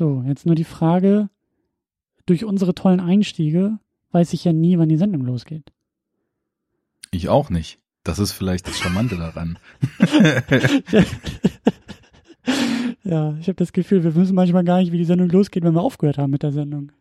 [0.00, 1.28] So, jetzt nur die Frage,
[2.24, 3.78] durch unsere tollen Einstiege
[4.12, 5.74] weiß ich ja nie, wann die Sendung losgeht.
[7.10, 7.80] Ich auch nicht.
[8.02, 9.58] Das ist vielleicht das Charmante daran.
[13.04, 15.74] ja, ich habe das Gefühl, wir wissen manchmal gar nicht, wie die Sendung losgeht, wenn
[15.74, 16.92] wir aufgehört haben mit der Sendung.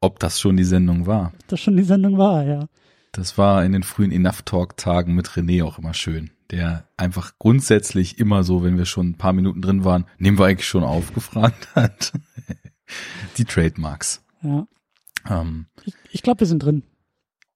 [0.00, 1.34] Ob das schon die Sendung war?
[1.34, 2.66] Ob das schon die Sendung war, ja.
[3.12, 6.30] Das war in den frühen Enough Talk Tagen mit René auch immer schön.
[6.54, 10.46] Der einfach grundsätzlich immer so, wenn wir schon ein paar Minuten drin waren, nehmen wir
[10.46, 12.12] eigentlich schon auf, gefragt hat.
[13.38, 14.22] die Trademarks.
[14.40, 14.68] Ja.
[15.28, 16.84] Ähm, ich ich glaube, wir sind drin.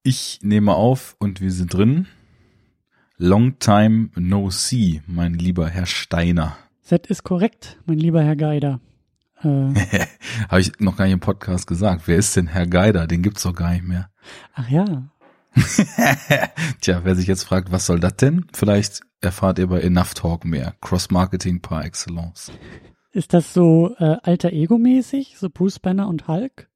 [0.03, 2.09] Ich nehme auf und wir sind drin.
[3.17, 6.57] Long time no see, mein lieber Herr Steiner.
[6.89, 8.81] Das ist korrekt, mein lieber Herr Geider.
[9.45, 9.47] Äh,
[10.49, 12.03] Habe ich noch gar nicht im Podcast gesagt.
[12.07, 13.07] Wer ist denn Herr Geider?
[13.07, 14.11] Den gibt's doch gar nicht mehr.
[14.55, 15.09] Ach ja.
[16.81, 18.47] Tja, wer sich jetzt fragt, was soll das denn?
[18.53, 20.75] Vielleicht erfahrt ihr bei Enough Talk mehr.
[20.81, 22.53] Cross-Marketing par excellence.
[23.13, 25.37] Ist das so äh, alter Ego-mäßig?
[25.39, 26.69] So Bruce Banner und Hulk?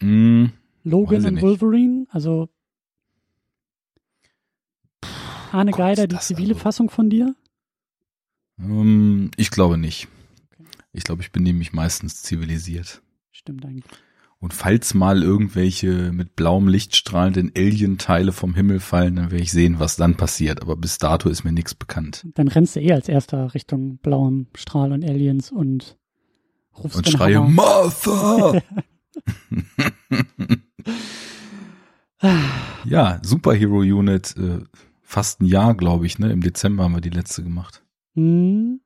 [0.00, 0.46] Mm,
[0.82, 2.06] Logan und Wolverine?
[2.10, 2.48] Also
[5.52, 6.62] Arne Geider, die zivile also.
[6.62, 7.34] Fassung von dir?
[8.58, 10.08] Um, ähm, ich glaube nicht.
[10.92, 13.02] Ich glaube, ich bin nämlich meistens zivilisiert.
[13.32, 13.84] Stimmt eigentlich.
[14.40, 19.52] Und falls mal irgendwelche mit blauem Licht strahlenden Alien-Teile vom Himmel fallen, dann werde ich
[19.52, 20.62] sehen, was dann passiert.
[20.62, 22.26] Aber bis dato ist mir nichts bekannt.
[22.34, 25.98] Dann rennst du eh als erster Richtung blauem Strahl und Aliens und
[26.76, 27.50] rufst Und schreie Hammer.
[27.50, 28.62] Martha!
[32.84, 34.60] ja, Superhero Unit, äh,
[35.02, 36.32] fast ein Jahr, glaube ich, ne?
[36.32, 37.84] Im Dezember haben wir die letzte gemacht.
[38.14, 38.80] Hm.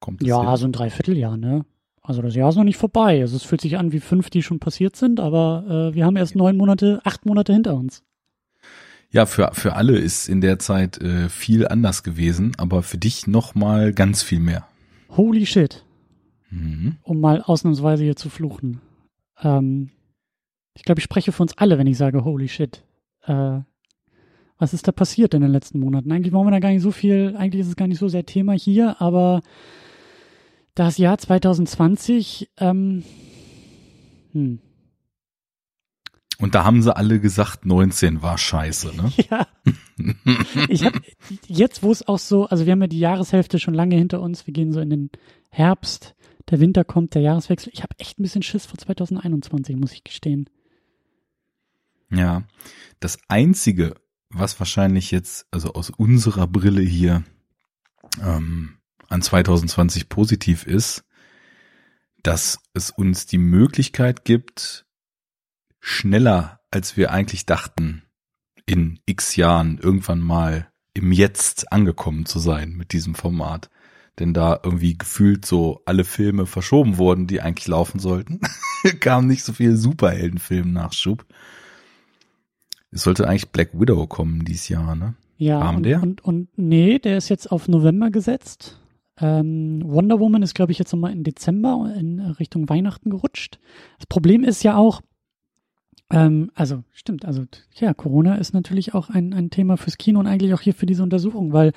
[0.00, 0.56] Kommt ja, hin?
[0.56, 1.64] so ein Dreivierteljahr, ne?
[2.08, 3.20] Also das Jahr ist noch nicht vorbei.
[3.20, 6.16] Also es fühlt sich an wie fünf, die schon passiert sind, aber äh, wir haben
[6.16, 8.02] erst neun Monate, acht Monate hinter uns.
[9.10, 13.26] Ja, für, für alle ist in der Zeit äh, viel anders gewesen, aber für dich
[13.26, 14.66] noch mal ganz viel mehr.
[15.10, 15.84] Holy shit.
[16.48, 16.96] Mhm.
[17.02, 18.80] Um mal ausnahmsweise hier zu fluchen.
[19.42, 19.90] Ähm,
[20.72, 22.84] ich glaube, ich spreche für uns alle, wenn ich sage holy shit.
[23.26, 23.60] Äh,
[24.56, 26.10] was ist da passiert in den letzten Monaten?
[26.10, 28.24] Eigentlich wollen wir da gar nicht so viel, eigentlich ist es gar nicht so sehr
[28.24, 29.42] Thema hier, aber
[30.78, 33.04] das Jahr 2020, ähm,
[34.32, 34.60] hm.
[36.40, 39.12] Und da haben sie alle gesagt, 19 war scheiße, ne?
[39.30, 39.46] Ja.
[40.68, 41.00] Ich habe
[41.48, 44.46] jetzt, wo es auch so, also wir haben ja die Jahreshälfte schon lange hinter uns,
[44.46, 45.10] wir gehen so in den
[45.50, 46.14] Herbst,
[46.48, 47.72] der Winter kommt, der Jahreswechsel.
[47.74, 50.48] Ich habe echt ein bisschen Schiss vor 2021, muss ich gestehen.
[52.10, 52.44] Ja,
[53.00, 53.96] das einzige,
[54.30, 57.24] was wahrscheinlich jetzt, also aus unserer Brille hier,
[58.22, 58.77] ähm,
[59.08, 61.04] an 2020 positiv ist,
[62.22, 64.86] dass es uns die Möglichkeit gibt,
[65.80, 68.02] schneller als wir eigentlich dachten,
[68.66, 73.70] in x Jahren irgendwann mal im Jetzt angekommen zu sein mit diesem Format.
[74.18, 78.40] Denn da irgendwie gefühlt so alle Filme verschoben wurden, die eigentlich laufen sollten,
[79.00, 81.24] kam nicht so viel Superheldenfilm-Nachschub.
[82.90, 85.14] Es sollte eigentlich Black Widow kommen dieses Jahr, ne?
[85.36, 86.02] Ja, Kam und, der?
[86.02, 88.80] Und, und nee, der ist jetzt auf November gesetzt.
[89.20, 93.58] Ähm, Wonder Woman ist, glaube ich, jetzt nochmal in Dezember in Richtung Weihnachten gerutscht.
[93.98, 95.00] Das Problem ist ja auch,
[96.10, 100.26] ähm, also stimmt, also ja, Corona ist natürlich auch ein, ein Thema fürs Kino und
[100.26, 101.72] eigentlich auch hier für diese Untersuchung, weil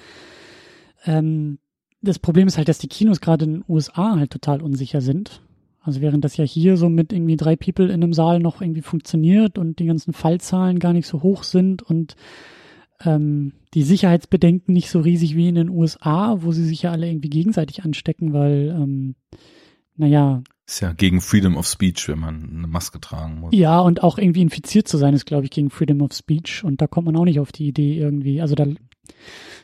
[1.05, 1.59] ähm,
[2.01, 5.41] das Problem ist halt, dass die Kinos gerade in den USA halt total unsicher sind.
[5.83, 8.83] Also während das ja hier so mit irgendwie drei People in einem Saal noch irgendwie
[8.83, 12.15] funktioniert und die ganzen Fallzahlen gar nicht so hoch sind und
[13.05, 17.07] ähm, die Sicherheitsbedenken nicht so riesig wie in den USA, wo sie sich ja alle
[17.07, 19.15] irgendwie gegenseitig anstecken, weil, ähm,
[19.95, 20.43] naja.
[20.67, 23.53] Ist ja gegen Freedom of Speech, wenn man eine Maske tragen muss.
[23.53, 26.63] Ja, und auch irgendwie infiziert zu sein, ist, glaube ich, gegen Freedom of Speech.
[26.63, 28.41] Und da kommt man auch nicht auf die Idee irgendwie.
[28.41, 28.65] Also da,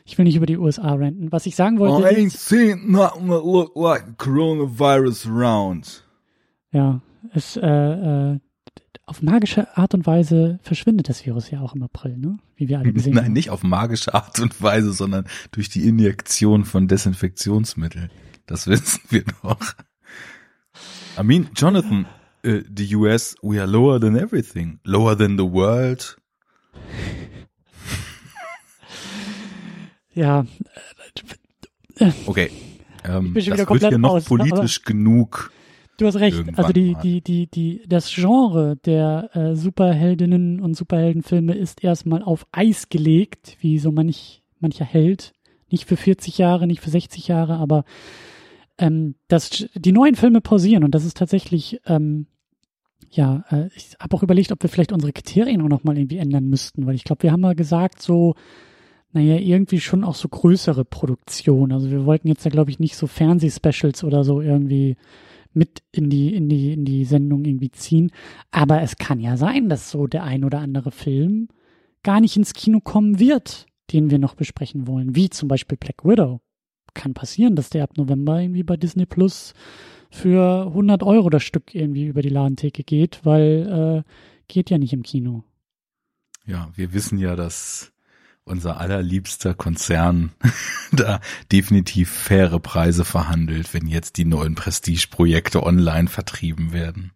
[0.04, 1.32] ich will nicht über die USA renten.
[1.32, 2.08] Was ich sagen wollte.
[2.08, 6.04] I ain't seen nothing that look like coronavirus around.
[6.72, 7.00] Ja,
[7.32, 8.38] es, äh, äh,
[9.08, 12.38] auf magische Art und Weise verschwindet das Virus ja auch im April, ne?
[12.56, 13.32] Wie wir alle gesehen Nein, haben.
[13.32, 18.10] nicht auf magische Art und Weise, sondern durch die Injektion von Desinfektionsmittel.
[18.46, 19.74] Das wissen wir doch.
[21.18, 22.06] I mean, Jonathan,
[22.46, 24.78] uh, the US, we are lower than everything.
[24.84, 26.18] Lower than the world.
[30.14, 30.44] ja.
[32.26, 32.50] Okay.
[33.04, 35.50] Ähm, komplett wird hier noch aus, politisch genug
[35.98, 36.44] Du hast recht.
[36.56, 42.46] Also die, die, die, die, das Genre der äh, Superheldinnen und Superheldenfilme ist erstmal auf
[42.52, 45.34] Eis gelegt, wie so manch, mancher Held.
[45.70, 47.84] Nicht für 40 Jahre, nicht für 60 Jahre, aber
[48.78, 52.26] ähm, das, die neuen Filme pausieren und das ist tatsächlich, ähm,
[53.10, 56.48] ja, äh, ich habe auch überlegt, ob wir vielleicht unsere Kriterien auch nochmal irgendwie ändern
[56.48, 58.34] müssten, weil ich glaube, wir haben mal gesagt, so
[59.12, 61.72] naja, irgendwie schon auch so größere Produktionen.
[61.72, 64.96] Also wir wollten jetzt ja, glaube ich, nicht so Fernsehspecials oder so irgendwie
[65.58, 68.10] mit in die, in die, in die Sendung irgendwie ziehen.
[68.50, 71.48] Aber es kann ja sein, dass so der ein oder andere Film
[72.02, 76.04] gar nicht ins Kino kommen wird, den wir noch besprechen wollen, wie zum Beispiel Black
[76.04, 76.40] Widow.
[76.94, 79.52] Kann passieren, dass der ab November irgendwie bei Disney Plus
[80.10, 84.10] für 100 Euro das Stück irgendwie über die Ladentheke geht, weil äh,
[84.48, 85.44] geht ja nicht im Kino.
[86.46, 87.92] Ja, wir wissen ja, dass
[88.48, 90.32] unser allerliebster Konzern
[90.92, 91.20] da
[91.52, 97.12] definitiv faire Preise verhandelt, wenn jetzt die neuen Prestige-Projekte online vertrieben werden.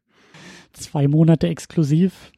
[0.72, 2.32] Zwei Monate exklusiv.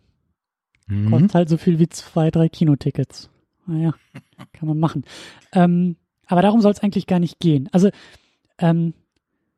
[0.86, 1.10] Mhm.
[1.10, 3.30] Kostet halt so viel wie zwei, drei Kinotickets.
[3.66, 3.94] Naja,
[4.52, 5.04] kann man machen.
[5.52, 5.96] Ähm,
[6.26, 7.68] aber darum soll es eigentlich gar nicht gehen.
[7.72, 7.90] Also,
[8.58, 8.94] ähm,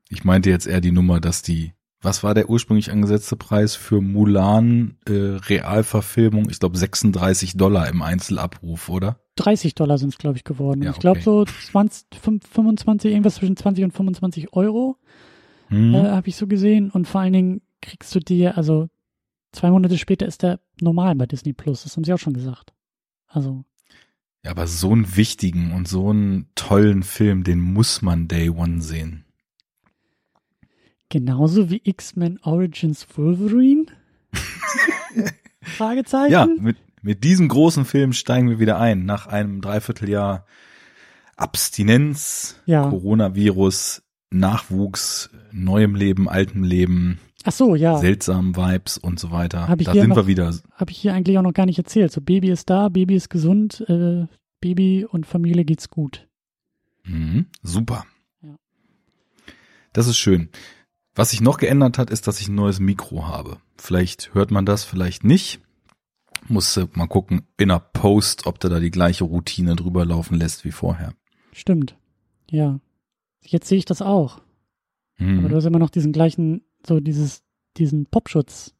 [0.09, 1.73] ich meinte jetzt eher die Nummer, dass die
[2.07, 6.49] was war der ursprünglich angesetzte Preis für Mulan äh, Realverfilmung?
[6.49, 9.19] Ich glaube 36 Dollar im Einzelabruf, oder?
[9.35, 10.83] 30 Dollar sind es, glaube ich, geworden.
[10.83, 12.07] Ja, ich glaube so 20,
[12.49, 14.97] 25, irgendwas zwischen 20 und 25 Euro
[15.67, 15.95] hm.
[15.95, 16.93] äh, habe ich so gesehen.
[16.93, 18.89] Und vor allen Dingen kriegst du dir, also
[19.51, 21.83] zwei Monate später ist der normal bei Disney Plus.
[21.83, 22.73] Das haben sie auch schon gesagt.
[23.27, 23.65] Also.
[24.45, 28.81] Ja, aber so einen wichtigen und so einen tollen Film, den muss man Day One
[28.81, 29.26] sehen.
[31.09, 33.87] Genauso wie X-Men Origins Wolverine?
[35.63, 36.33] Fragezeichen?
[36.33, 39.05] Ja, mit, mit diesem großen Film steigen wir wieder ein.
[39.05, 40.47] Nach einem Dreivierteljahr
[41.37, 42.89] Abstinenz, ja.
[42.89, 47.21] Coronavirus, Nachwuchs, neuem Leben, altem Leben.
[47.45, 47.99] Ach so, ja.
[47.99, 49.69] Seltsamen Vibes und so weiter.
[49.69, 50.53] Hab ich da sind noch, wir wieder.
[50.73, 52.11] Habe ich hier eigentlich auch noch gar nicht erzählt.
[52.11, 54.27] So Baby ist da, Baby ist gesund, äh,
[54.61, 56.27] Baby und Familie geht's gut.
[57.05, 58.05] Mhm, super.
[58.43, 58.57] Ja.
[59.93, 60.49] Das ist schön.
[61.17, 63.57] Was sich noch geändert hat, ist, dass ich ein neues Mikro habe.
[63.79, 65.61] Vielleicht hört man das, vielleicht nicht.
[66.47, 70.65] Muss mal gucken in der Post, ob der da die gleiche Routine drüber laufen lässt
[70.65, 71.15] wie vorher.
[71.53, 71.97] Stimmt.
[72.51, 72.79] Ja.
[73.41, 74.43] Jetzt sehe ich das auch.
[75.15, 75.39] Hm.
[75.39, 77.43] Aber du hast immer noch diesen gleichen, so dieses,
[77.79, 78.75] diesen Popschutz,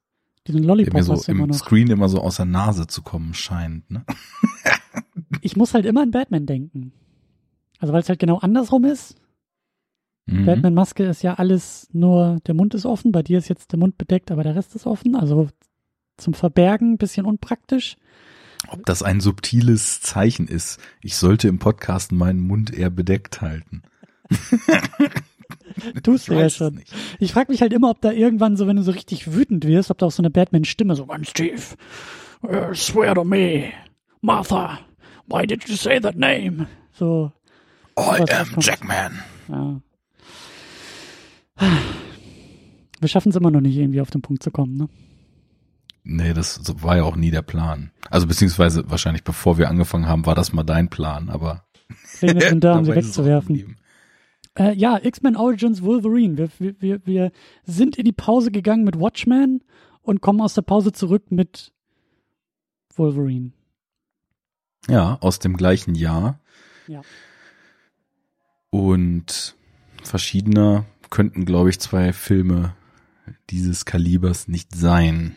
[0.47, 1.57] diesen Lollipop der mir so immer im noch.
[1.57, 4.05] Screen immer so aus der Nase zu kommen scheint, ne?
[5.41, 6.93] ich muss halt immer an Batman denken.
[7.79, 9.17] Also weil es halt genau andersrum ist.
[10.27, 10.45] Mhm.
[10.45, 13.97] Batman-Maske ist ja alles nur, der Mund ist offen, bei dir ist jetzt der Mund
[13.97, 15.15] bedeckt, aber der Rest ist offen.
[15.15, 15.49] Also
[16.17, 17.97] zum Verbergen ein bisschen unpraktisch.
[18.69, 23.83] Ob das ein subtiles Zeichen ist, ich sollte im Podcast meinen Mund eher bedeckt halten.
[26.03, 26.77] Tust du ja schon.
[26.77, 26.93] Nicht.
[27.21, 29.91] Ich frage mich halt immer, ob da irgendwann so, wenn du so richtig wütend wirst,
[29.91, 31.77] ob da auch so eine Batman-Stimme so ganz tief.
[32.43, 33.73] Uh, swear to me,
[34.21, 34.81] Martha,
[35.29, 36.67] why did you say that name?
[36.93, 37.31] So.
[37.99, 39.21] I am Jackman.
[39.49, 39.81] Ja.
[41.59, 44.89] Wir schaffen es immer noch nicht, irgendwie auf den Punkt zu kommen, ne?
[46.09, 47.91] Nee, das war ja auch nie der Plan.
[48.11, 51.65] Also beziehungsweise wahrscheinlich bevor wir angefangen haben, war das mal dein Plan, aber
[52.19, 53.77] Pläne sind da, um sie wegzuwerfen.
[54.57, 56.39] Äh, ja, X-Men Origins Wolverine.
[56.39, 57.33] Wir, wir, wir, wir
[57.65, 59.65] sind in die Pause gegangen mit Watchmen
[60.03, 61.73] und kommen aus der Pause zurück mit
[62.95, 63.53] Wolverine.
[64.89, 66.41] Ja, aus dem gleichen Jahr.
[66.87, 67.03] Ja.
[68.71, 69.57] Und
[70.03, 72.75] verschiedener könnten, glaube ich, zwei Filme
[73.51, 75.37] dieses Kalibers nicht sein.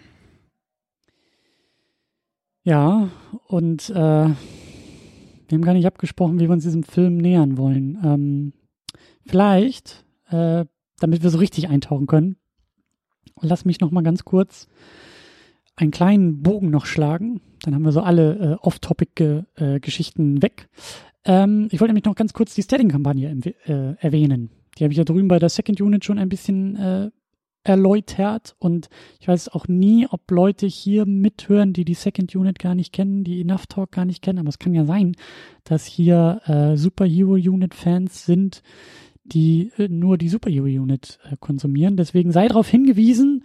[2.64, 3.10] Ja,
[3.48, 7.98] und äh, wir haben gar nicht abgesprochen, wie wir uns diesem Film nähern wollen.
[8.04, 8.54] Ähm,
[9.26, 10.66] vielleicht, äh,
[11.00, 12.36] damit wir so richtig eintauchen können,
[13.42, 14.68] lass mich noch mal ganz kurz
[15.76, 17.42] einen kleinen Bogen noch schlagen.
[17.64, 20.70] Dann haben wir so alle äh, Off-Topic-Geschichten äh, weg.
[21.26, 23.36] Ähm, ich wollte nämlich noch ganz kurz die Steading-Kampagne
[23.66, 24.50] äh, erwähnen.
[24.80, 27.12] Die habe ich ja drüben bei der Second Unit schon ein bisschen äh,
[27.64, 28.56] erläutert.
[28.60, 32.94] Und ich weiß auch nie, ob Leute hier mithören, die die Second Unit gar nicht
[32.94, 35.16] kennen, die Enough Talk gar nicht kennen, aber es kann ja sein,
[35.64, 38.62] dass hier äh, Superhero Unit Fans sind,
[39.24, 41.98] die äh, nur die Superhero Unit äh, konsumieren.
[41.98, 43.44] Deswegen sei darauf hingewiesen,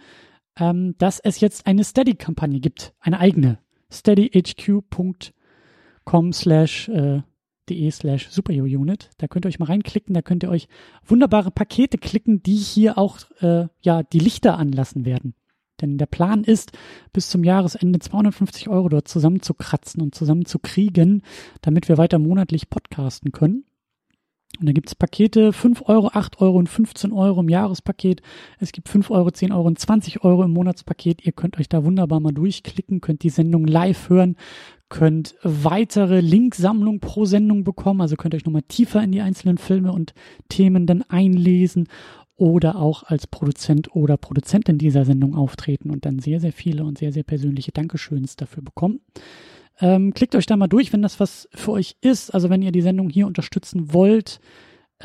[0.57, 3.59] ähm, dass es jetzt eine Steady-Kampagne gibt, eine eigene.
[3.91, 7.21] Steadyhq.com slash äh,
[7.69, 9.09] de slash superhero-unit.
[9.17, 10.67] Da könnt ihr euch mal reinklicken, da könnt ihr euch
[11.05, 15.33] wunderbare Pakete klicken, die hier auch äh, ja die Lichter anlassen werden.
[15.81, 16.71] Denn der Plan ist,
[17.11, 21.21] bis zum Jahresende 250 Euro dort zusammenzukratzen und zusammenzukriegen,
[21.61, 23.65] damit wir weiter monatlich podcasten können.
[24.59, 28.21] Und da gibt es Pakete 5 Euro, 8 Euro und 15 Euro im Jahrespaket.
[28.57, 31.25] Es gibt 5 Euro, 10 Euro und 20 Euro im Monatspaket.
[31.25, 34.37] Ihr könnt euch da wunderbar mal durchklicken, könnt die Sendung live hören,
[34.95, 39.91] könnt weitere Linksammlung pro Sendung bekommen, also könnt euch nochmal tiefer in die einzelnen Filme
[39.91, 40.13] und
[40.47, 41.89] Themen dann einlesen
[42.37, 46.97] oder auch als Produzent oder Produzentin dieser Sendung auftreten und dann sehr, sehr viele und
[46.97, 49.01] sehr, sehr persönliche Dankeschöns dafür bekommen.
[49.81, 52.33] Ähm, klickt euch da mal durch, wenn das was für euch ist.
[52.33, 54.39] Also wenn ihr die Sendung hier unterstützen wollt,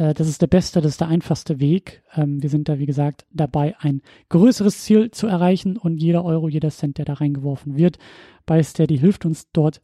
[0.01, 2.03] äh, das ist der beste, das ist der einfachste Weg.
[2.15, 6.49] Ähm, wir sind da, wie gesagt, dabei, ein größeres Ziel zu erreichen und jeder Euro,
[6.49, 7.99] jeder Cent, der da reingeworfen wird,
[8.47, 9.83] bei Steady hilft uns dort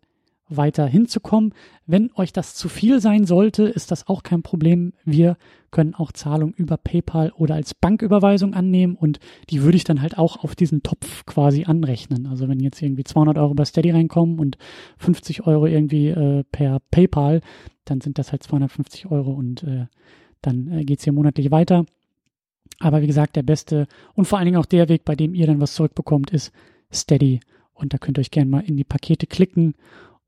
[0.49, 1.55] weiter hinzukommen.
[1.87, 4.93] Wenn euch das zu viel sein sollte, ist das auch kein Problem.
[5.05, 5.37] Wir
[5.73, 9.19] können auch Zahlungen über PayPal oder als Banküberweisung annehmen und
[9.51, 12.29] die würde ich dann halt auch auf diesen Topf quasi anrechnen.
[12.29, 14.57] Also wenn jetzt irgendwie 200 Euro bei Steady reinkommen und
[14.99, 17.41] 50 Euro irgendwie äh, per PayPal,
[17.87, 19.87] dann sind das halt 250 Euro und äh,
[20.43, 21.87] dann äh, geht's hier monatlich weiter.
[22.79, 25.47] Aber wie gesagt, der beste und vor allen Dingen auch der Weg, bei dem ihr
[25.47, 26.53] dann was zurückbekommt, ist
[26.93, 27.41] Steady.
[27.73, 29.75] Und da könnt ihr euch gerne mal in die Pakete klicken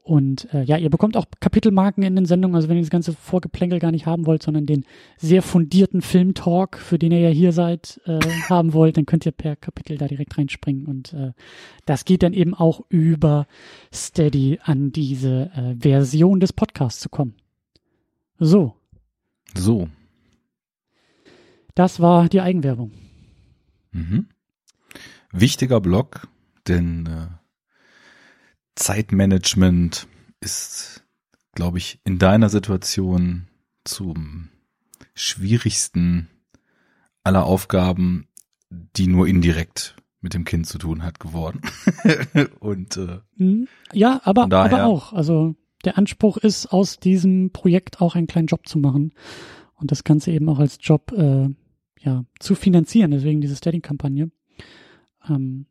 [0.08, 3.12] und äh, ja, ihr bekommt auch Kapitelmarken in den Sendungen, also wenn ihr das ganze
[3.12, 4.86] Vorgeplänkel gar nicht haben wollt, sondern den
[5.18, 9.32] sehr fundierten Filmtalk, für den ihr ja hier seid, äh, haben wollt, dann könnt ihr
[9.32, 10.86] per Kapitel da direkt reinspringen.
[10.86, 11.32] Und äh,
[11.84, 13.46] das geht dann eben auch über
[13.92, 17.34] Steady an diese äh, Version des Podcasts zu kommen.
[18.38, 18.76] So.
[19.54, 19.88] So.
[21.74, 22.92] Das war die Eigenwerbung.
[23.92, 24.28] Mhm.
[25.30, 26.28] Wichtiger Block,
[26.66, 27.28] denn äh,
[28.74, 30.08] Zeitmanagement
[30.40, 31.04] ist,
[31.52, 33.48] glaube ich, in deiner Situation
[33.84, 34.48] zum
[35.14, 36.28] schwierigsten
[37.24, 38.28] aller Aufgaben,
[38.70, 41.60] die nur indirekt mit dem Kind zu tun hat, geworden.
[42.60, 43.68] Und äh, mhm.
[43.92, 45.12] ja, aber, daher, aber auch.
[45.12, 49.12] Also der Anspruch ist, aus diesem Projekt auch einen kleinen Job zu machen
[49.74, 51.48] und das Ganze eben auch als Job äh,
[52.00, 53.10] ja zu finanzieren.
[53.10, 54.30] Deswegen diese Steady-Kampagne.
[55.28, 55.66] Ähm,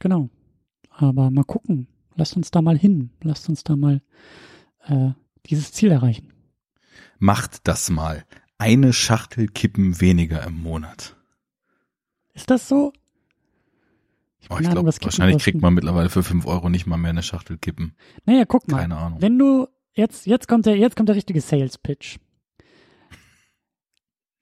[0.00, 0.28] genau.
[0.90, 3.10] Aber mal gucken, Lasst uns da mal hin.
[3.22, 4.00] Lasst uns da mal
[4.86, 5.10] äh,
[5.46, 6.32] dieses Ziel erreichen.
[7.18, 8.24] Macht das mal.
[8.58, 11.16] Eine Schachtel Kippen weniger im Monat.
[12.32, 12.92] Ist das so?
[14.44, 17.22] Ich, oh, ich glaube, wahrscheinlich kriegt man mittlerweile für fünf Euro nicht mal mehr eine
[17.22, 17.96] Schachtel Kippen.
[18.26, 18.80] Naja, guck mal.
[18.80, 19.22] Keine Ahnung.
[19.22, 22.18] Wenn du, jetzt, jetzt kommt der, jetzt kommt der richtige Sales Pitch.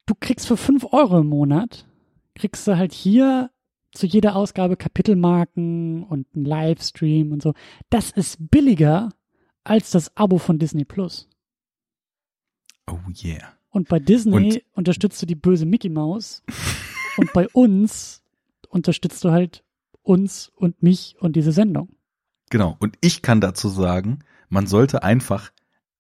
[0.07, 1.87] Du kriegst für fünf Euro im Monat,
[2.35, 3.51] kriegst du halt hier
[3.93, 7.55] zu jeder Ausgabe Kapitelmarken und ein Livestream und so.
[7.89, 9.11] Das ist billiger
[9.63, 11.29] als das Abo von Disney Plus.
[12.91, 13.53] Oh yeah.
[13.71, 16.43] Und bei Disney und unterstützt du die böse Mickey Mouse
[17.17, 18.23] und bei uns
[18.69, 19.63] unterstützt du halt
[20.03, 21.89] uns und mich und diese Sendung.
[22.51, 22.77] Genau.
[22.81, 25.53] Und ich kann dazu sagen, man sollte einfach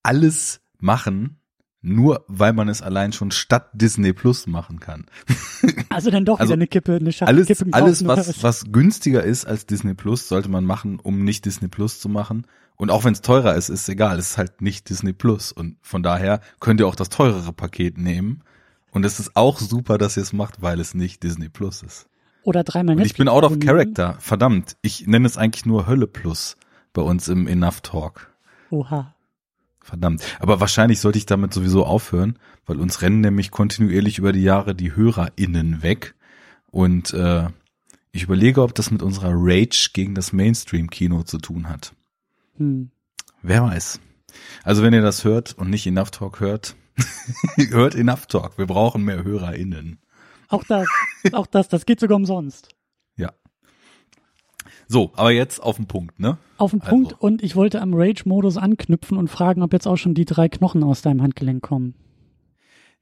[0.02, 1.38] alles machen,
[1.80, 5.06] nur weil man es allein schon statt Disney Plus machen kann.
[5.88, 9.22] Also dann doch also wieder eine Kippe, eine Schachtel alles, Kippen Alles, was, was günstiger
[9.22, 12.46] ist als Disney Plus, sollte man machen, um nicht Disney Plus zu machen.
[12.76, 15.52] Und auch wenn es teurer ist, ist egal, es ist halt nicht Disney Plus.
[15.52, 18.42] Und von daher könnt ihr auch das teurere Paket nehmen.
[18.90, 22.08] Und es ist auch super, dass ihr es macht, weil es nicht Disney Plus ist.
[22.44, 24.16] Oder dreimal Und ich bin out of character.
[24.18, 24.76] Verdammt.
[24.82, 26.56] Ich nenne es eigentlich nur Hölle Plus
[26.92, 28.32] bei uns im Enough Talk.
[28.70, 29.14] Oha.
[29.80, 30.22] Verdammt.
[30.38, 34.74] Aber wahrscheinlich sollte ich damit sowieso aufhören, weil uns rennen nämlich kontinuierlich über die Jahre
[34.74, 36.14] die HörerInnen weg.
[36.70, 37.48] Und äh,
[38.12, 41.94] ich überlege, ob das mit unserer Rage gegen das Mainstream-Kino zu tun hat.
[42.56, 42.90] Hm.
[43.42, 44.00] Wer weiß.
[44.62, 46.76] Also wenn ihr das hört und nicht Enough Talk hört,
[47.70, 48.58] hört Enough Talk.
[48.58, 49.98] Wir brauchen mehr HörerInnen.
[50.52, 50.86] Auch das,
[51.32, 52.68] auch das, das geht sogar umsonst.
[54.92, 56.36] So, aber jetzt auf den Punkt, ne?
[56.58, 56.90] Auf den also.
[56.90, 60.50] Punkt und ich wollte am Rage-Modus anknüpfen und fragen, ob jetzt auch schon die drei
[60.50, 61.94] Knochen aus deinem Handgelenk kommen.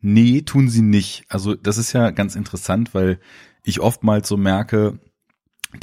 [0.00, 1.24] Nee, tun sie nicht.
[1.28, 3.18] Also das ist ja ganz interessant, weil
[3.64, 5.00] ich oftmals so merke,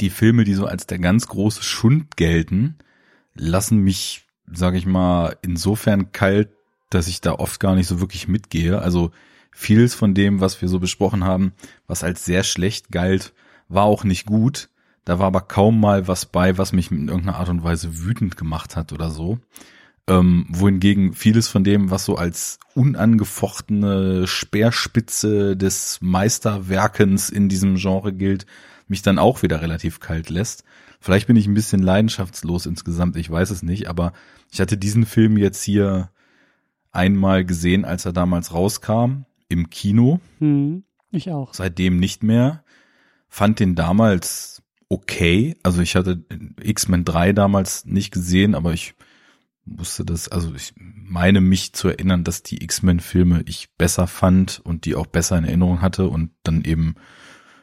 [0.00, 2.78] die Filme, die so als der ganz große Schund gelten,
[3.34, 6.48] lassen mich, sage ich mal, insofern kalt,
[6.88, 8.80] dass ich da oft gar nicht so wirklich mitgehe.
[8.80, 9.10] Also
[9.58, 11.52] vieles von dem, was wir so besprochen haben,
[11.88, 13.34] was als sehr schlecht galt,
[13.68, 14.68] war auch nicht gut.
[15.04, 18.36] Da war aber kaum mal was bei, was mich in irgendeiner Art und Weise wütend
[18.36, 19.40] gemacht hat oder so.
[20.06, 28.12] Ähm, wohingegen vieles von dem, was so als unangefochtene Speerspitze des Meisterwerkens in diesem Genre
[28.12, 28.46] gilt,
[28.86, 30.62] mich dann auch wieder relativ kalt lässt.
[31.00, 34.12] Vielleicht bin ich ein bisschen leidenschaftslos insgesamt, ich weiß es nicht, aber
[34.52, 36.10] ich hatte diesen Film jetzt hier
[36.92, 40.20] einmal gesehen, als er damals rauskam, im Kino.
[40.38, 41.54] Hm, ich auch.
[41.54, 42.64] Seitdem nicht mehr.
[43.28, 45.56] Fand den damals okay.
[45.62, 46.24] Also ich hatte
[46.60, 48.94] X-Men 3 damals nicht gesehen, aber ich
[49.64, 54.84] wusste das, also ich meine mich zu erinnern, dass die X-Men-Filme ich besser fand und
[54.84, 56.94] die auch besser in Erinnerung hatte und dann eben,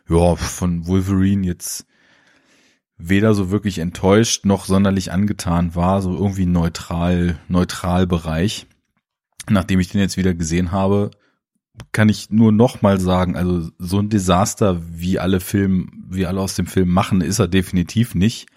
[0.07, 1.87] ja, von Wolverine jetzt
[2.97, 8.67] weder so wirklich enttäuscht noch sonderlich angetan war, so irgendwie neutral, neutral Bereich.
[9.49, 11.11] Nachdem ich den jetzt wieder gesehen habe,
[11.91, 16.41] kann ich nur noch mal sagen, also so ein Desaster, wie alle Film, wie alle
[16.41, 18.48] aus dem Film machen, ist er definitiv nicht.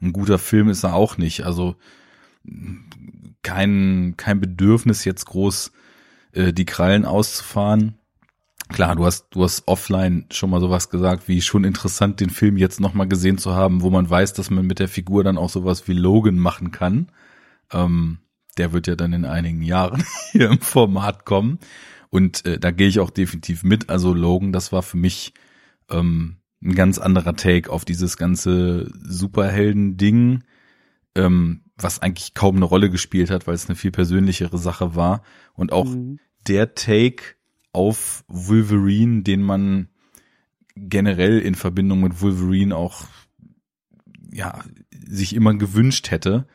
[0.00, 1.44] Ein guter Film ist er auch nicht.
[1.44, 1.76] Also
[3.42, 5.72] kein, kein Bedürfnis jetzt groß
[6.32, 7.94] äh, die Krallen auszufahren.
[8.68, 12.56] Klar, du hast, du hast offline schon mal sowas gesagt, wie schon interessant, den Film
[12.56, 15.50] jetzt nochmal gesehen zu haben, wo man weiß, dass man mit der Figur dann auch
[15.50, 17.12] sowas wie Logan machen kann.
[17.72, 18.18] Ähm,
[18.58, 21.58] der wird ja dann in einigen Jahren hier im Format kommen.
[22.16, 23.90] Und äh, da gehe ich auch definitiv mit.
[23.90, 25.34] Also Logan, das war für mich
[25.90, 30.42] ähm, ein ganz anderer Take auf dieses ganze Superhelden-Ding,
[31.14, 35.24] ähm, was eigentlich kaum eine Rolle gespielt hat, weil es eine viel persönlichere Sache war.
[35.52, 36.18] Und auch mhm.
[36.46, 37.34] der Take
[37.74, 39.90] auf Wolverine, den man
[40.74, 43.04] generell in Verbindung mit Wolverine auch
[44.32, 44.64] ja
[45.06, 46.46] sich immer gewünscht hätte,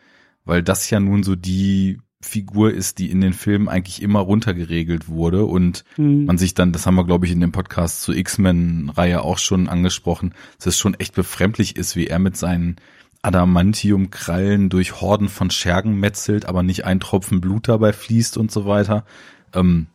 [0.43, 5.07] weil das ja nun so die Figur ist, die in den Filmen eigentlich immer runtergeregelt
[5.07, 6.25] wurde und mhm.
[6.25, 9.69] man sich dann, das haben wir glaube ich in dem Podcast zur X-Men-Reihe auch schon
[9.69, 12.77] angesprochen, dass es schon echt befremdlich ist, wie er mit seinen
[13.21, 18.65] Adamantium-Krallen durch Horden von Schergen metzelt, aber nicht ein Tropfen Blut dabei fließt und so
[18.65, 19.05] weiter.
[19.53, 19.87] Ähm,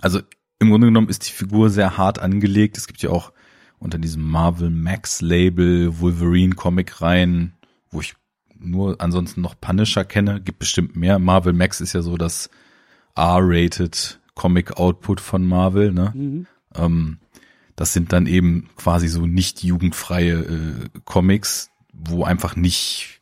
[0.00, 0.20] also
[0.58, 2.76] im Grunde genommen ist die Figur sehr hart angelegt.
[2.76, 3.32] Es gibt ja auch
[3.78, 7.54] unter diesem Marvel Max Label Wolverine Comic Reihen,
[7.90, 8.14] wo ich
[8.60, 11.18] nur ansonsten noch Punisher kenne, gibt bestimmt mehr.
[11.18, 12.50] Marvel Max ist ja so das
[13.16, 16.12] R-rated Comic Output von Marvel, ne?
[16.14, 16.46] Mhm.
[16.74, 17.18] Ähm,
[17.76, 23.20] das sind dann eben quasi so nicht jugendfreie äh, Comics, wo einfach nicht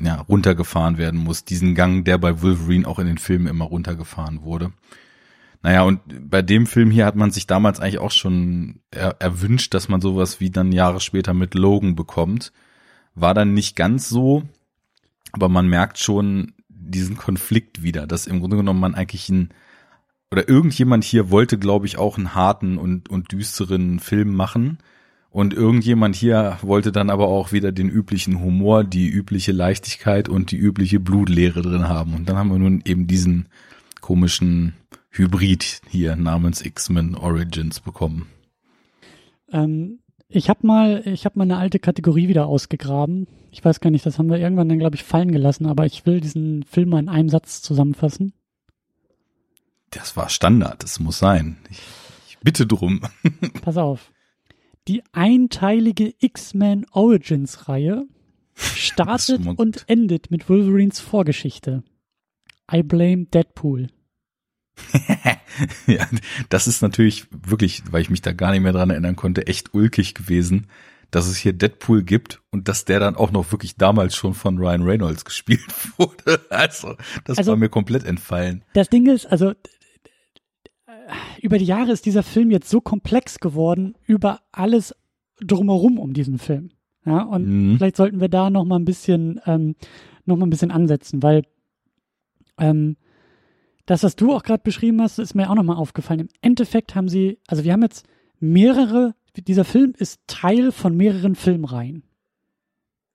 [0.00, 1.44] ja, runtergefahren werden muss.
[1.44, 4.72] Diesen Gang, der bei Wolverine auch in den Filmen immer runtergefahren wurde.
[5.62, 9.74] Naja, und bei dem Film hier hat man sich damals eigentlich auch schon er erwünscht,
[9.74, 12.52] dass man sowas wie dann Jahre später mit Logan bekommt.
[13.14, 14.44] War dann nicht ganz so,
[15.32, 19.50] aber man merkt schon diesen Konflikt wieder, dass im Grunde genommen man eigentlich ein
[20.30, 24.78] oder irgendjemand hier wollte, glaube ich, auch einen harten und, und düsteren Film machen.
[25.30, 30.50] Und irgendjemand hier wollte dann aber auch wieder den üblichen Humor, die übliche Leichtigkeit und
[30.50, 32.14] die übliche Blutleere drin haben.
[32.14, 33.46] Und dann haben wir nun eben diesen
[34.00, 34.74] komischen
[35.10, 38.26] Hybrid hier namens X-Men Origins bekommen.
[39.50, 43.26] Ähm, ich habe mal, ich habe mal eine alte Kategorie wieder ausgegraben.
[43.50, 46.04] Ich weiß gar nicht, das haben wir irgendwann dann, glaube ich, fallen gelassen, aber ich
[46.04, 48.34] will diesen Film mal in einem Satz zusammenfassen.
[49.90, 51.56] Das war Standard, das muss sein.
[51.70, 51.80] Ich,
[52.28, 53.00] ich bitte drum.
[53.62, 54.12] Pass auf.
[54.86, 58.06] Die einteilige X-Men Origins Reihe
[58.54, 61.82] startet und endet mit Wolverines Vorgeschichte.
[62.70, 63.88] I blame Deadpool.
[65.86, 66.06] ja,
[66.48, 69.74] das ist natürlich wirklich, weil ich mich da gar nicht mehr dran erinnern konnte, echt
[69.74, 70.66] ulkig gewesen,
[71.10, 74.58] dass es hier Deadpool gibt und dass der dann auch noch wirklich damals schon von
[74.58, 75.64] Ryan Reynolds gespielt
[75.96, 76.40] wurde.
[76.50, 78.64] Also, das also, war mir komplett entfallen.
[78.74, 79.54] Das Ding ist, also
[81.40, 84.94] über die Jahre ist dieser Film jetzt so komplex geworden über alles
[85.40, 86.70] drumherum um diesen Film.
[87.06, 87.76] Ja, und mhm.
[87.76, 89.76] vielleicht sollten wir da noch mal ein bisschen, ähm,
[90.26, 91.44] noch mal ein bisschen ansetzen, weil
[92.58, 92.96] ähm,
[93.88, 96.20] das, was du auch gerade beschrieben hast, ist mir auch nochmal aufgefallen.
[96.20, 98.06] Im Endeffekt haben sie, also wir haben jetzt
[98.38, 102.02] mehrere, dieser Film ist Teil von mehreren Filmreihen.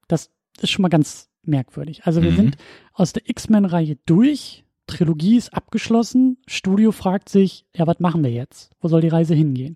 [0.08, 2.06] Das ist schon mal ganz merkwürdig.
[2.06, 2.38] Also wir mhm.
[2.38, 2.58] sind
[2.92, 8.72] aus der X-Men-Reihe durch, Trilogie ist abgeschlossen, Studio fragt sich, ja, was machen wir jetzt?
[8.82, 9.76] Wo soll die Reise hingehen?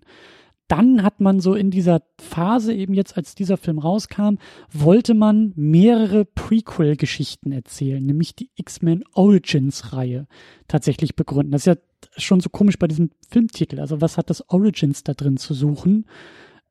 [0.68, 4.36] Dann hat man so in dieser Phase, eben jetzt als dieser Film rauskam,
[4.70, 10.26] wollte man mehrere Prequel-Geschichten erzählen, nämlich die X-Men Origins-Reihe
[10.68, 11.52] tatsächlich begründen.
[11.52, 11.76] Das ist ja
[12.16, 13.80] schon so komisch bei diesem Filmtitel.
[13.80, 16.06] Also was hat das Origins da drin zu suchen?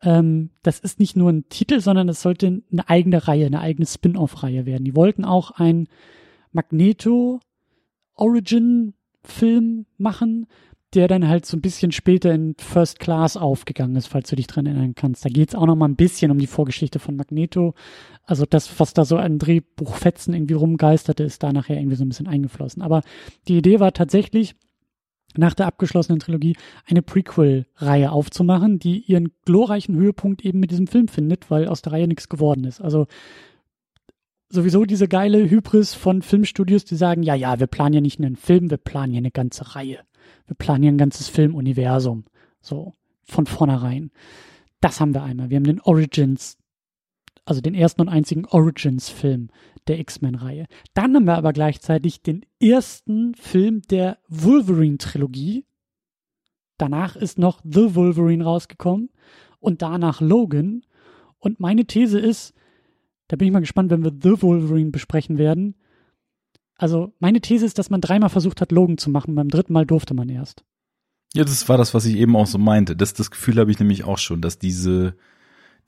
[0.01, 3.87] Ähm, das ist nicht nur ein Titel, sondern es sollte eine eigene Reihe, eine eigene
[3.87, 4.85] Spin-off-Reihe werden.
[4.85, 5.87] Die wollten auch ein
[6.51, 7.39] Magneto
[8.13, 10.47] Origin Film machen,
[10.97, 14.47] der dann halt so ein bisschen später in First Class aufgegangen ist, falls du dich
[14.47, 15.23] dran erinnern kannst.
[15.23, 17.75] Da geht es auch noch mal ein bisschen um die Vorgeschichte von Magneto.
[18.23, 22.09] Also das, was da so an Drehbuchfetzen irgendwie rumgeisterte, ist da nachher irgendwie so ein
[22.09, 22.81] bisschen eingeflossen.
[22.81, 23.03] Aber
[23.47, 24.55] die Idee war tatsächlich,
[25.35, 26.55] nach der abgeschlossenen Trilogie
[26.87, 31.93] eine Prequel-Reihe aufzumachen, die ihren glorreichen Höhepunkt eben mit diesem Film findet, weil aus der
[31.93, 32.81] Reihe nichts geworden ist.
[32.81, 33.05] Also
[34.49, 38.35] sowieso diese geile Hybris von Filmstudios, die sagen, ja, ja, wir planen ja nicht einen
[38.35, 39.99] Film, wir planen ja eine ganze Reihe
[40.45, 42.25] wir planen hier ein ganzes Filmuniversum.
[42.61, 44.11] So, von vornherein.
[44.81, 45.49] Das haben wir einmal.
[45.49, 46.57] Wir haben den Origins,
[47.45, 49.49] also den ersten und einzigen Origins-Film
[49.87, 50.67] der X-Men-Reihe.
[50.93, 55.65] Dann haben wir aber gleichzeitig den ersten Film der Wolverine-Trilogie.
[56.77, 59.09] Danach ist noch The Wolverine rausgekommen
[59.59, 60.83] und danach Logan.
[61.39, 62.53] Und meine These ist,
[63.27, 65.75] da bin ich mal gespannt, wenn wir The Wolverine besprechen werden,
[66.77, 69.85] also meine These ist, dass man dreimal versucht hat, Logan zu machen, beim dritten Mal
[69.85, 70.63] durfte man erst.
[71.33, 72.95] Ja, das war das, was ich eben auch so meinte.
[72.95, 75.15] Das, das Gefühl habe ich nämlich auch schon, dass diese,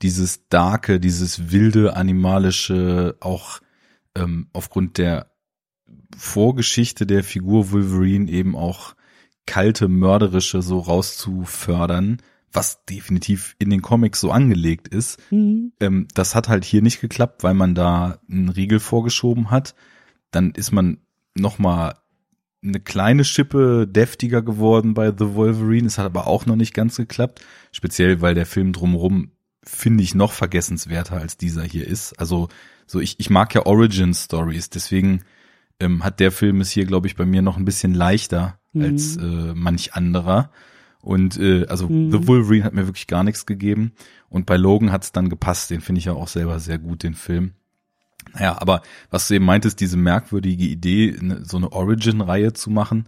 [0.01, 3.59] dieses Darke, dieses wilde, animalische, auch
[4.15, 5.31] ähm, aufgrund der
[6.17, 8.95] Vorgeschichte der Figur Wolverine eben auch
[9.45, 12.21] kalte, mörderische so rauszufördern,
[12.51, 15.19] was definitiv in den Comics so angelegt ist.
[15.31, 15.71] Mhm.
[15.79, 19.75] Ähm, das hat halt hier nicht geklappt, weil man da einen Riegel vorgeschoben hat.
[20.31, 20.97] Dann ist man
[21.35, 21.95] noch mal
[22.61, 25.87] eine kleine Schippe deftiger geworden bei The Wolverine.
[25.87, 27.41] Es hat aber auch noch nicht ganz geklappt.
[27.71, 29.31] Speziell, weil der Film drumherum,
[29.63, 32.19] finde ich, noch vergessenswerter als dieser hier ist.
[32.19, 32.49] Also,
[32.85, 35.21] so ich, ich mag ja Origin Stories, deswegen
[35.79, 38.83] ähm, hat der Film es hier, glaube ich, bei mir noch ein bisschen leichter mhm.
[38.83, 40.51] als äh, manch anderer.
[41.01, 42.11] Und äh, also mhm.
[42.11, 43.93] The Wolverine hat mir wirklich gar nichts gegeben.
[44.27, 45.69] Und bei Logan hat es dann gepasst.
[45.69, 47.53] Den finde ich ja auch selber sehr gut, den Film.
[48.33, 53.05] Naja, aber was du eben meintest, diese merkwürdige Idee, so eine Origin-Reihe zu machen,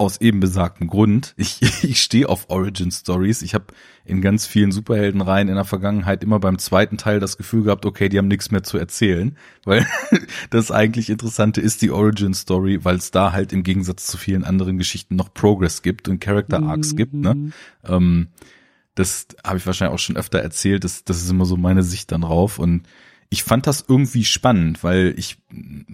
[0.00, 1.34] aus eben besagtem Grund.
[1.36, 3.42] Ich, ich stehe auf Origin Stories.
[3.42, 3.66] Ich habe
[4.06, 8.08] in ganz vielen Superheldenreihen in der Vergangenheit immer beim zweiten Teil das Gefühl gehabt, okay,
[8.08, 9.86] die haben nichts mehr zu erzählen, weil
[10.48, 14.42] das eigentlich Interessante ist die Origin Story, weil es da halt im Gegensatz zu vielen
[14.42, 16.96] anderen Geschichten noch Progress gibt und Character Arcs mhm.
[16.96, 17.14] gibt.
[17.14, 17.34] Ne?
[17.34, 17.52] Mhm.
[17.84, 18.28] Ähm,
[18.94, 20.84] das habe ich wahrscheinlich auch schon öfter erzählt.
[20.84, 22.84] Das, das ist immer so meine Sicht dann drauf und
[23.30, 25.38] ich fand das irgendwie spannend, weil ich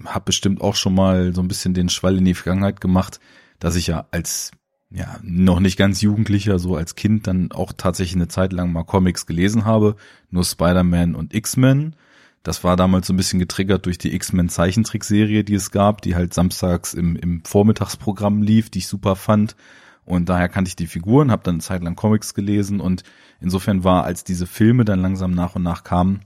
[0.07, 3.20] habe bestimmt auch schon mal so ein bisschen den Schwall in die Vergangenheit gemacht,
[3.59, 4.53] dass ich ja als
[4.90, 8.85] ja noch nicht ganz Jugendlicher, so als Kind dann auch tatsächlich eine Zeit lang mal
[8.85, 9.96] Comics gelesen habe,
[10.31, 11.94] nur Spider-Man und X-Men.
[12.42, 16.14] Das war damals so ein bisschen getriggert durch die X-Men Zeichentrickserie, die es gab, die
[16.14, 19.57] halt samstags im, im Vormittagsprogramm lief, die ich super fand.
[20.05, 23.03] Und daher kannte ich die Figuren, habe dann eine Zeit lang Comics gelesen und
[23.40, 26.20] insofern war, als diese Filme dann langsam nach und nach kamen,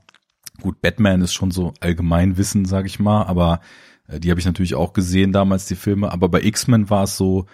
[0.61, 3.61] Gut, Batman ist schon so Allgemeinwissen, sag ich mal, aber
[4.09, 6.13] äh, die habe ich natürlich auch gesehen damals, die Filme.
[6.13, 7.47] Aber bei X-Men war es so,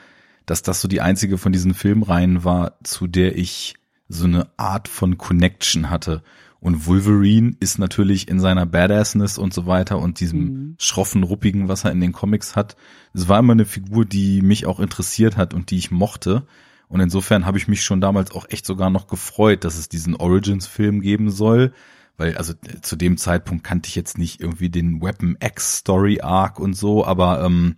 [0.44, 3.74] dass das so die einzige von diesen Filmreihen war, zu der ich
[4.08, 6.22] so eine Art von Connection hatte.
[6.60, 10.74] Und Wolverine ist natürlich in seiner Badassness und so weiter und diesem mhm.
[10.78, 12.76] schroffen, ruppigen, was er in den Comics hat.
[13.12, 16.46] Es war immer eine Figur, die mich auch interessiert hat und die ich mochte.
[16.88, 20.14] Und insofern habe ich mich schon damals auch echt sogar noch gefreut, dass es diesen
[20.14, 21.72] Origins-Film geben soll,
[22.16, 26.58] weil also zu dem Zeitpunkt kannte ich jetzt nicht irgendwie den Weapon X Story Arc
[26.58, 27.76] und so, aber ähm,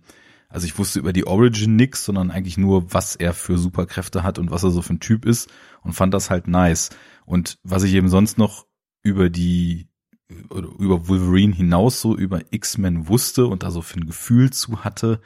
[0.49, 4.39] also ich wusste über die Origin nix, sondern eigentlich nur, was er für Superkräfte hat
[4.39, 5.49] und was er so für ein Typ ist
[5.83, 6.89] und fand das halt nice.
[7.25, 8.65] Und was ich eben sonst noch
[9.03, 9.87] über die
[10.29, 15.21] über Wolverine hinaus so über X-Men wusste und da so für ein Gefühl zu hatte,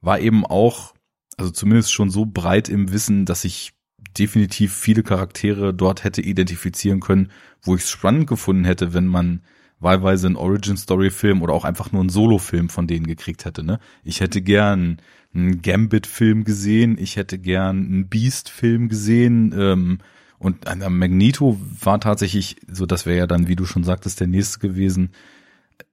[0.00, 0.94] war eben auch,
[1.36, 3.72] also zumindest schon so breit im Wissen, dass ich
[4.18, 7.30] definitiv viele Charaktere dort hätte identifizieren können,
[7.62, 9.42] wo ich es spannend gefunden hätte, wenn man
[9.80, 13.64] wahlweise einen Origin-Story-Film oder auch einfach nur einen Solo-Film von denen gekriegt hätte.
[13.64, 13.80] Ne?
[14.04, 14.98] Ich hätte gern
[15.34, 19.98] einen Gambit-Film gesehen, ich hätte gern einen Beast-Film gesehen ähm,
[20.38, 24.26] und an Magneto war tatsächlich, so das wäre ja dann, wie du schon sagtest, der
[24.26, 25.10] nächste gewesen,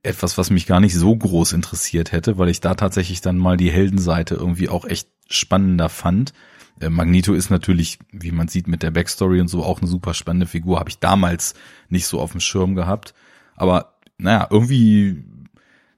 [0.03, 3.57] etwas, was mich gar nicht so groß interessiert hätte, weil ich da tatsächlich dann mal
[3.57, 6.33] die Heldenseite irgendwie auch echt spannender fand.
[6.79, 10.13] Äh, Magneto ist natürlich, wie man sieht, mit der Backstory und so auch eine super
[10.13, 10.79] spannende Figur.
[10.79, 11.53] Habe ich damals
[11.89, 13.13] nicht so auf dem Schirm gehabt.
[13.55, 15.23] Aber naja, irgendwie,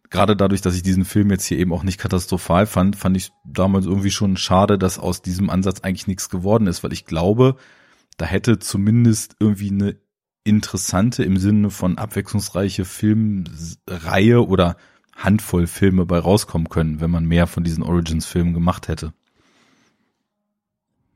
[0.10, 3.32] gerade dadurch, dass ich diesen Film jetzt hier eben auch nicht katastrophal fand, fand ich
[3.46, 7.56] damals irgendwie schon schade, dass aus diesem Ansatz eigentlich nichts geworden ist, weil ich glaube,
[8.18, 9.96] da hätte zumindest irgendwie eine
[10.44, 14.76] interessante im Sinne von abwechslungsreiche Filmreihe oder
[15.16, 19.14] Handvoll Filme bei rauskommen können, wenn man mehr von diesen Origins-Filmen gemacht hätte.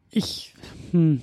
[0.09, 0.53] Ich,
[0.91, 1.21] hm,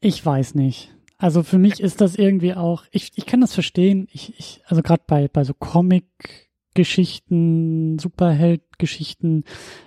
[0.00, 0.94] ich weiß nicht.
[1.18, 4.06] Also für mich ist das irgendwie auch, ich, ich kann das verstehen.
[4.12, 9.44] Ich, ich, also gerade bei, bei so Comic-Geschichten, Superheld-Geschichten,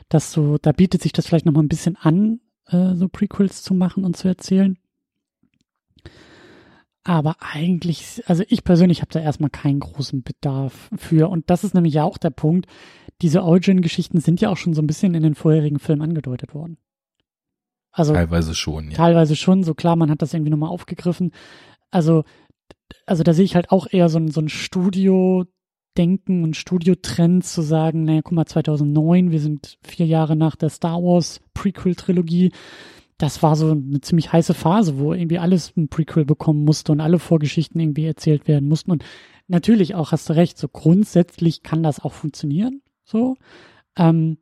[0.09, 3.75] dass so, da bietet sich das vielleicht nochmal ein bisschen an, äh, so Prequels zu
[3.75, 4.79] machen und zu erzählen.
[7.03, 11.29] Aber eigentlich, also ich persönlich habe da erstmal keinen großen Bedarf für.
[11.29, 12.67] Und das ist nämlich ja auch der Punkt.
[13.21, 16.77] Diese Origin-Geschichten sind ja auch schon so ein bisschen in den vorherigen Filmen angedeutet worden.
[17.91, 18.97] Also teilweise schon, ja.
[18.97, 21.31] Teilweise schon, so klar, man hat das irgendwie nochmal aufgegriffen.
[21.91, 22.23] Also,
[23.05, 27.61] also da sehe ich halt auch eher so ein, so ein Studio-Denken und Studio-Trend zu
[27.61, 32.51] sagen, naja, guck mal, 2009, wir sind vier Jahre nach der Star Wars Prequel-Trilogie.
[33.17, 37.01] Das war so eine ziemlich heiße Phase, wo irgendwie alles ein Prequel bekommen musste und
[37.01, 38.91] alle Vorgeschichten irgendwie erzählt werden mussten.
[38.91, 39.03] Und
[39.47, 43.35] natürlich auch, hast du recht, so grundsätzlich kann das auch funktionieren, so.
[43.97, 44.37] Ähm,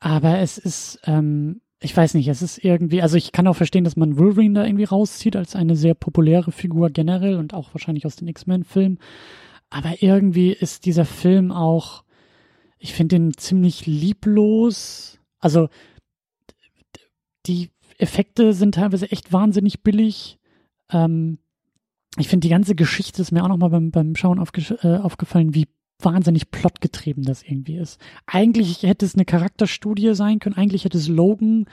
[0.00, 3.84] aber es ist, ähm, ich weiß nicht, es ist irgendwie, also ich kann auch verstehen,
[3.84, 8.04] dass man Wolverine da irgendwie rauszieht als eine sehr populäre Figur generell und auch wahrscheinlich
[8.04, 8.98] aus den X-Men-Filmen.
[9.70, 12.02] Aber irgendwie ist dieser Film auch,
[12.78, 15.18] ich finde ihn ziemlich lieblos.
[15.38, 15.68] Also
[17.46, 20.38] die Effekte sind teilweise echt wahnsinnig billig.
[20.90, 21.38] Ähm,
[22.16, 25.54] ich finde die ganze Geschichte ist mir auch nochmal beim, beim Schauen aufge äh, aufgefallen,
[25.54, 25.68] wie
[26.00, 28.00] wahnsinnig plotgetrieben das irgendwie ist.
[28.26, 31.66] Eigentlich hätte es eine Charakterstudie sein können, eigentlich hätte es Logan,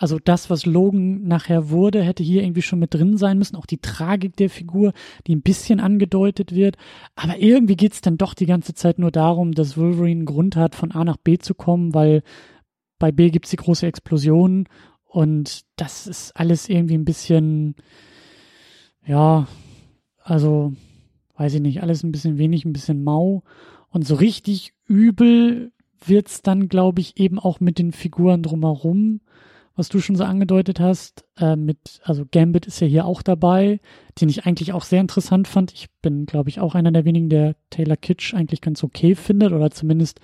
[0.00, 3.66] also das, was Logan nachher wurde, hätte hier irgendwie schon mit drin sein müssen, auch
[3.66, 4.92] die Tragik der Figur,
[5.26, 6.76] die ein bisschen angedeutet wird.
[7.16, 10.76] Aber irgendwie geht's dann doch die ganze Zeit nur darum, dass Wolverine einen Grund hat,
[10.76, 12.22] von A nach B zu kommen, weil
[13.00, 14.68] bei B gibt's die große Explosion
[15.04, 17.74] und das ist alles irgendwie ein bisschen,
[19.04, 19.48] ja,
[20.22, 20.74] also
[21.38, 23.42] weiß ich nicht, alles ein bisschen wenig, ein bisschen mau.
[23.90, 25.72] Und so richtig übel
[26.04, 29.20] wird's dann, glaube ich, eben auch mit den Figuren drumherum,
[29.74, 31.24] was du schon so angedeutet hast.
[31.38, 33.80] Äh, mit, also Gambit ist ja hier auch dabei,
[34.20, 35.72] den ich eigentlich auch sehr interessant fand.
[35.72, 39.52] Ich bin, glaube ich, auch einer der wenigen, der Taylor Kitsch eigentlich ganz okay findet
[39.52, 40.20] oder zumindest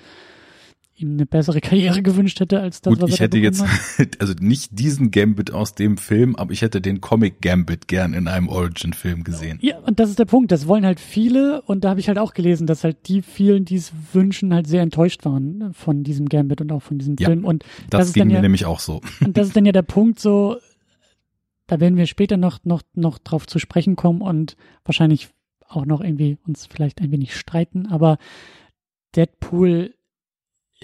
[0.96, 4.08] ihm eine bessere Karriere gewünscht hätte als das, Gut, was ich er hätte jetzt, hat.
[4.20, 8.28] also nicht diesen Gambit aus dem Film, aber ich hätte den Comic Gambit gern in
[8.28, 9.58] einem Origin-Film gesehen.
[9.60, 10.52] Ja, und das ist der Punkt.
[10.52, 13.64] Das wollen halt viele und da habe ich halt auch gelesen, dass halt die vielen,
[13.64, 17.28] die es wünschen, halt sehr enttäuscht waren von diesem Gambit und auch von diesem Ja,
[17.28, 17.44] Film.
[17.44, 19.00] Und Das, das ist ging dann mir ja, nämlich auch so.
[19.24, 20.58] und das ist dann ja der Punkt so,
[21.66, 25.28] da werden wir später noch, noch, noch drauf zu sprechen kommen und wahrscheinlich
[25.66, 28.18] auch noch irgendwie uns vielleicht ein wenig streiten, aber
[29.16, 29.94] Deadpool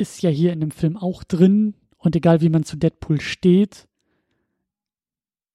[0.00, 3.86] ist ja hier in dem Film auch drin und egal wie man zu Deadpool steht,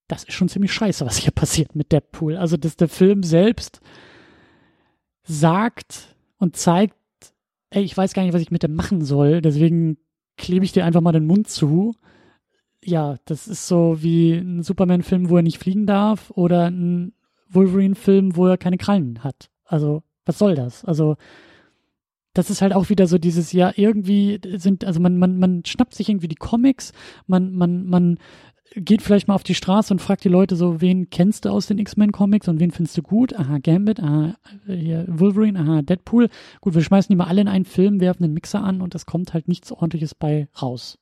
[0.07, 2.37] das ist schon ziemlich scheiße, was hier passiert mit Deadpool.
[2.37, 3.81] Also, dass der Film selbst
[5.23, 6.95] sagt und zeigt,
[7.71, 9.97] ey, ich weiß gar nicht, was ich mit dem machen soll, deswegen
[10.37, 11.95] klebe ich dir einfach mal den Mund zu.
[12.83, 17.13] Ja, das ist so wie ein Superman-Film, wo er nicht fliegen darf oder ein
[17.49, 19.49] Wolverine-Film, wo er keine Krallen hat.
[19.63, 20.85] Also, was soll das?
[20.85, 21.17] Also,
[22.35, 25.95] das ist halt auch wieder so dieses, ja, irgendwie sind, also man, man, man schnappt
[25.95, 26.91] sich irgendwie die Comics,
[27.25, 28.19] man, man, man
[28.75, 31.67] geht vielleicht mal auf die Straße und fragt die Leute so, wen kennst du aus
[31.67, 33.33] den X-Men-Comics und wen findest du gut?
[33.33, 34.35] Aha, Gambit, aha,
[34.67, 36.29] Wolverine, aha, Deadpool.
[36.59, 39.05] Gut, wir schmeißen die mal alle in einen Film, werfen den Mixer an und es
[39.05, 40.99] kommt halt nichts ordentliches bei raus.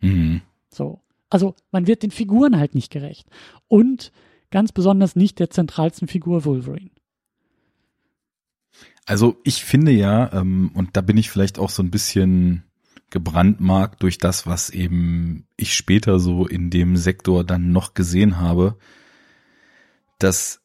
[0.00, 0.42] Mhm.
[0.68, 1.00] So.
[1.30, 3.28] Also man wird den Figuren halt nicht gerecht.
[3.68, 4.10] Und
[4.50, 6.90] ganz besonders nicht der zentralsten Figur Wolverine.
[9.08, 12.64] Also ich finde ja, ähm, und da bin ich vielleicht auch so ein bisschen
[13.08, 18.76] gebrandmarkt durch das, was eben ich später so in dem Sektor dann noch gesehen habe,
[20.18, 20.60] dass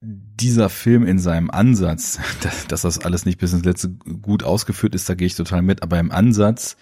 [0.00, 4.94] dieser Film in seinem Ansatz, dass, dass das alles nicht bis ins letzte gut ausgeführt
[4.94, 6.76] ist, da gehe ich total mit, aber im Ansatz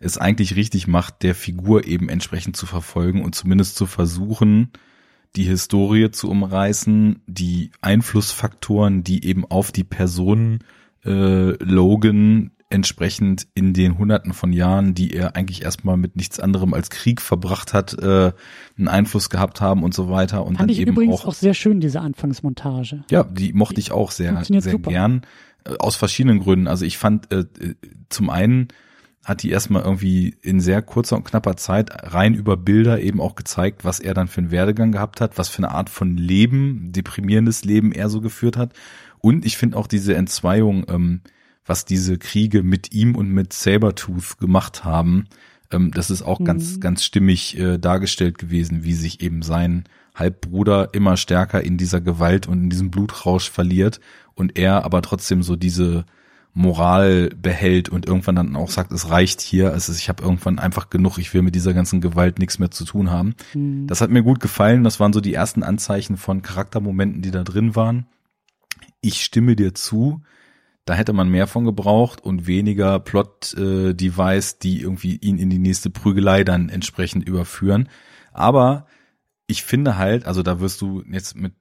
[0.00, 4.72] es eigentlich richtig macht, der Figur eben entsprechend zu verfolgen und zumindest zu versuchen,
[5.36, 10.60] die Historie zu umreißen, die Einflussfaktoren, die eben auf die Person
[11.04, 16.74] äh, Logan entsprechend in den hunderten von Jahren, die er eigentlich erstmal mit nichts anderem
[16.74, 18.32] als Krieg verbracht hat, äh,
[18.76, 20.44] einen Einfluss gehabt haben und so weiter.
[20.44, 23.04] Und Fand dann ich eben übrigens auch, auch sehr schön, diese Anfangsmontage.
[23.10, 24.90] ja, die mochte ich auch sehr, sehr super.
[24.90, 25.22] gern.
[25.64, 26.66] Äh, Aus verschiedenen Gründen.
[26.66, 27.74] Also ich fand, äh, äh,
[28.08, 28.68] zum einen
[29.26, 33.34] hat die erstmal irgendwie in sehr kurzer und knapper Zeit rein über Bilder eben auch
[33.34, 36.92] gezeigt, was er dann für einen Werdegang gehabt hat, was für eine Art von Leben,
[36.92, 38.72] deprimierendes Leben er so geführt hat.
[39.18, 41.22] Und ich finde auch diese Entzweiung, ähm,
[41.66, 45.26] was diese Kriege mit ihm und mit Sabertooth gemacht haben,
[45.72, 46.80] ähm, das ist auch ganz, Mhm.
[46.80, 49.84] ganz stimmig äh, dargestellt gewesen, wie sich eben sein
[50.14, 53.98] Halbbruder immer stärker in dieser Gewalt und in diesem Blutrausch verliert
[54.34, 56.04] und er aber trotzdem so diese
[56.58, 60.88] Moral behält und irgendwann dann auch sagt, es reicht hier, also ich habe irgendwann einfach
[60.88, 63.34] genug, ich will mit dieser ganzen Gewalt nichts mehr zu tun haben.
[63.52, 63.86] Hm.
[63.86, 67.44] Das hat mir gut gefallen, das waren so die ersten Anzeichen von Charaktermomenten, die da
[67.44, 68.06] drin waren.
[69.02, 70.22] Ich stimme dir zu,
[70.86, 75.90] da hätte man mehr von gebraucht und weniger Plot-Device, die irgendwie ihn in die nächste
[75.90, 77.90] Prügelei dann entsprechend überführen.
[78.32, 78.86] Aber
[79.46, 81.54] ich finde halt, also da wirst du jetzt mit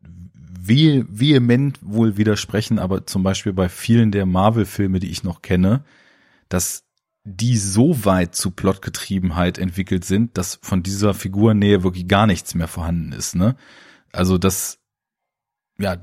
[0.65, 5.83] vehe- vehement wohl widersprechen, aber zum Beispiel bei vielen der Marvel-Filme, die ich noch kenne,
[6.49, 6.83] dass
[7.23, 12.67] die so weit zu Plotgetriebenheit entwickelt sind, dass von dieser Figurnähe wirklich gar nichts mehr
[12.67, 13.55] vorhanden ist, ne?
[14.11, 14.79] Also das,
[15.77, 15.97] ja,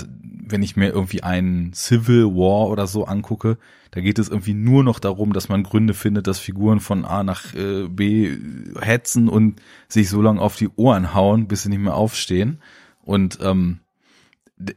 [0.45, 3.59] wenn ich mir irgendwie einen Civil War oder so angucke,
[3.91, 7.23] da geht es irgendwie nur noch darum, dass man Gründe findet, dass Figuren von A
[7.23, 8.37] nach äh, B
[8.81, 12.61] hetzen und sich so lange auf die Ohren hauen, bis sie nicht mehr aufstehen.
[13.03, 13.81] Und ähm,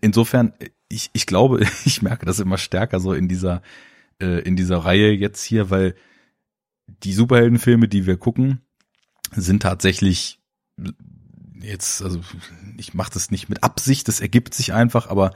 [0.02, 0.54] insofern,
[0.90, 3.62] ich, ich glaube, ich merke das immer stärker so in dieser,
[4.22, 5.96] äh, in dieser Reihe jetzt hier, weil
[6.88, 8.62] die Superheldenfilme, die wir gucken,
[9.32, 10.40] sind tatsächlich
[11.62, 12.20] jetzt, also
[12.78, 15.32] ich mache das nicht mit Absicht, das ergibt sich einfach, aber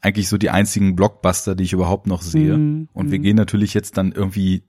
[0.00, 2.56] eigentlich so die einzigen Blockbuster, die ich überhaupt noch sehe.
[2.56, 3.22] Mhm, Und wir mhm.
[3.22, 4.62] gehen natürlich jetzt dann irgendwie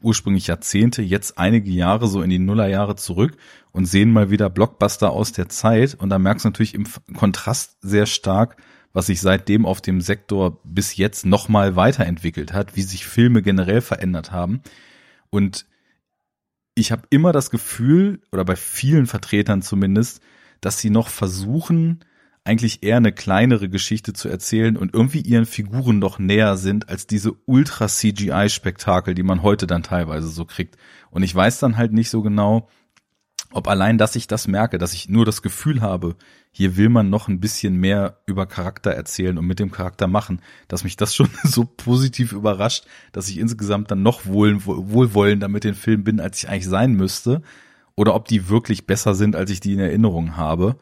[0.00, 3.36] ursprünglich Jahrzehnte, jetzt einige Jahre so in die Nullerjahre zurück
[3.72, 5.94] und sehen mal wieder Blockbuster aus der Zeit.
[5.94, 8.56] Und da merkst du natürlich im Kontrast sehr stark,
[8.92, 13.82] was sich seitdem auf dem Sektor bis jetzt nochmal weiterentwickelt hat, wie sich Filme generell
[13.82, 14.62] verändert haben.
[15.28, 15.66] Und
[16.74, 20.22] ich habe immer das Gefühl, oder bei vielen Vertretern zumindest,
[20.60, 22.00] dass sie noch versuchen,
[22.44, 27.06] eigentlich eher eine kleinere Geschichte zu erzählen und irgendwie ihren Figuren noch näher sind als
[27.06, 30.76] diese ultra CGI-Spektakel, die man heute dann teilweise so kriegt.
[31.10, 32.68] Und ich weiß dann halt nicht so genau,
[33.52, 36.16] ob allein, dass ich das merke, dass ich nur das Gefühl habe,
[36.52, 40.40] hier will man noch ein bisschen mehr über Charakter erzählen und mit dem Charakter machen,
[40.68, 45.64] dass mich das schon so positiv überrascht, dass ich insgesamt dann noch wohl, wohlwollender mit
[45.64, 47.42] den Filmen bin, als ich eigentlich sein müsste.
[48.00, 50.76] Oder ob die wirklich besser sind, als ich die in Erinnerung habe.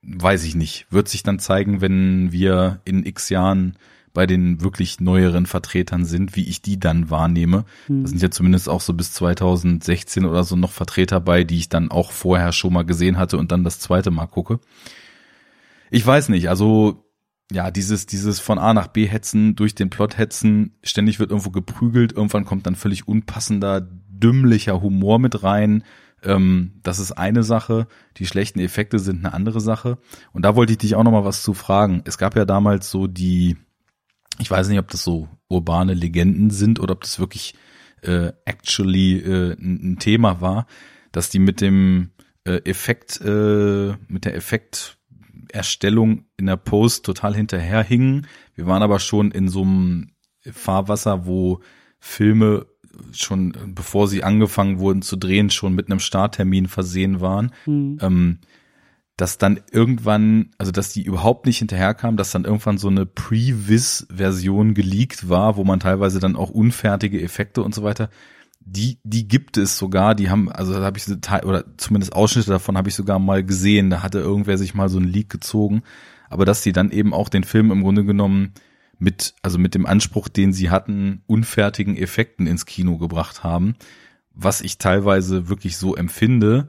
[0.00, 0.86] Weiß ich nicht.
[0.88, 3.76] Wird sich dann zeigen, wenn wir in x Jahren
[4.14, 7.66] bei den wirklich neueren Vertretern sind, wie ich die dann wahrnehme.
[7.86, 8.04] Mhm.
[8.04, 11.68] Da sind ja zumindest auch so bis 2016 oder so noch Vertreter bei, die ich
[11.68, 14.58] dann auch vorher schon mal gesehen hatte und dann das zweite Mal gucke.
[15.90, 17.04] Ich weiß nicht, also
[17.52, 21.50] ja, dieses, dieses von A nach B hetzen, durch den Plot hetzen, ständig wird irgendwo
[21.50, 23.86] geprügelt, irgendwann kommt dann völlig unpassender,
[24.20, 25.84] dümmlicher Humor mit rein.
[26.22, 27.86] Ähm, das ist eine Sache.
[28.16, 29.98] Die schlechten Effekte sind eine andere Sache.
[30.32, 32.02] Und da wollte ich dich auch noch mal was zu fragen.
[32.04, 33.56] Es gab ja damals so die,
[34.38, 37.54] ich weiß nicht, ob das so urbane Legenden sind oder ob das wirklich
[38.02, 40.66] äh, actually äh, ein, Thema war,
[41.12, 42.10] dass die mit dem
[42.44, 48.26] äh, Effekt, äh, mit der Effekterstellung in der Post total hinterherhingen.
[48.54, 51.60] Wir waren aber schon in so einem Fahrwasser, wo
[51.98, 52.66] Filme
[53.12, 57.52] schon, bevor sie angefangen wurden zu drehen, schon mit einem Starttermin versehen waren.
[57.66, 57.98] Mhm.
[58.00, 58.38] Ähm,
[59.16, 64.72] dass dann irgendwann, also dass die überhaupt nicht hinterherkam, dass dann irgendwann so eine Pre-Viz-Version
[64.72, 68.08] geleakt war, wo man teilweise dann auch unfertige Effekte und so weiter,
[68.60, 72.78] die, die gibt es sogar, die haben, also da habe ich oder zumindest Ausschnitte davon
[72.78, 75.82] habe ich sogar mal gesehen, da hatte irgendwer sich mal so einen Leak gezogen,
[76.30, 78.54] aber dass die dann eben auch den Film im Grunde genommen
[79.00, 83.74] mit, also mit dem Anspruch, den sie hatten, unfertigen Effekten ins Kino gebracht haben,
[84.32, 86.68] was ich teilweise wirklich so empfinde,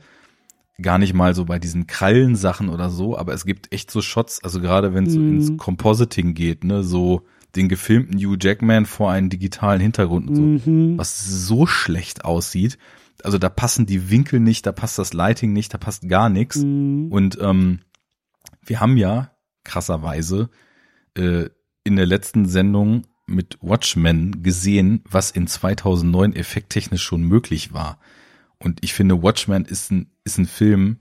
[0.82, 4.44] gar nicht mal so bei diesen Krallensachen oder so, aber es gibt echt so Shots,
[4.44, 5.36] also gerade wenn es mhm.
[5.36, 10.72] ins Compositing geht, ne, so den gefilmten Hugh Jackman vor einen digitalen Hintergrund und so,
[10.72, 10.98] mhm.
[10.98, 12.78] was so schlecht aussieht.
[13.24, 16.58] Also da passen die Winkel nicht, da passt das Lighting nicht, da passt gar nichts.
[16.58, 17.12] Mhm.
[17.12, 17.80] Und ähm,
[18.65, 19.32] wir haben ja
[19.63, 20.50] krasserweise
[21.15, 21.50] äh,
[21.84, 28.00] in der letzten Sendung mit Watchmen gesehen, was in 2009 effekttechnisch schon möglich war.
[28.60, 30.98] Und ich finde, Watchmen ist ein, ist ein Film,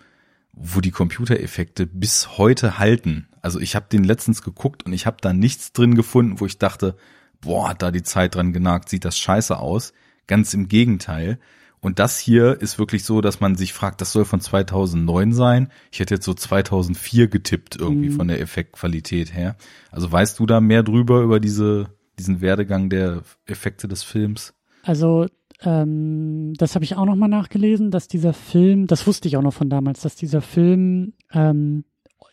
[0.52, 3.28] wo die Computereffekte bis heute halten.
[3.42, 6.58] Also ich habe den letztens geguckt und ich habe da nichts drin gefunden, wo ich
[6.58, 6.96] dachte,
[7.40, 9.92] boah, hat da die Zeit dran genagt, sieht das scheiße aus.
[10.26, 11.38] Ganz im Gegenteil.
[11.80, 15.68] Und das hier ist wirklich so, dass man sich fragt, das soll von 2009 sein.
[15.90, 18.14] Ich hätte jetzt so 2004 getippt irgendwie mhm.
[18.16, 19.56] von der Effektqualität her.
[19.90, 21.88] Also weißt du da mehr drüber über diese,
[22.18, 24.54] diesen Werdegang der Effekte des Films?
[24.82, 25.26] Also
[25.62, 29.42] ähm, das habe ich auch noch mal nachgelesen, dass dieser Film, das wusste ich auch
[29.42, 31.84] noch von damals, dass dieser Film ähm,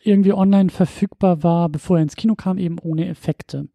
[0.02, 3.68] irgendwie online verfügbar war, bevor er ins Kino kam, eben ohne Effekte.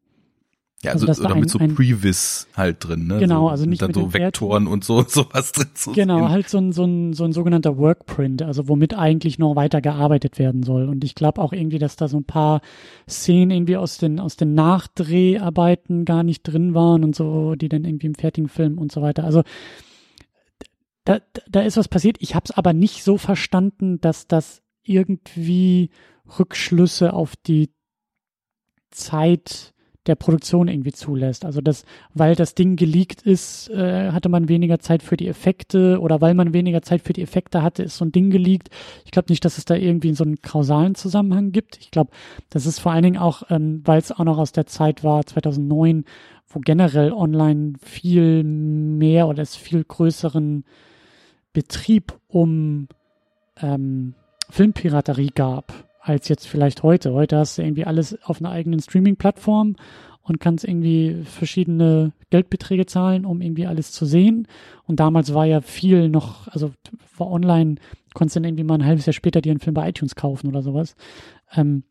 [0.83, 3.17] Ja, also, also oder mit so Previs halt drin, ne?
[3.17, 6.29] Genau, also nicht und dann mit so Vektoren und so sowas drin zu Genau, sehen.
[6.29, 10.39] halt so ein, so, ein, so ein sogenannter Workprint, also womit eigentlich noch weiter gearbeitet
[10.39, 10.89] werden soll.
[10.89, 12.59] Und ich glaube auch irgendwie, dass da so ein paar
[13.07, 17.85] Szenen irgendwie aus den, aus den Nachdreharbeiten gar nicht drin waren und so, die dann
[17.85, 19.23] irgendwie im fertigen Film und so weiter.
[19.23, 19.43] Also
[21.05, 21.19] da,
[21.49, 22.17] da ist was passiert.
[22.19, 25.91] Ich habe es aber nicht so verstanden, dass das irgendwie
[26.39, 27.71] Rückschlüsse auf die
[28.91, 29.72] Zeit
[30.05, 31.45] der Produktion irgendwie zulässt.
[31.45, 35.99] Also das, weil das Ding geleakt ist, äh, hatte man weniger Zeit für die Effekte
[35.99, 38.69] oder weil man weniger Zeit für die Effekte hatte, ist so ein Ding geleakt.
[39.05, 41.77] Ich glaube nicht, dass es da irgendwie so einen kausalen Zusammenhang gibt.
[41.77, 42.11] Ich glaube,
[42.49, 45.25] das ist vor allen Dingen auch, ähm, weil es auch noch aus der Zeit war,
[45.25, 46.03] 2009,
[46.47, 50.65] wo generell online viel mehr oder es viel größeren
[51.53, 52.87] Betrieb um
[53.61, 54.15] ähm,
[54.49, 57.13] Filmpiraterie gab als jetzt vielleicht heute.
[57.13, 59.75] Heute hast du irgendwie alles auf einer eigenen Streaming-Plattform
[60.21, 64.47] und kannst irgendwie verschiedene Geldbeträge zahlen, um irgendwie alles zu sehen.
[64.85, 66.71] Und damals war ja viel noch, also
[67.17, 67.75] war online,
[68.13, 70.47] konntest du dann irgendwie mal ein halbes Jahr später dir einen Film bei iTunes kaufen
[70.47, 70.95] oder sowas.
[71.55, 71.83] Ähm,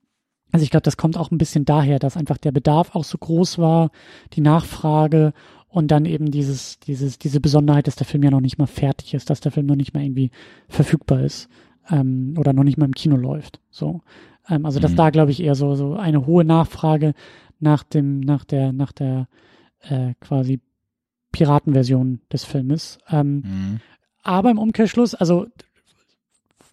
[0.50, 3.16] also ich glaube, das kommt auch ein bisschen daher, dass einfach der Bedarf auch so
[3.16, 3.90] groß war,
[4.34, 5.32] die Nachfrage
[5.68, 9.14] und dann eben dieses, dieses, diese Besonderheit, dass der Film ja noch nicht mal fertig
[9.14, 10.30] ist, dass der Film noch nicht mal irgendwie
[10.68, 11.48] verfügbar ist
[11.91, 13.61] ähm, oder noch nicht mal im Kino läuft.
[13.70, 14.01] So,
[14.49, 14.97] ähm, also dass mhm.
[14.97, 17.14] da glaube ich eher so so eine hohe Nachfrage
[17.61, 19.28] nach dem nach der nach der
[19.80, 20.61] äh, quasi
[21.33, 22.99] Piratenversion des Filmes.
[23.11, 23.80] Ähm, mhm.
[24.22, 25.47] Aber im Umkehrschluss, also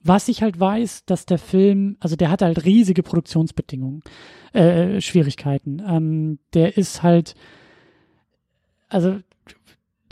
[0.03, 4.01] was ich halt weiß, dass der Film, also der hat halt riesige Produktionsbedingungen,
[4.53, 5.81] äh, Schwierigkeiten.
[5.85, 7.35] Ähm, der ist halt,
[8.87, 9.19] also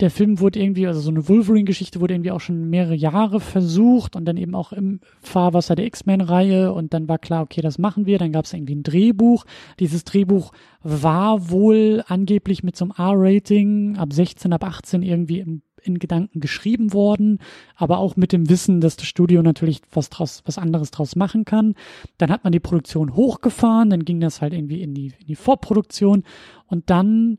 [0.00, 4.14] der Film wurde irgendwie, also so eine Wolverine-Geschichte wurde irgendwie auch schon mehrere Jahre versucht
[4.14, 8.06] und dann eben auch im Fahrwasser der X-Men-Reihe und dann war klar, okay, das machen
[8.06, 8.18] wir.
[8.18, 9.44] Dann gab es irgendwie ein Drehbuch.
[9.80, 15.62] Dieses Drehbuch war wohl angeblich mit so einem R-Rating ab 16, ab 18 irgendwie im,
[15.82, 17.40] in Gedanken geschrieben worden,
[17.74, 21.44] aber auch mit dem Wissen, dass das Studio natürlich was draus, was anderes draus machen
[21.44, 21.74] kann.
[22.18, 25.36] Dann hat man die Produktion hochgefahren, dann ging das halt irgendwie in die, in die
[25.36, 26.22] Vorproduktion
[26.68, 27.38] und dann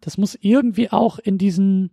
[0.00, 1.90] das muss irgendwie auch in diesen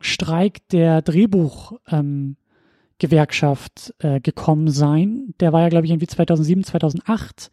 [0.00, 5.34] Streik der Drehbuchgewerkschaft ähm, äh, gekommen sein.
[5.40, 7.50] Der war ja, glaube ich, irgendwie 2007, 2008.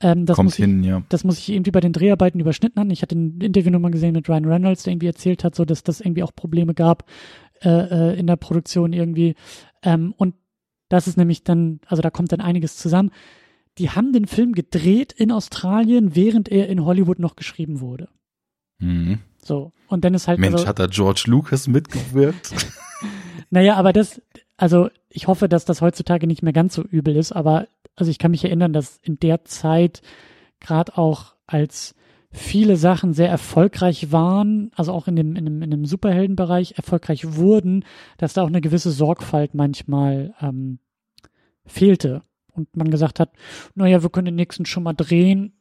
[0.00, 1.02] Ähm, das Kommt muss hin, ich, ja.
[1.08, 2.90] Das muss ich irgendwie bei den Dreharbeiten überschnitten haben.
[2.90, 5.82] Ich hatte ein Interview nochmal gesehen mit Ryan Reynolds, der irgendwie erzählt hat, so dass
[5.82, 7.04] das irgendwie auch Probleme gab
[7.62, 9.34] äh, äh, in der Produktion irgendwie.
[9.82, 10.34] Ähm, und
[10.88, 13.10] das ist nämlich dann, also da kommt dann einiges zusammen.
[13.78, 18.08] Die haben den Film gedreht in Australien, während er in Hollywood noch geschrieben wurde.
[18.78, 19.20] Mhm.
[19.44, 19.72] So.
[19.88, 20.38] Und dann ist halt.
[20.38, 22.52] Mensch, also, hat da George Lucas mitgewirkt?
[23.50, 24.20] naja, aber das,
[24.56, 28.18] also ich hoffe, dass das heutzutage nicht mehr ganz so übel ist, aber also ich
[28.18, 30.02] kann mich erinnern, dass in der Zeit
[30.60, 31.94] gerade auch als
[32.30, 37.36] viele Sachen sehr erfolgreich waren, also auch in dem, in dem, in dem Superheldenbereich erfolgreich
[37.36, 37.84] wurden,
[38.18, 40.80] dass da auch eine gewisse Sorgfalt manchmal ähm,
[41.64, 42.22] fehlte.
[42.52, 43.30] Und man gesagt hat,
[43.74, 45.52] naja, wir können den nächsten schon mal drehen,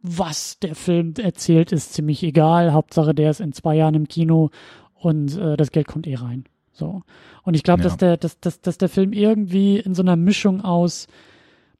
[0.00, 2.72] was der Film erzählt, ist ziemlich egal.
[2.72, 4.50] Hauptsache, der ist in zwei Jahren im Kino
[4.94, 6.44] und äh, das Geld kommt eh rein.
[6.72, 7.02] So.
[7.42, 7.88] Und ich glaube, ja.
[7.88, 11.08] dass der, dass, dass, dass der Film irgendwie in so einer Mischung aus,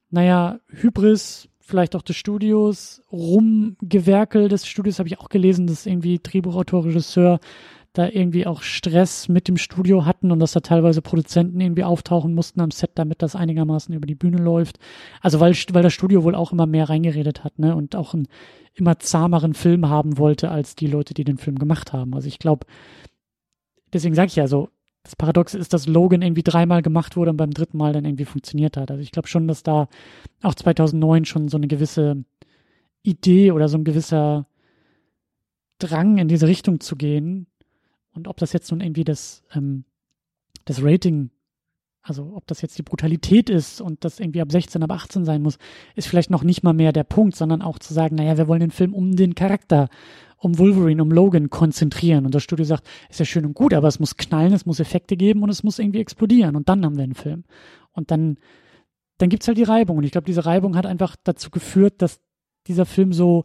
[0.09, 6.19] naja, Hybris, vielleicht auch des Studios, Rumgewerkel des Studios, habe ich auch gelesen, dass irgendwie
[6.19, 7.39] Drehbuchautor, Regisseur
[7.99, 12.33] da irgendwie auch Stress mit dem Studio hatten und dass da teilweise Produzenten irgendwie auftauchen
[12.33, 14.79] mussten am Set, damit das einigermaßen über die Bühne läuft.
[15.21, 18.27] Also weil, weil das Studio wohl auch immer mehr reingeredet hat, ne, und auch einen
[18.73, 22.15] immer zahmeren Film haben wollte als die Leute, die den Film gemacht haben.
[22.15, 22.65] Also ich glaube,
[23.93, 24.69] deswegen sage ich ja so,
[25.03, 28.25] das Paradoxe ist, dass Logan irgendwie dreimal gemacht wurde und beim dritten Mal dann irgendwie
[28.25, 28.91] funktioniert hat.
[28.91, 29.87] Also ich glaube schon, dass da
[30.41, 32.23] auch 2009 schon so eine gewisse
[33.03, 34.45] Idee oder so ein gewisser
[35.79, 37.47] Drang in diese Richtung zu gehen,
[38.19, 39.85] und ob das jetzt nun irgendwie das, ähm,
[40.65, 41.31] das Rating,
[42.01, 45.41] also ob das jetzt die Brutalität ist und das irgendwie ab 16, ab 18 sein
[45.41, 45.57] muss,
[45.95, 48.59] ist vielleicht noch nicht mal mehr der Punkt, sondern auch zu sagen, naja, wir wollen
[48.59, 49.89] den Film um den Charakter,
[50.37, 52.25] um Wolverine, um Logan konzentrieren.
[52.25, 54.79] Und das Studio sagt, ist ja schön und gut, aber es muss knallen, es muss
[54.79, 56.55] Effekte geben und es muss irgendwie explodieren.
[56.55, 57.43] Und dann haben wir einen Film.
[57.91, 58.37] Und dann,
[59.17, 59.97] dann gibt's halt die Reibung.
[59.97, 62.21] Und ich glaube, diese Reibung hat einfach dazu geführt, dass
[62.67, 63.43] dieser Film so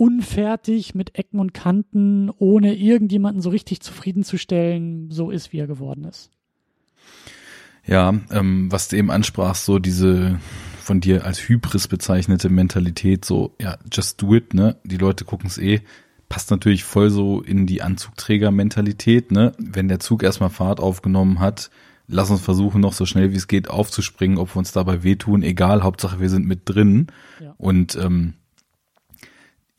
[0.00, 6.04] unfertig mit Ecken und Kanten, ohne irgendjemanden so richtig zufriedenzustellen, so ist, wie er geworden
[6.04, 6.30] ist.
[7.84, 10.40] Ja, ähm, was du eben ansprachst, so diese
[10.80, 14.76] von dir als Hybris bezeichnete Mentalität, so, ja, just do it, ne?
[14.84, 15.82] Die Leute gucken es eh,
[16.30, 19.52] passt natürlich voll so in die Anzugträger-Mentalität, ne?
[19.58, 21.70] Wenn der Zug erstmal Fahrt aufgenommen hat,
[22.06, 25.42] lass uns versuchen, noch so schnell wie es geht aufzuspringen, ob wir uns dabei wehtun,
[25.42, 27.08] egal, Hauptsache wir sind mit drin.
[27.38, 27.54] Ja.
[27.58, 28.32] Und ähm,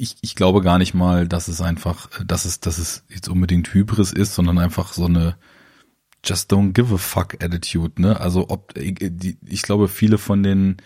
[0.01, 3.71] ich, ich glaube gar nicht mal, dass es einfach, dass es, dass es jetzt unbedingt
[3.71, 5.37] Hybris ist, sondern einfach so eine
[6.25, 8.19] Just don't give a fuck Attitude, ne?
[8.19, 10.77] Also ob die, ich glaube, viele von den,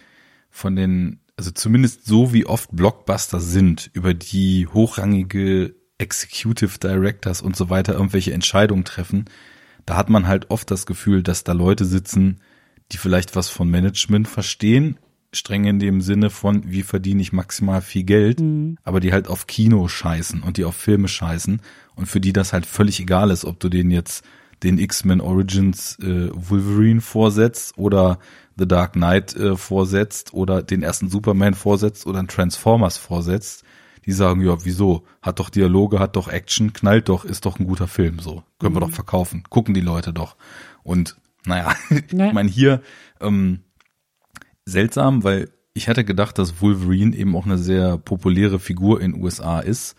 [0.50, 7.56] von den, also zumindest so wie oft Blockbuster sind, über die hochrangige Executive Directors und
[7.56, 9.26] so weiter irgendwelche Entscheidungen treffen,
[9.86, 12.42] da hat man halt oft das Gefühl, dass da Leute sitzen,
[12.92, 15.00] die vielleicht was von Management verstehen,
[15.36, 18.78] streng in dem Sinne von, wie verdiene ich maximal viel Geld, mhm.
[18.84, 21.62] aber die halt auf Kino scheißen und die auf Filme scheißen
[21.96, 24.24] und für die das halt völlig egal ist, ob du den jetzt
[24.64, 28.20] den X-Men Origins äh, Wolverine vorsetzt oder
[28.58, 33.64] The Dark Knight äh, vorsetzt oder den ersten Superman vorsetzt oder einen Transformers vorsetzt.
[34.06, 35.04] Die sagen, ja, wieso?
[35.22, 38.44] Hat doch Dialoge, hat doch Action, knallt doch, ist doch ein guter Film, so.
[38.60, 38.78] Können mhm.
[38.78, 39.44] wir doch verkaufen.
[39.50, 40.36] Gucken die Leute doch.
[40.84, 42.04] Und naja, nee.
[42.28, 42.82] ich meine, hier
[43.20, 43.62] ähm,
[44.66, 49.60] seltsam, weil ich hatte gedacht, dass Wolverine eben auch eine sehr populäre Figur in USA
[49.60, 49.96] ist.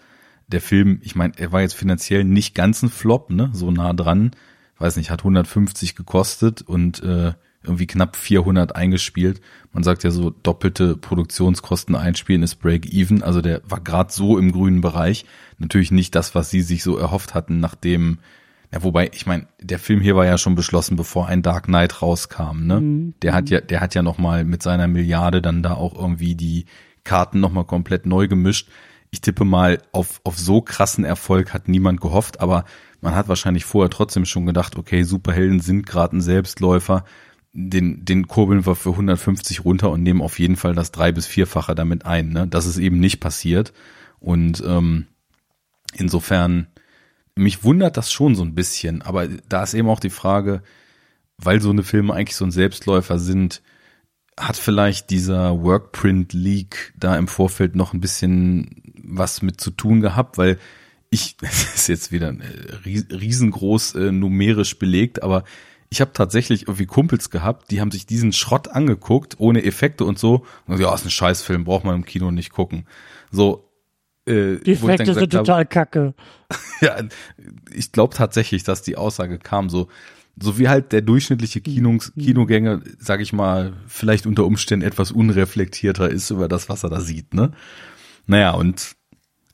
[0.48, 3.92] Der Film, ich meine, er war jetzt finanziell nicht ganz ein Flop, ne, so nah
[3.92, 4.32] dran.
[4.78, 9.40] Weiß nicht, hat 150 gekostet und äh, irgendwie knapp 400 eingespielt.
[9.72, 13.22] Man sagt ja so, doppelte Produktionskosten einspielen ist Break-Even.
[13.22, 15.24] Also der war gerade so im grünen Bereich.
[15.58, 18.18] Natürlich nicht das, was sie sich so erhofft hatten, nachdem
[18.72, 22.02] ja, wobei, ich meine, der Film hier war ja schon beschlossen, bevor ein Dark Knight
[22.02, 22.80] rauskam, ne?
[22.80, 23.14] Mhm.
[23.22, 26.34] Der hat ja, der hat ja noch mal mit seiner Milliarde dann da auch irgendwie
[26.34, 26.66] die
[27.04, 28.68] Karten noch mal komplett neu gemischt.
[29.10, 32.64] Ich tippe mal, auf, auf so krassen Erfolg hat niemand gehofft, aber
[33.00, 37.04] man hat wahrscheinlich vorher trotzdem schon gedacht, okay, Superhelden sind gerade ein Selbstläufer.
[37.52, 41.26] den, den kurbeln wir für 150 runter und nehmen auf jeden Fall das drei- bis
[41.26, 42.28] vierfache damit ein.
[42.30, 42.46] Ne?
[42.46, 43.72] Das ist eben nicht passiert.
[44.20, 45.06] Und ähm,
[45.94, 46.66] insofern,
[47.36, 49.02] mich wundert das schon so ein bisschen.
[49.02, 50.62] Aber da ist eben auch die Frage,
[51.38, 53.62] weil so eine Filme eigentlich so ein Selbstläufer sind,
[54.38, 60.00] hat vielleicht dieser Workprint Leak da im Vorfeld noch ein bisschen was mit zu tun
[60.00, 60.58] gehabt, weil
[61.10, 65.44] ich, das ist jetzt wieder äh, riesengroß äh, numerisch belegt, aber
[65.88, 70.18] ich habe tatsächlich irgendwie Kumpels gehabt, die haben sich diesen Schrott angeguckt, ohne Effekte und
[70.18, 70.44] so.
[70.66, 72.86] Und ja, ist ein Scheißfilm, braucht man im Kino nicht gucken.
[73.30, 73.65] So.
[74.26, 76.14] Äh, die Effekte sind total hab, kacke.
[76.80, 76.96] ja,
[77.72, 79.88] ich glaube tatsächlich, dass die Aussage kam, so,
[80.40, 82.20] so wie halt der durchschnittliche Kinos, mhm.
[82.20, 87.00] Kinogänger, sag ich mal, vielleicht unter Umständen etwas unreflektierter ist über das, was er da
[87.00, 87.52] sieht, ne?
[88.26, 88.96] Naja, und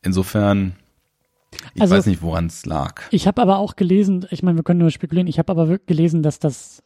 [0.03, 0.77] insofern,
[1.75, 3.03] ich also, weiß nicht, woran es lag.
[3.11, 6.23] Ich habe aber auch gelesen, ich meine, wir können nur spekulieren, ich habe aber gelesen,
[6.23, 6.83] dass das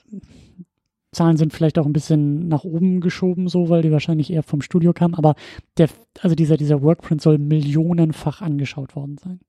[1.17, 4.61] Zahlen sind vielleicht auch ein bisschen nach oben geschoben, so, weil die wahrscheinlich eher vom
[4.61, 5.35] Studio kamen, aber
[5.79, 5.89] der,
[6.21, 9.41] also dieser, dieser Workprint soll millionenfach angeschaut worden sein.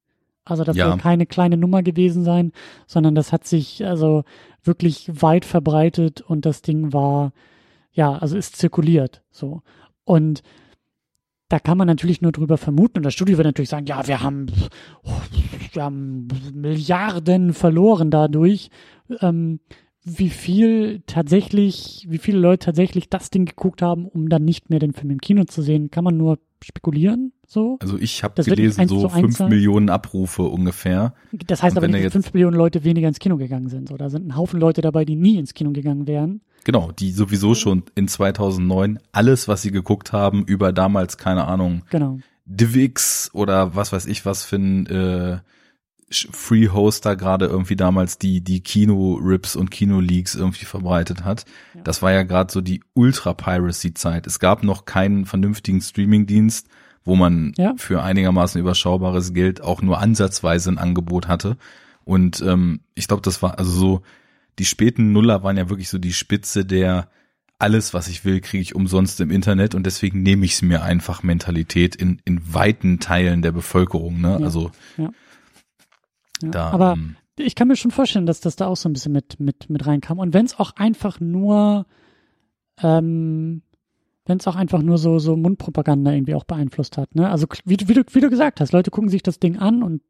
[0.46, 0.88] Also das ja.
[0.88, 2.54] soll keine kleine Nummer gewesen sein,
[2.86, 4.24] sondern das hat sich also
[4.64, 7.34] wirklich weit verbreitet und das Ding war,
[7.92, 9.62] ja, also ist zirkuliert, so.
[10.06, 10.44] Und
[11.50, 14.24] da kann man natürlich nur drüber vermuten und das Studio wird natürlich sagen, ja, wir
[14.24, 14.48] haben,
[15.74, 18.70] wir haben Milliarden verloren dadurch.
[19.20, 19.60] Ähm,
[20.10, 24.80] wie viel tatsächlich, wie viele Leute tatsächlich das Ding geguckt haben, um dann nicht mehr
[24.80, 27.34] den Film im Kino zu sehen, kann man nur spekulieren.
[27.46, 27.78] So.
[27.82, 31.14] Also ich habe gelesen, so fünf Millionen Abrufe ungefähr.
[31.32, 33.90] Das heißt aber nicht, dass fünf Millionen Leute weniger ins Kino gegangen sind.
[33.90, 33.98] So.
[33.98, 36.42] Da sind ein Haufen Leute dabei, die nie ins Kino gegangen wären.
[36.64, 41.84] Genau, die sowieso schon in 2009 alles, was sie geguckt haben, über damals, keine Ahnung,
[41.90, 42.20] genau.
[42.46, 45.40] Divix oder was weiß ich was für ein äh,
[46.10, 51.46] Free Hoster gerade irgendwie damals die die Kino Rips und Kino Leaks irgendwie verbreitet hat.
[51.74, 51.82] Ja.
[51.82, 54.26] Das war ja gerade so die Ultra Piracy Zeit.
[54.26, 56.68] Es gab noch keinen vernünftigen Streaming Dienst,
[57.04, 57.74] wo man ja.
[57.78, 61.58] für einigermaßen überschaubares Geld auch nur ansatzweise ein Angebot hatte.
[62.06, 64.02] Und ähm, ich glaube, das war also so
[64.60, 67.10] die späten Nuller waren ja wirklich so die Spitze der
[67.60, 70.84] alles, was ich will, kriege ich umsonst im Internet und deswegen nehme ich es mir
[70.84, 74.22] einfach Mentalität in, in weiten Teilen der Bevölkerung.
[74.22, 74.38] Ne?
[74.40, 75.10] Ja, also ja.
[76.42, 78.94] Ja, da, aber ähm, ich kann mir schon vorstellen, dass das da auch so ein
[78.94, 80.20] bisschen mit, mit, mit reinkam.
[80.20, 81.86] Und wenn es auch einfach nur,
[82.82, 83.62] ähm,
[84.26, 87.16] wenn es auch einfach nur so, so Mundpropaganda irgendwie auch beeinflusst hat.
[87.16, 87.30] Ne?
[87.30, 90.02] Also wie, wie, du, wie du gesagt hast, Leute gucken sich das Ding an und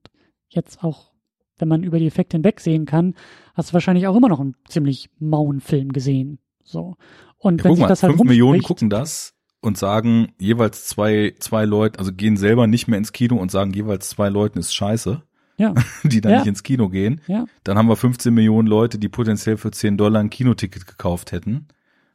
[0.50, 1.12] jetzt auch,
[1.58, 3.16] wenn man über die Effekte hinwegsehen kann,
[3.56, 6.40] hast du wahrscheinlich auch immer noch einen ziemlich mauen Film gesehen.
[6.64, 6.96] So.
[7.38, 11.34] Und ja, wenn sich mal, das halt fünf Millionen gucken das und sagen jeweils zwei,
[11.40, 14.74] zwei Leute, also gehen selber nicht mehr ins Kino und sagen jeweils zwei Leuten ist
[14.74, 15.24] scheiße
[15.58, 15.74] ja.
[16.04, 16.38] die dann ja.
[16.40, 17.22] nicht ins Kino gehen.
[17.28, 17.46] Ja.
[17.64, 21.68] Dann haben wir 15 Millionen Leute, die potenziell für 10 Dollar ein Kinoticket gekauft hätten.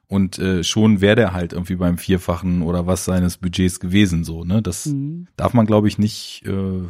[0.07, 4.45] Und äh, schon wäre der halt irgendwie beim Vierfachen oder was seines Budgets gewesen, so,
[4.45, 4.61] ne?
[4.61, 5.27] Das mhm.
[5.37, 6.83] darf man, glaube ich, nicht äh,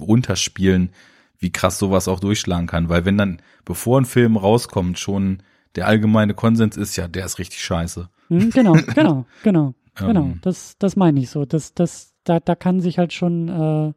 [0.00, 0.90] runterspielen,
[1.38, 2.88] wie krass sowas auch durchschlagen kann.
[2.88, 5.42] Weil wenn dann, bevor ein Film rauskommt, schon
[5.76, 8.08] der allgemeine Konsens ist, ja, der ist richtig scheiße.
[8.30, 10.24] Mhm, genau, genau, genau, genau.
[10.24, 10.38] Ähm.
[10.40, 11.44] Das, das meine ich so.
[11.44, 13.92] Das, das, da, da kann sich halt schon äh,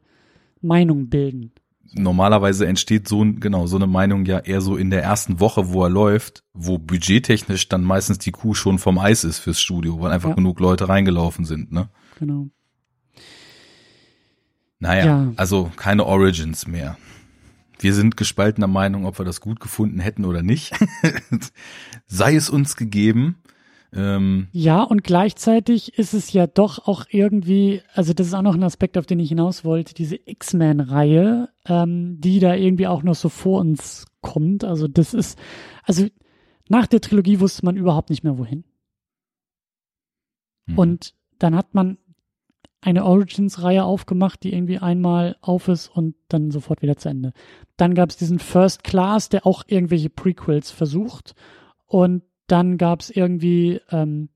[0.60, 1.52] Meinung bilden
[1.94, 5.84] normalerweise entsteht so, genau, so eine Meinung ja eher so in der ersten Woche, wo
[5.84, 10.12] er läuft, wo budgettechnisch dann meistens die Kuh schon vom Eis ist fürs Studio, weil
[10.12, 10.34] einfach ja.
[10.34, 11.88] genug Leute reingelaufen sind, ne?
[12.18, 12.48] Genau.
[14.78, 15.32] Naja, ja.
[15.36, 16.96] also keine Origins mehr.
[17.78, 20.72] Wir sind gespaltener Meinung, ob wir das gut gefunden hätten oder nicht.
[22.06, 23.41] Sei es uns gegeben.
[23.94, 28.54] Ähm, ja, und gleichzeitig ist es ja doch auch irgendwie, also das ist auch noch
[28.54, 33.14] ein Aspekt, auf den ich hinaus wollte, diese X-Men-Reihe, ähm, die da irgendwie auch noch
[33.14, 34.64] so vor uns kommt.
[34.64, 35.38] Also das ist,
[35.84, 36.06] also
[36.68, 38.64] nach der Trilogie wusste man überhaupt nicht mehr wohin.
[40.66, 40.78] Mhm.
[40.78, 41.98] Und dann hat man
[42.80, 47.32] eine Origins-Reihe aufgemacht, die irgendwie einmal auf ist und dann sofort wieder zu Ende.
[47.76, 51.34] Dann gab es diesen First Class, der auch irgendwelche Prequels versucht.
[51.86, 52.22] Und
[52.52, 54.28] dann gab es irgendwie, ähm,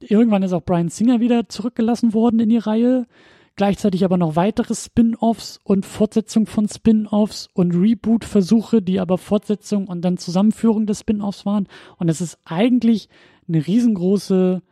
[0.00, 3.06] irgendwann ist auch Brian Singer wieder zurückgelassen worden in die Reihe.
[3.54, 10.02] Gleichzeitig aber noch weitere Spin-offs und Fortsetzung von Spin-offs und Reboot-Versuche, die aber Fortsetzung und
[10.02, 11.68] dann Zusammenführung des Spin-offs waren.
[11.96, 13.08] Und es ist eigentlich
[13.46, 14.62] eine riesengroße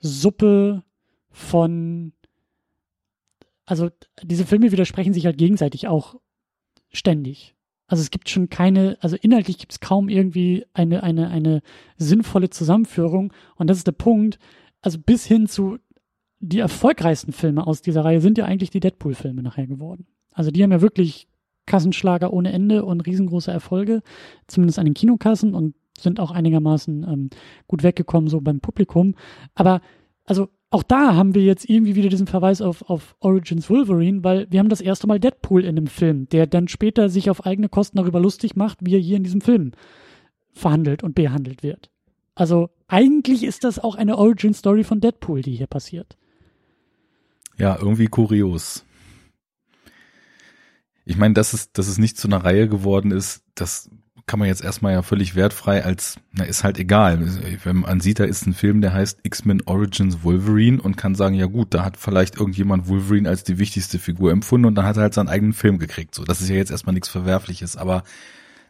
[0.00, 0.82] Suppe
[1.30, 2.12] von,
[3.64, 3.88] also
[4.22, 6.16] diese Filme widersprechen sich halt gegenseitig auch
[6.92, 7.53] ständig.
[7.86, 11.62] Also es gibt schon keine, also inhaltlich gibt es kaum irgendwie eine, eine, eine
[11.96, 13.32] sinnvolle Zusammenführung.
[13.56, 14.38] Und das ist der Punkt.
[14.80, 15.78] Also bis hin zu
[16.40, 20.06] die erfolgreichsten Filme aus dieser Reihe sind ja eigentlich die Deadpool-Filme nachher geworden.
[20.32, 21.26] Also die haben ja wirklich
[21.66, 24.02] Kassenschlager ohne Ende und riesengroße Erfolge,
[24.46, 25.54] zumindest an den Kinokassen.
[25.54, 27.30] Und sind auch einigermaßen ähm,
[27.66, 29.14] gut weggekommen, so beim Publikum.
[29.54, 29.80] Aber
[30.24, 34.46] also auch da haben wir jetzt irgendwie wieder diesen Verweis auf, auf Origins Wolverine, weil
[34.50, 37.68] wir haben das erste Mal Deadpool in einem Film, der dann später sich auf eigene
[37.68, 39.72] Kosten darüber lustig macht, wie er hier in diesem Film
[40.52, 41.90] verhandelt und behandelt wird.
[42.34, 46.16] Also eigentlich ist das auch eine Origin-Story von Deadpool, die hier passiert.
[47.56, 48.84] Ja, irgendwie kurios.
[51.04, 53.90] Ich meine, dass es, dass es nicht zu einer Reihe geworden ist, das
[54.26, 57.20] kann man jetzt erstmal ja völlig wertfrei als, na, ist halt egal.
[57.62, 61.34] Wenn man sieht, da ist ein Film, der heißt X-Men Origins Wolverine und kann sagen,
[61.34, 64.96] ja gut, da hat vielleicht irgendjemand Wolverine als die wichtigste Figur empfunden und dann hat
[64.96, 66.14] er halt seinen eigenen Film gekriegt.
[66.14, 68.02] So, das ist ja jetzt erstmal nichts Verwerfliches, aber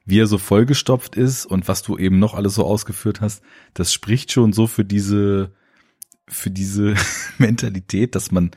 [0.04, 3.42] wie er so vollgestopft ist und was du eben noch alles so ausgeführt hast,
[3.74, 5.52] das spricht schon so für diese,
[6.26, 6.94] für diese
[7.38, 8.50] Mentalität, dass man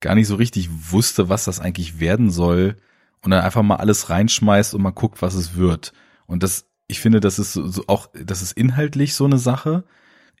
[0.00, 2.76] gar nicht so richtig wusste, was das eigentlich werden soll
[3.22, 5.92] und dann einfach mal alles reinschmeißt und mal guckt, was es wird.
[6.30, 9.82] Und das, ich finde, das ist so, auch, das ist inhaltlich so eine Sache.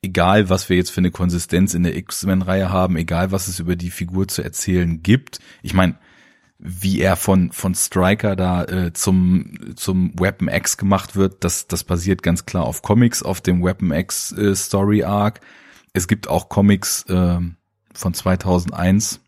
[0.02, 3.74] Egal, was wir jetzt für eine Konsistenz in der X-Men-Reihe haben, egal, was es über
[3.74, 5.40] die Figur zu erzählen gibt.
[5.62, 5.98] Ich meine,
[6.58, 11.82] wie er von von Striker da äh, zum zum Weapon X gemacht wird, das das
[11.84, 15.40] basiert ganz klar auf Comics, auf dem Weapon X äh, Story Arc.
[15.92, 17.40] Es gibt auch Comics äh,
[17.92, 19.20] von 2001,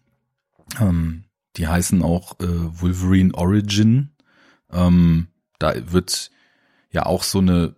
[0.80, 1.24] ähm,
[1.56, 4.10] die heißen auch äh, Wolverine Origin.
[4.70, 5.26] Ähm,
[5.58, 6.31] da wird
[6.92, 7.74] ja auch so eine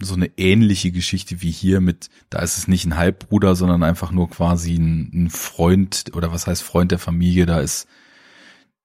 [0.00, 4.12] so eine ähnliche Geschichte wie hier mit, da ist es nicht ein Halbbruder, sondern einfach
[4.12, 7.88] nur quasi ein, ein Freund oder was heißt Freund der Familie, da ist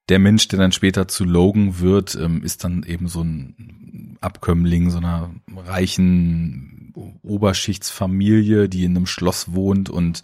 [0.10, 4.90] der Mensch, der dann später zu Logan wird, ähm, ist dann eben so ein Abkömmling
[4.90, 10.24] so einer reichen Oberschichtsfamilie, die in einem Schloss wohnt und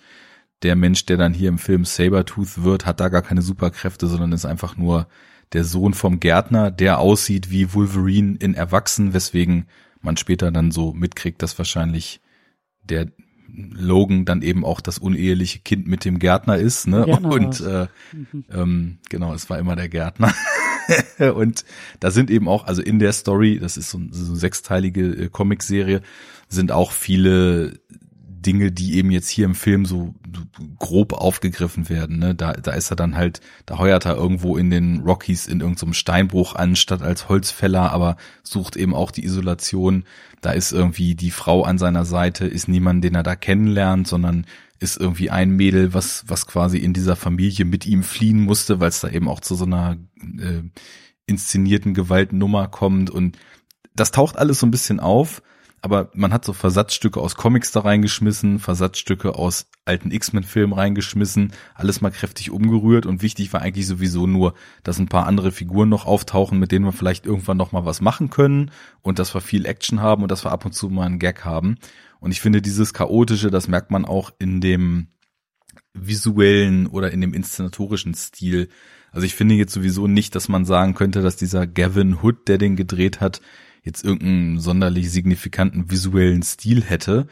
[0.63, 4.31] der Mensch, der dann hier im Film Sabertooth wird, hat da gar keine Superkräfte, sondern
[4.31, 5.07] ist einfach nur
[5.53, 9.65] der Sohn vom Gärtner, der aussieht wie Wolverine in Erwachsen, weswegen
[10.01, 12.21] man später dann so mitkriegt, dass wahrscheinlich
[12.83, 13.07] der
[13.51, 17.03] Logan dann eben auch das uneheliche Kind mit dem Gärtner ist, ne?
[17.05, 18.45] Gärtner und äh, mhm.
[18.51, 20.33] ähm, genau, es war immer der Gärtner.
[21.35, 21.65] und
[21.99, 25.29] da sind eben auch, also in der Story, das ist so, so eine sechsteilige äh,
[25.29, 26.01] Comicserie,
[26.47, 27.79] sind auch viele
[28.41, 30.13] Dinge, die eben jetzt hier im Film so,
[30.77, 32.19] grob aufgegriffen werden.
[32.19, 32.35] Ne?
[32.35, 35.93] Da, da ist er dann halt, da heuert er irgendwo in den Rockies in irgendeinem
[35.93, 40.05] Steinbruch an, statt als Holzfäller, aber sucht eben auch die Isolation.
[40.41, 44.45] Da ist irgendwie die Frau an seiner Seite, ist niemand, den er da kennenlernt, sondern
[44.79, 48.89] ist irgendwie ein Mädel, was, was quasi in dieser Familie mit ihm fliehen musste, weil
[48.89, 50.63] es da eben auch zu so einer äh,
[51.25, 53.09] inszenierten Gewaltnummer kommt.
[53.09, 53.37] Und
[53.93, 55.41] das taucht alles so ein bisschen auf
[55.81, 62.01] aber man hat so Versatzstücke aus Comics da reingeschmissen, Versatzstücke aus alten X-Men-Filmen reingeschmissen, alles
[62.01, 64.53] mal kräftig umgerührt und wichtig war eigentlich sowieso nur,
[64.83, 68.01] dass ein paar andere Figuren noch auftauchen, mit denen wir vielleicht irgendwann noch mal was
[68.01, 68.71] machen können
[69.01, 71.45] und dass wir viel Action haben und dass wir ab und zu mal einen Gag
[71.45, 71.77] haben.
[72.19, 75.07] Und ich finde dieses chaotische, das merkt man auch in dem
[75.93, 78.69] visuellen oder in dem inszenatorischen Stil.
[79.11, 82.57] Also ich finde jetzt sowieso nicht, dass man sagen könnte, dass dieser Gavin Hood, der
[82.57, 83.41] den gedreht hat,
[83.83, 87.27] jetzt irgendeinen sonderlich signifikanten visuellen Stil hätte.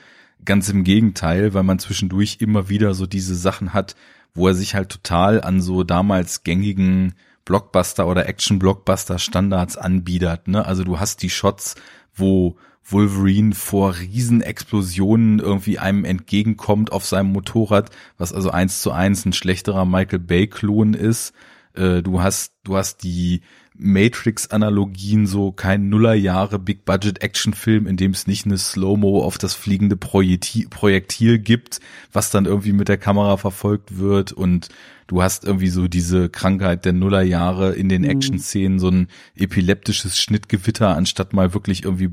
[0.46, 3.96] Ganz im Gegenteil, weil man zwischendurch immer wieder so diese Sachen hat,
[4.34, 7.14] wo er sich halt total an so damals gängigen
[7.46, 10.48] Blockbuster oder Action-Blockbuster Standards anbiedert.
[10.48, 10.66] Ne?
[10.66, 11.76] Also du hast die Shots,
[12.14, 12.58] wo
[12.90, 19.34] Wolverine vor Riesenexplosionen irgendwie einem entgegenkommt auf seinem Motorrad, was also eins zu eins ein
[19.34, 21.34] schlechterer Michael Bay-Klon ist.
[21.74, 23.42] Äh, du hast, du hast die
[23.78, 30.68] Matrix-Analogien, so kein Nullerjahre Big-Budget-Action-Film, in dem es nicht eine Slow-Mo auf das fliegende Projektil,
[30.70, 31.80] Projektil gibt,
[32.12, 34.70] was dann irgendwie mit der Kamera verfolgt wird und
[35.08, 38.10] du hast irgendwie so diese Krankheit der Nullerjahre in den mhm.
[38.10, 42.10] Action-Szenen, so ein epileptisches Schnittgewitter, anstatt mal wirklich irgendwie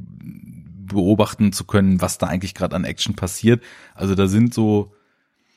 [0.86, 3.62] beobachten zu können, was da eigentlich gerade an Action passiert.
[3.94, 4.93] Also da sind so,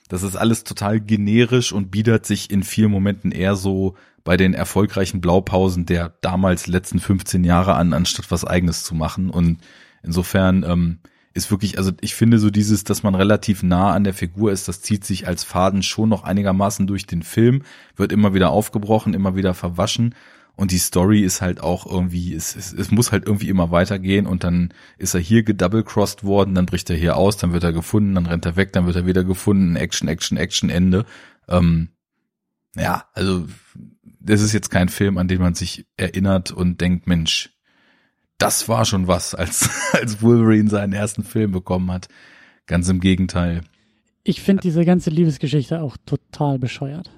[0.08, 4.54] das ist alles total generisch und biedert sich in vielen Momenten eher so bei den
[4.54, 9.30] erfolgreichen Blaupausen der damals letzten 15 Jahre an, anstatt was eigenes zu machen.
[9.30, 9.60] Und
[10.04, 11.00] insofern ähm,
[11.34, 14.68] ist wirklich, also ich finde so dieses, dass man relativ nah an der Figur ist,
[14.68, 17.62] das zieht sich als Faden schon noch einigermaßen durch den Film,
[17.96, 20.16] wird immer wieder aufgebrochen, immer wieder verwaschen.
[20.58, 24.26] Und die Story ist halt auch irgendwie, es, es, es muss halt irgendwie immer weitergehen
[24.26, 27.74] und dann ist er hier gedoublecrossed worden, dann bricht er hier aus, dann wird er
[27.74, 31.06] gefunden, dann rennt er weg, dann wird er wieder gefunden, Action, Action, Action, Ende.
[31.48, 31.90] Ähm,
[32.76, 33.46] ja, also
[34.20, 37.52] das ist jetzt kein Film, an den man sich erinnert und denkt, Mensch,
[38.40, 42.08] das war schon was, als, als Wolverine seinen ersten Film bekommen hat.
[42.66, 43.62] Ganz im Gegenteil.
[44.24, 47.12] Ich finde diese ganze Liebesgeschichte auch total bescheuert.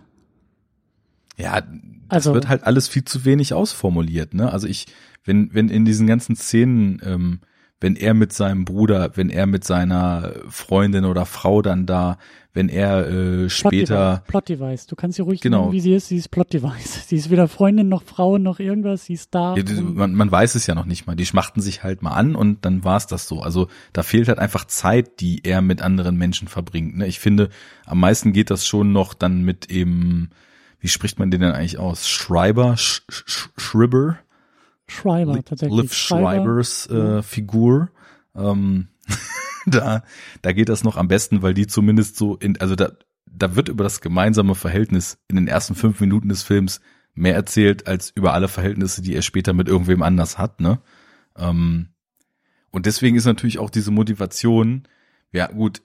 [1.39, 1.71] Ja, das
[2.09, 4.51] also, wird halt alles viel zu wenig ausformuliert, ne?
[4.51, 4.87] Also ich,
[5.23, 7.39] wenn, wenn in diesen ganzen Szenen, ähm,
[7.81, 12.17] wenn er mit seinem Bruder, wenn er mit seiner Freundin oder Frau dann da,
[12.51, 14.23] wenn er äh, später.
[14.27, 14.59] Plot Device.
[14.59, 14.87] Plot Device.
[14.87, 15.61] Du kannst sie ruhig genau.
[15.61, 16.07] nennen, wie sie ist.
[16.07, 17.03] Sie ist Plot Device.
[17.07, 19.05] Sie ist weder Freundin noch Frau noch irgendwas.
[19.05, 19.55] Sie ist da.
[19.55, 21.15] Ja, man, man weiß es ja noch nicht mal.
[21.15, 23.41] Die schmachten sich halt mal an und dann war es das so.
[23.41, 26.97] Also da fehlt halt einfach Zeit, die er mit anderen Menschen verbringt.
[26.97, 27.07] Ne?
[27.07, 27.49] Ich finde,
[27.85, 30.31] am meisten geht das schon noch dann mit eben,
[30.79, 32.07] wie spricht man den denn eigentlich aus?
[32.07, 32.77] Schreiber?
[32.77, 34.19] Sch Sch Schreiber?
[34.87, 35.81] Schreiber, tatsächlich.
[35.81, 37.89] Liv Schreibers äh, Figur.
[38.35, 38.87] Ähm,
[39.65, 40.03] da,
[40.41, 42.91] da geht das noch am besten, weil die zumindest so in, also da,
[43.25, 46.81] da wird über das gemeinsame Verhältnis in den ersten fünf Minuten des Films
[47.13, 50.79] mehr erzählt als über alle Verhältnisse, die er später mit irgendwem anders hat, ne?
[51.37, 51.89] Ähm,
[52.71, 54.87] und deswegen ist natürlich auch diese Motivation,
[55.31, 55.81] ja gut,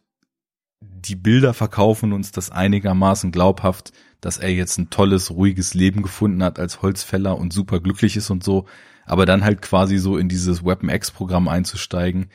[1.04, 6.42] die Bilder verkaufen uns das einigermaßen glaubhaft, dass er jetzt ein tolles, ruhiges Leben gefunden
[6.42, 8.66] hat als Holzfäller und super glücklich ist und so,
[9.04, 12.30] aber dann halt quasi so in dieses Weapon X-Programm einzusteigen,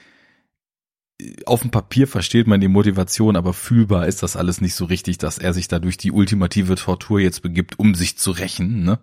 [1.45, 5.17] auf dem Papier versteht man die Motivation, aber fühlbar ist das alles nicht so richtig,
[5.17, 8.99] dass er sich da durch die ultimative Tortur jetzt begibt, um sich zu rächen, ne?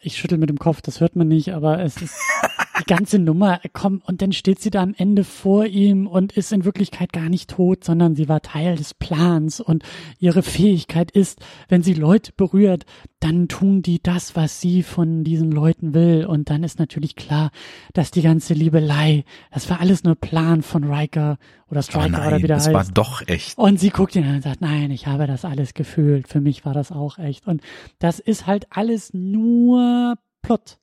[0.00, 2.14] Ich schüttel mit dem Kopf, das hört man nicht, aber es ist
[2.78, 6.52] die ganze Nummer, komm, und dann steht sie da am Ende vor ihm und ist
[6.52, 9.84] in Wirklichkeit gar nicht tot, sondern sie war Teil des Plans und
[10.18, 12.84] ihre Fähigkeit ist, wenn sie Leute berührt,
[13.20, 17.50] dann tun die das, was sie von diesen Leuten will und dann ist natürlich klar,
[17.92, 21.38] dass die ganze Liebelei, das war alles nur Plan von Riker
[21.70, 22.74] oder Striker nein, oder wie der das heißt.
[22.74, 23.56] war doch echt.
[23.56, 26.64] Und sie guckt ihn an und sagt, nein, ich habe das alles gefühlt, für mich
[26.64, 27.62] war das auch echt und
[27.98, 30.78] das ist halt alles nur Plot.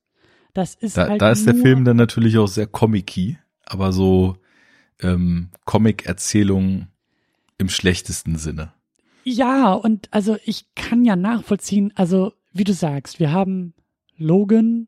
[0.54, 4.38] Das ist da, halt da ist der Film dann natürlich auch sehr comicky, aber so
[5.02, 6.88] ähm, Comic-Erzählung
[7.58, 8.74] im schlechtesten Sinne.
[9.24, 13.74] Ja, und also ich kann ja nachvollziehen, also wie du sagst, wir haben
[14.18, 14.88] Logan,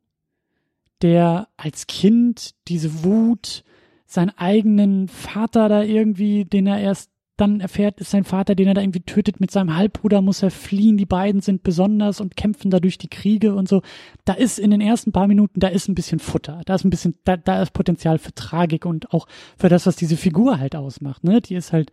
[1.02, 3.64] der als Kind diese Wut,
[4.06, 8.76] seinen eigenen Vater da irgendwie, den er erst dann erfährt, ist sein Vater, den er
[8.76, 12.70] da irgendwie tötet, mit seinem Halbbruder muss er fliehen, die beiden sind besonders und kämpfen
[12.70, 13.82] da durch die Kriege und so.
[14.24, 16.92] Da ist in den ersten paar Minuten, da ist ein bisschen Futter, da ist ein
[16.92, 19.28] bisschen, da, da ist Potenzial für Tragik und auch
[19.58, 21.42] für das, was diese Figur halt ausmacht, ne?
[21.42, 21.92] Die ist halt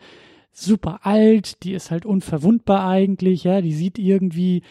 [0.53, 4.63] super alt, die ist halt unverwundbar eigentlich, ja, die sieht irgendwie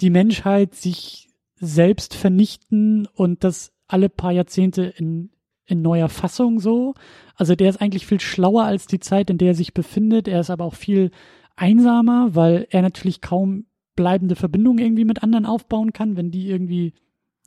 [0.00, 5.30] die Menschheit sich selbst vernichten und das alle paar Jahrzehnte in,
[5.66, 6.94] in neuer Fassung so.
[7.36, 10.28] Also der ist eigentlich viel schlauer als die Zeit, in der er sich befindet.
[10.28, 11.10] Er ist aber auch viel
[11.56, 16.94] einsamer, weil er natürlich kaum bleibende Verbindungen irgendwie mit anderen aufbauen kann, wenn die irgendwie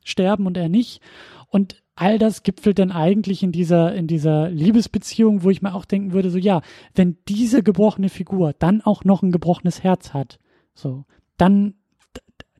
[0.04, 1.00] sterben und er nicht.
[1.48, 5.84] Und all das gipfelt dann eigentlich in dieser, in dieser Liebesbeziehung, wo ich mir auch
[5.84, 6.62] denken würde, so ja,
[6.94, 10.38] wenn diese gebrochene Figur dann auch noch ein gebrochenes Herz hat,
[10.74, 11.04] so,
[11.36, 11.74] dann,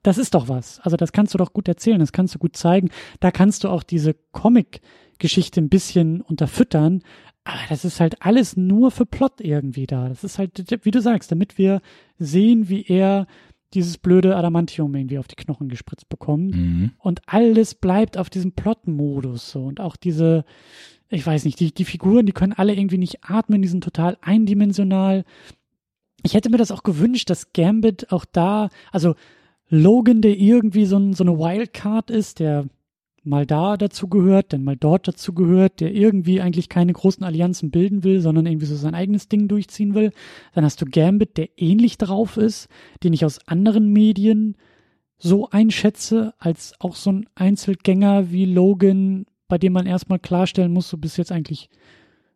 [0.03, 0.81] das ist doch was.
[0.81, 2.91] Also das kannst du doch gut erzählen, das kannst du gut zeigen.
[3.21, 4.15] Da kannst du auch diese
[5.19, 7.03] Comic-Geschichte ein bisschen unterfüttern.
[7.45, 10.09] Aber das ist halt alles nur für Plot irgendwie da.
[10.09, 11.81] Das ist halt, wie du sagst, damit wir
[12.19, 13.27] sehen, wie er
[13.75, 16.55] dieses blöde Adamantium irgendwie auf die Knochen gespritzt bekommt.
[16.55, 16.93] Mhm.
[16.99, 19.65] Und alles bleibt auf diesem Plot-Modus so.
[19.65, 20.45] Und auch diese,
[21.11, 24.17] ich weiß nicht, die, die Figuren, die können alle irgendwie nicht atmen, die sind total
[24.21, 25.25] eindimensional.
[26.23, 29.15] Ich hätte mir das auch gewünscht, dass Gambit auch da, also
[29.71, 32.67] Logan, der irgendwie so, ein, so eine Wildcard ist, der
[33.29, 37.71] mal da dazu gehört, dann mal dort dazu gehört, der irgendwie eigentlich keine großen Allianzen
[37.71, 40.13] bilden will, sondern irgendwie so sein eigenes Ding durchziehen will.
[40.55, 42.69] Dann hast du Gambit, der ähnlich drauf ist,
[43.03, 44.57] den ich aus anderen Medien
[45.19, 50.89] so einschätze, als auch so ein Einzelgänger wie Logan, bei dem man erstmal klarstellen muss,
[50.89, 51.69] so bist jetzt eigentlich,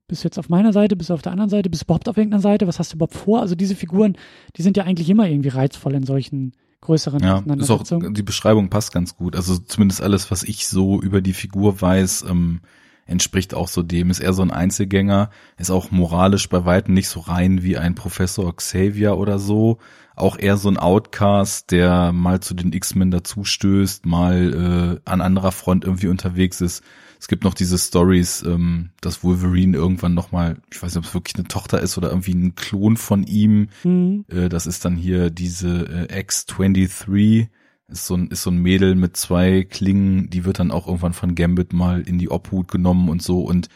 [0.08, 2.16] bist jetzt auf meiner Seite, bist du auf der anderen Seite, bist du überhaupt auf
[2.16, 3.40] irgendeiner Seite, was hast du überhaupt vor?
[3.40, 4.16] Also diese Figuren,
[4.56, 6.52] die sind ja eigentlich immer irgendwie reizvoll in solchen
[6.82, 9.34] größeren Ja, ist auch, die Beschreibung passt ganz gut.
[9.34, 12.60] Also zumindest alles, was ich so über die Figur weiß, ähm,
[13.06, 14.10] entspricht auch so dem.
[14.10, 17.94] Ist eher so ein Einzelgänger, ist auch moralisch bei weitem nicht so rein wie ein
[17.94, 19.78] Professor Xavier oder so.
[20.14, 25.52] Auch eher so ein Outcast, der mal zu den X-Men dazustößt, mal äh, an anderer
[25.52, 26.82] Front irgendwie unterwegs ist.
[27.22, 31.14] Es gibt noch diese Stories, ähm, dass Wolverine irgendwann nochmal, ich weiß nicht, ob es
[31.14, 34.24] wirklich eine Tochter ist oder irgendwie ein Klon von ihm, Mhm.
[34.26, 37.46] äh, das ist dann hier diese äh, X23,
[37.86, 41.12] ist so, ein, ist so ein Mädel mit zwei Klingen, die wird dann auch irgendwann
[41.12, 43.42] von Gambit mal in die Obhut genommen und so.
[43.42, 43.68] Und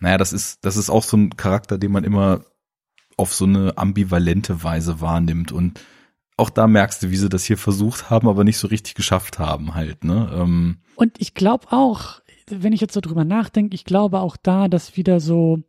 [0.00, 2.40] naja, das ist, das ist auch so ein Charakter, den man immer
[3.16, 5.52] auf so eine ambivalente Weise wahrnimmt.
[5.52, 5.78] Und
[6.36, 9.38] auch da merkst du, wie sie das hier versucht haben, aber nicht so richtig geschafft
[9.38, 10.28] haben halt, ne?
[10.34, 14.68] Ähm, Und ich glaube auch, wenn ich jetzt so drüber nachdenke, ich glaube auch da,
[14.68, 15.60] dass wieder so,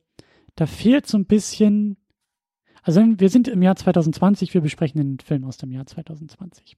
[0.56, 1.98] da fehlt so ein bisschen,
[2.84, 6.78] also wir sind im Jahr 2020, wir besprechen den Film aus dem Jahr 2020.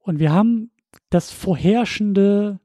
[0.00, 0.70] Und wir haben
[1.10, 2.60] das vorherrschende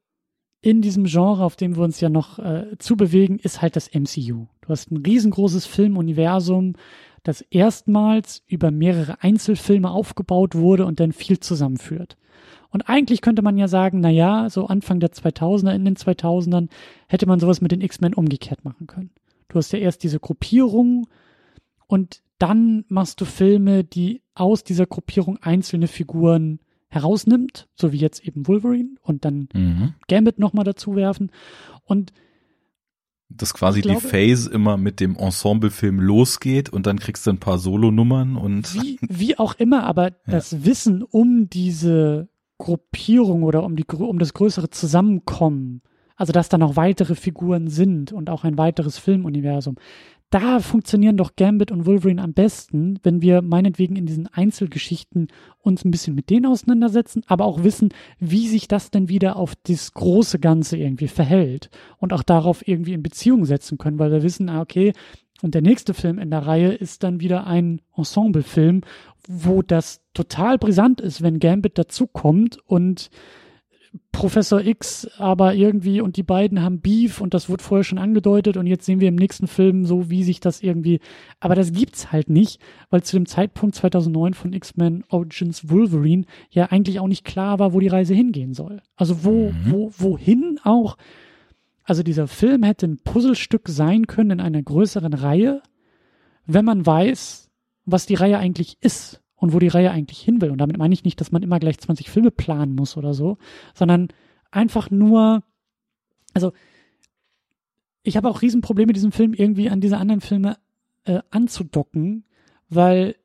[0.62, 4.48] in diesem Genre, auf dem wir uns ja noch äh, zubewegen, ist halt das MCU.
[4.62, 6.74] Du hast ein riesengroßes Filmuniversum,
[7.24, 12.18] das erstmals über mehrere Einzelfilme aufgebaut wurde und dann viel zusammenführt.
[12.70, 16.70] Und eigentlich könnte man ja sagen, na ja, so Anfang der 2000er, in den 2000ern
[17.08, 19.12] hätte man sowas mit den X-Men umgekehrt machen können.
[19.48, 21.08] Du hast ja erst diese Gruppierung
[21.88, 26.60] und dann machst du Filme, die aus dieser Gruppierung einzelne Figuren
[26.90, 29.94] herausnimmt, so wie jetzt eben Wolverine und dann mhm.
[30.08, 31.32] Gambit nochmal dazu werfen
[31.84, 32.14] und
[33.30, 37.40] dass quasi glaube, die Phase immer mit dem Ensemblefilm losgeht und dann kriegst du ein
[37.40, 40.16] paar Solonummern und wie, wie auch immer, aber ja.
[40.28, 45.82] das Wissen um diese Gruppierung oder um die um das größere Zusammenkommen,
[46.16, 49.76] also dass da noch weitere Figuren sind und auch ein weiteres Filmuniversum,
[50.30, 55.28] da funktionieren doch Gambit und Wolverine am besten, wenn wir meinetwegen in diesen Einzelgeschichten
[55.60, 59.54] uns ein bisschen mit denen auseinandersetzen, aber auch wissen, wie sich das denn wieder auf
[59.56, 64.24] das große Ganze irgendwie verhält und auch darauf irgendwie in Beziehung setzen können, weil wir
[64.24, 64.92] wissen, ah, okay,
[65.42, 68.82] und der nächste Film in der Reihe ist dann wieder ein Ensemblefilm,
[69.28, 73.10] wo das total brisant ist, wenn Gambit dazukommt und
[74.12, 78.58] Professor X aber irgendwie und die beiden haben Beef und das wurde vorher schon angedeutet
[78.58, 81.00] und jetzt sehen wir im nächsten Film so, wie sich das irgendwie,
[81.40, 82.60] aber das gibt's halt nicht,
[82.90, 87.74] weil zu dem Zeitpunkt 2009 von X-Men Origins Wolverine ja eigentlich auch nicht klar war,
[87.74, 88.82] wo die Reise hingehen soll.
[88.96, 89.72] Also wo, mhm.
[89.72, 90.98] wo, wohin auch,
[91.84, 95.62] also dieser Film hätte ein Puzzlestück sein können in einer größeren Reihe,
[96.46, 97.47] wenn man weiß,
[97.88, 100.52] was die Reihe eigentlich ist und wo die Reihe eigentlich hin will.
[100.52, 103.38] Und damit meine ich nicht, dass man immer gleich 20 Filme planen muss oder so,
[103.74, 104.10] sondern
[104.52, 105.44] einfach nur,
[106.34, 106.52] also
[108.04, 110.58] ich habe auch Riesenprobleme, diesen Film irgendwie an diese anderen Filme
[111.06, 112.26] äh, anzudocken,
[112.70, 113.16] weil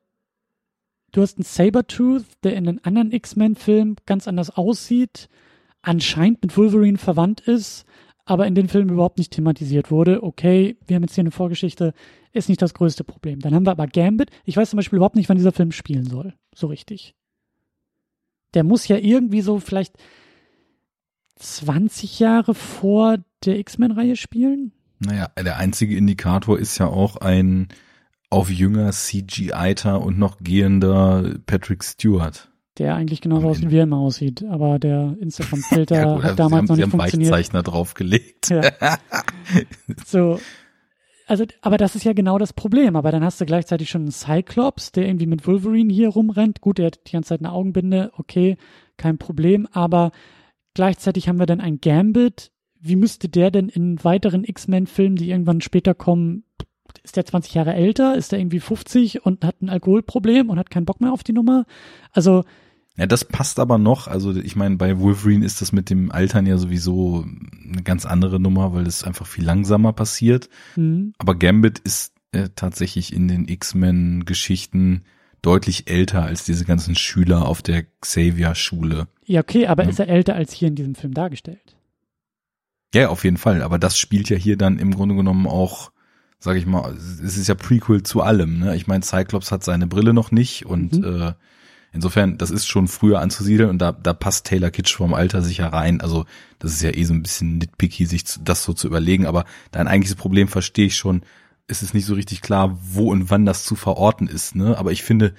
[1.11, 5.29] du hast einen Sabertooth, der in einem anderen X-Men-Film ganz anders aussieht,
[5.83, 7.85] anscheinend mit Wolverine verwandt ist,
[8.25, 10.23] aber in den Filmen überhaupt nicht thematisiert wurde.
[10.23, 11.93] Okay, wir haben jetzt hier eine Vorgeschichte,
[12.33, 13.41] ist nicht das größte Problem.
[13.41, 14.31] Dann haben wir aber Gambit.
[14.45, 16.35] Ich weiß zum Beispiel überhaupt nicht, wann dieser Film spielen soll.
[16.55, 17.15] So richtig.
[18.55, 19.97] Der muss ja irgendwie so vielleicht
[21.37, 24.73] 20 Jahre vor der X-Men-Reihe spielen.
[24.99, 27.69] Naja, der einzige Indikator ist ja auch ein
[28.31, 33.99] auf jünger CGI-ter und noch gehender Patrick Stewart der eigentlich genauso aussieht, wie er immer
[33.99, 34.45] aussieht.
[34.45, 37.33] Aber der Instagram-Filter ja, hat damals haben, noch nicht sie funktioniert.
[37.33, 38.51] haben Weichzeichner draufgelegt.
[38.51, 38.63] Ja.
[40.07, 40.41] so.
[41.33, 42.95] Also, aber das ist ja genau das Problem.
[42.95, 46.61] Aber dann hast du gleichzeitig schon einen Cyclops, der irgendwie mit Wolverine hier rumrennt.
[46.61, 48.13] Gut, der hat die ganze Zeit eine Augenbinde.
[48.19, 48.59] Okay,
[48.99, 49.67] kein Problem.
[49.73, 50.13] Aber
[50.75, 52.53] gleichzeitig haben wir dann ein Gambit.
[52.79, 56.45] Wie müsste der denn in weiteren X-Men-Filmen, die irgendwann später kommen,
[57.03, 58.15] ist der 20 Jahre älter?
[58.15, 61.33] Ist der irgendwie 50 und hat ein Alkoholproblem und hat keinen Bock mehr auf die
[61.33, 61.65] Nummer?
[62.11, 62.45] Also,
[62.97, 64.07] ja, das passt aber noch.
[64.07, 67.25] Also ich meine, bei Wolverine ist das mit dem Altern ja sowieso
[67.67, 70.51] eine ganz andere Nummer, weil es einfach viel langsamer passiert.
[70.77, 71.15] Mhm.
[71.19, 75.05] Aber Gambit ist äh, tatsächlich in den X-Men-Geschichten
[75.41, 79.09] deutlich älter als diese ganzen Schüler auf der Xavier-Schule.
[79.25, 79.91] Ja, okay, aber ja.
[79.91, 81.77] ist er älter als hier in diesem Film dargestellt?
[82.95, 83.63] Ja, auf jeden Fall.
[83.63, 85.93] Aber das spielt ja hier dann im Grunde genommen auch,
[86.39, 88.59] sag ich mal, es ist ja Prequel zu allem.
[88.59, 88.77] Ne?
[88.77, 91.05] Ich meine, Cyclops hat seine Brille noch nicht und mhm.
[91.05, 91.33] äh,
[91.93, 95.67] Insofern, das ist schon früher anzusiedeln und da, da passt Taylor Kitsch vom Alter sicher
[95.67, 96.01] rein.
[96.01, 96.25] Also
[96.59, 99.27] das ist ja eh so ein bisschen nitpicky, sich das so zu überlegen.
[99.27, 101.23] Aber dein eigentliches Problem verstehe ich schon.
[101.67, 104.55] Es ist nicht so richtig klar, wo und wann das zu verorten ist.
[104.55, 104.79] Ne?
[104.79, 105.35] Aber ich finde,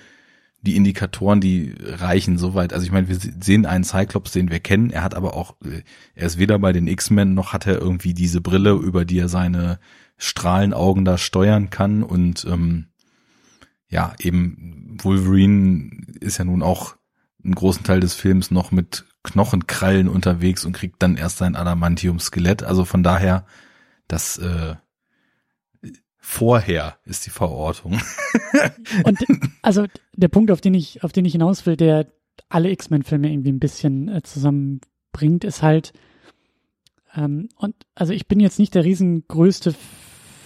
[0.62, 2.72] die Indikatoren, die reichen soweit.
[2.72, 4.92] Also ich meine, wir sehen einen Cyclops, den wir kennen.
[4.92, 5.82] Er hat aber auch, äh,
[6.14, 9.28] er ist weder bei den X-Men noch hat er irgendwie diese Brille, über die er
[9.28, 9.80] seine
[10.18, 12.04] Strahlenaugen da steuern kann.
[12.04, 12.88] Und ähm,
[13.90, 16.96] ja, eben Wolverine ist ja nun auch
[17.44, 22.64] einen großen Teil des Films noch mit Knochenkrallen unterwegs und kriegt dann erst sein Adamantium-Skelett.
[22.64, 23.46] Also von daher,
[24.08, 24.76] das äh,
[26.18, 28.00] vorher ist die Verortung.
[29.04, 29.20] und
[29.62, 29.86] also
[30.16, 32.08] der Punkt, auf den ich, auf den ich hinaus will, der
[32.50, 35.94] alle X-Men-Filme irgendwie ein bisschen äh, zusammenbringt, ist halt,
[37.16, 39.76] ähm, und also ich bin jetzt nicht der riesengrößte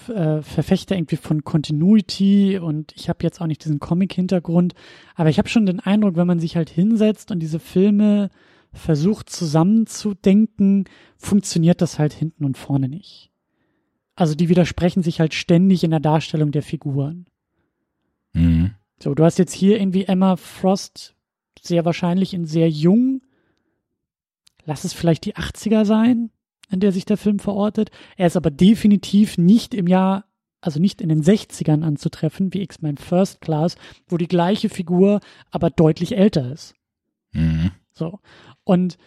[0.09, 4.73] äh, Verfechter irgendwie von Continuity und ich habe jetzt auch nicht diesen Comic-Hintergrund,
[5.15, 8.29] aber ich habe schon den Eindruck, wenn man sich halt hinsetzt und diese Filme
[8.73, 10.85] versucht zusammenzudenken,
[11.17, 13.31] funktioniert das halt hinten und vorne nicht.
[14.15, 17.25] Also die widersprechen sich halt ständig in der Darstellung der Figuren.
[18.33, 18.71] Mhm.
[19.01, 21.15] So, du hast jetzt hier irgendwie Emma Frost
[21.61, 23.21] sehr wahrscheinlich in sehr jung.
[24.65, 26.31] Lass es vielleicht die 80er sein
[26.69, 27.89] in der sich der Film verortet.
[28.17, 30.25] Er ist aber definitiv nicht im Jahr,
[30.61, 33.75] also nicht in den 60ern anzutreffen, wie X-Men First Class,
[34.07, 35.19] wo die gleiche Figur
[35.51, 36.75] aber deutlich älter ist.
[37.31, 37.71] Mhm.
[37.93, 38.19] So.
[38.63, 38.97] Und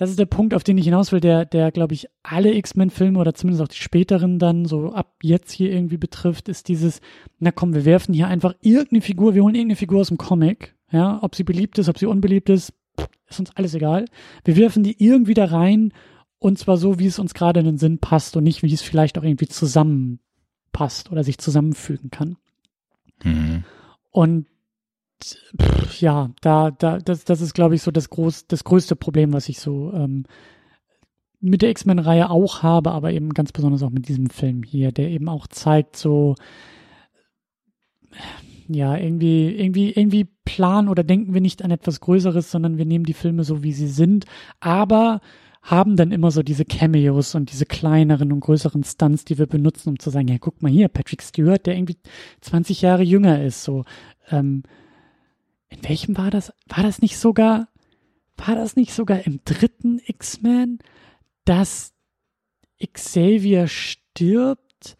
[0.00, 3.18] das ist der Punkt, auf den ich hinaus will, der, der, glaube ich, alle X-Men-Filme
[3.18, 7.02] oder zumindest auch die späteren dann so ab jetzt hier irgendwie betrifft, ist dieses,
[7.38, 10.74] na komm, wir werfen hier einfach irgendeine Figur, wir holen irgendeine Figur aus dem Comic,
[10.90, 12.72] ja, ob sie beliebt ist, ob sie unbeliebt ist,
[13.28, 14.06] ist uns alles egal.
[14.42, 15.92] Wir werfen die irgendwie da rein
[16.40, 18.82] und zwar so, wie es uns gerade in den Sinn passt und nicht, wie es
[18.82, 22.36] vielleicht auch irgendwie zusammenpasst oder sich zusammenfügen kann.
[23.22, 23.64] Mhm.
[24.10, 24.46] Und
[25.22, 29.34] pff, ja, da, da, das, das ist, glaube ich, so das groß, das größte Problem,
[29.34, 30.24] was ich so ähm,
[31.40, 35.10] mit der X-Men-Reihe auch habe, aber eben ganz besonders auch mit diesem Film hier, der
[35.10, 36.36] eben auch zeigt, so
[38.66, 43.04] ja, irgendwie, irgendwie, irgendwie planen oder denken wir nicht an etwas Größeres, sondern wir nehmen
[43.04, 44.24] die Filme so, wie sie sind,
[44.60, 45.20] aber
[45.62, 49.90] haben dann immer so diese Cameos und diese kleineren und größeren Stunts, die wir benutzen,
[49.90, 51.98] um zu sagen, ja, guck mal hier, Patrick Stewart, der irgendwie
[52.40, 53.84] 20 Jahre jünger ist, so,
[54.30, 54.62] ähm,
[55.68, 56.52] in welchem war das?
[56.66, 57.68] War das nicht sogar,
[58.36, 60.78] war das nicht sogar im dritten X-Men,
[61.44, 61.92] dass
[62.92, 64.96] Xavier stirbt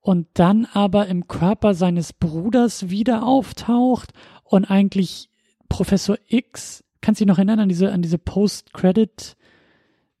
[0.00, 4.12] und dann aber im Körper seines Bruders wieder auftaucht
[4.44, 5.28] und eigentlich
[5.68, 9.36] Professor X, kannst du dich noch erinnern an diese, an diese Post-Credit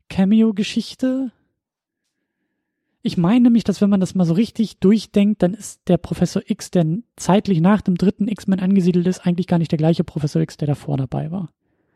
[0.08, 1.32] Cameo-Geschichte?
[3.02, 6.42] Ich meine nämlich, dass wenn man das mal so richtig durchdenkt, dann ist der Professor
[6.44, 6.84] X, der
[7.16, 10.68] zeitlich nach dem dritten X-Men angesiedelt ist, eigentlich gar nicht der gleiche Professor X, der
[10.68, 11.48] davor dabei war.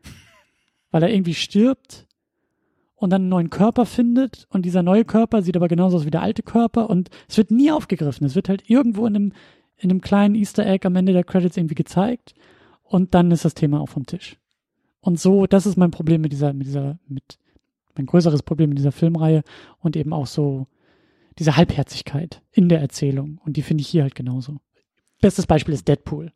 [0.91, 2.07] Weil er irgendwie stirbt
[2.95, 6.11] und dann einen neuen Körper findet und dieser neue Körper sieht aber genauso aus wie
[6.11, 8.25] der alte Körper und es wird nie aufgegriffen.
[8.25, 9.33] Es wird halt irgendwo in einem,
[9.77, 12.35] in einem kleinen Easter Egg am Ende der Credits irgendwie gezeigt
[12.85, 14.37] und dann ist das Thema auch vom Tisch.
[15.01, 17.39] Und so, das ist mein Problem mit dieser, mit dieser, mit,
[17.97, 19.43] mein größeres Problem in dieser Filmreihe
[19.79, 20.67] und eben auch so
[21.39, 23.41] diese Halbherzigkeit in der Erzählung.
[23.45, 24.61] Und die finde ich hier halt genauso.
[25.21, 26.33] Bestes Beispiel ist Deadpool.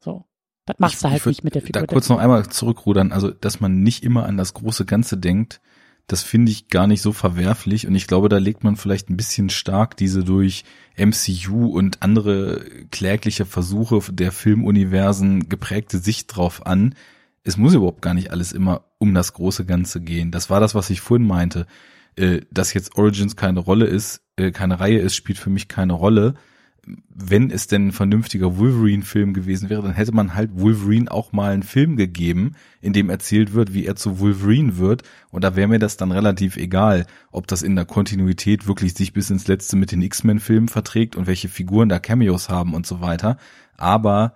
[0.00, 0.24] So.
[0.66, 1.80] Das machst du halt nicht mit der Figur.
[1.80, 3.10] Da kurz noch einmal zurückrudern.
[3.10, 5.62] Also, dass man nicht immer an das große Ganze denkt,
[6.08, 7.86] das finde ich gar nicht so verwerflich.
[7.86, 10.64] Und ich glaube, da legt man vielleicht ein bisschen stark diese durch
[10.96, 16.94] MCU und andere klägliche Versuche der Filmuniversen geprägte Sicht drauf an.
[17.48, 20.30] Es muss überhaupt gar nicht alles immer um das große Ganze gehen.
[20.30, 21.66] Das war das, was ich vorhin meinte
[22.18, 25.92] äh, dass jetzt Origins keine Rolle ist, äh, keine Reihe ist, spielt für mich keine
[25.92, 26.34] Rolle.
[27.14, 31.52] Wenn es denn ein vernünftiger Wolverine-Film gewesen wäre, dann hätte man halt Wolverine auch mal
[31.52, 35.02] einen Film gegeben, in dem erzählt wird, wie er zu Wolverine wird.
[35.30, 39.12] Und da wäre mir das dann relativ egal, ob das in der Kontinuität wirklich sich
[39.12, 43.00] bis ins Letzte mit den X-Men-Filmen verträgt und welche Figuren da Cameos haben und so
[43.02, 43.36] weiter.
[43.76, 44.34] Aber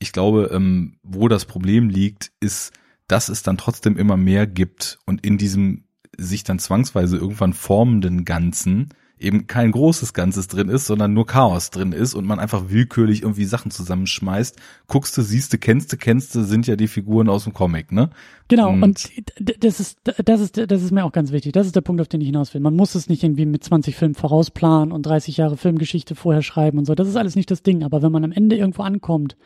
[0.00, 2.72] ich glaube, ähm, wo das Problem liegt, ist,
[3.06, 5.84] dass es dann trotzdem immer mehr gibt und in diesem
[6.16, 8.88] sich dann zwangsweise irgendwann formenden Ganzen
[9.18, 13.22] eben kein großes Ganzes drin ist, sondern nur Chaos drin ist und man einfach willkürlich
[13.22, 14.56] irgendwie Sachen zusammenschmeißt.
[14.86, 17.92] Guckst du, siehst du, kennst du, kennst du, sind ja die Figuren aus dem Comic,
[17.92, 18.08] ne?
[18.48, 19.10] Genau, und, und
[19.58, 21.52] das ist, das ist, das ist mir auch ganz wichtig.
[21.52, 22.62] Das ist der Punkt, auf den ich hinaus will.
[22.62, 26.78] Man muss es nicht irgendwie mit 20 Filmen vorausplanen und 30 Jahre Filmgeschichte vorher schreiben
[26.78, 26.94] und so.
[26.94, 27.84] Das ist alles nicht das Ding.
[27.84, 29.36] Aber wenn man am Ende irgendwo ankommt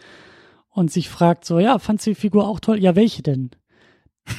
[0.75, 2.79] und sich fragt so, ja, fandst du die Figur auch toll?
[2.79, 3.51] Ja, welche denn?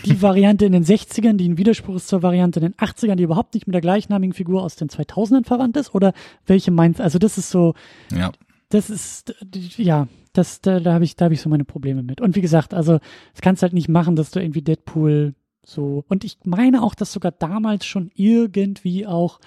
[0.06, 3.24] die Variante in den 60ern, die ein Widerspruch ist zur Variante in den 80ern, die
[3.24, 5.94] überhaupt nicht mit der gleichnamigen Figur aus den 2000ern verwandt ist?
[5.94, 6.14] Oder
[6.46, 7.74] welche meinst Also das ist so,
[8.12, 8.32] ja.
[8.70, 9.36] das ist,
[9.78, 12.20] ja, das, da, da habe ich, da habe ich so meine Probleme mit.
[12.20, 13.00] Und wie gesagt, also,
[13.34, 17.12] das kannst halt nicht machen, dass du irgendwie Deadpool so, und ich meine auch, dass
[17.12, 19.40] sogar damals schon irgendwie auch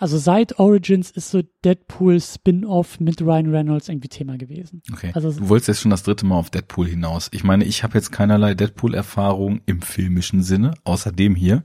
[0.00, 4.82] also seit Origins ist so Deadpool Spin-off mit Ryan Reynolds irgendwie Thema gewesen.
[4.90, 5.12] Okay.
[5.14, 7.28] Also, du wolltest jetzt schon das dritte Mal auf Deadpool hinaus.
[7.32, 11.64] Ich meine, ich habe jetzt keinerlei Deadpool-Erfahrung im filmischen Sinne, außer dem hier.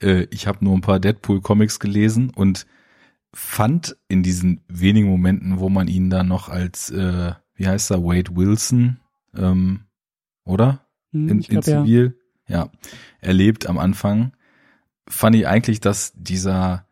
[0.00, 2.66] Äh, ich habe nur ein paar Deadpool-Comics gelesen und
[3.34, 8.04] fand in diesen wenigen Momenten, wo man ihn da noch als, äh, wie heißt er,
[8.04, 9.00] Wade Wilson,
[9.34, 9.86] ähm,
[10.44, 10.86] oder?
[11.10, 12.66] Hm, in, glaub, in Zivil, ja.
[12.66, 12.70] ja,
[13.20, 14.36] erlebt am Anfang,
[15.08, 16.86] fand ich eigentlich, dass dieser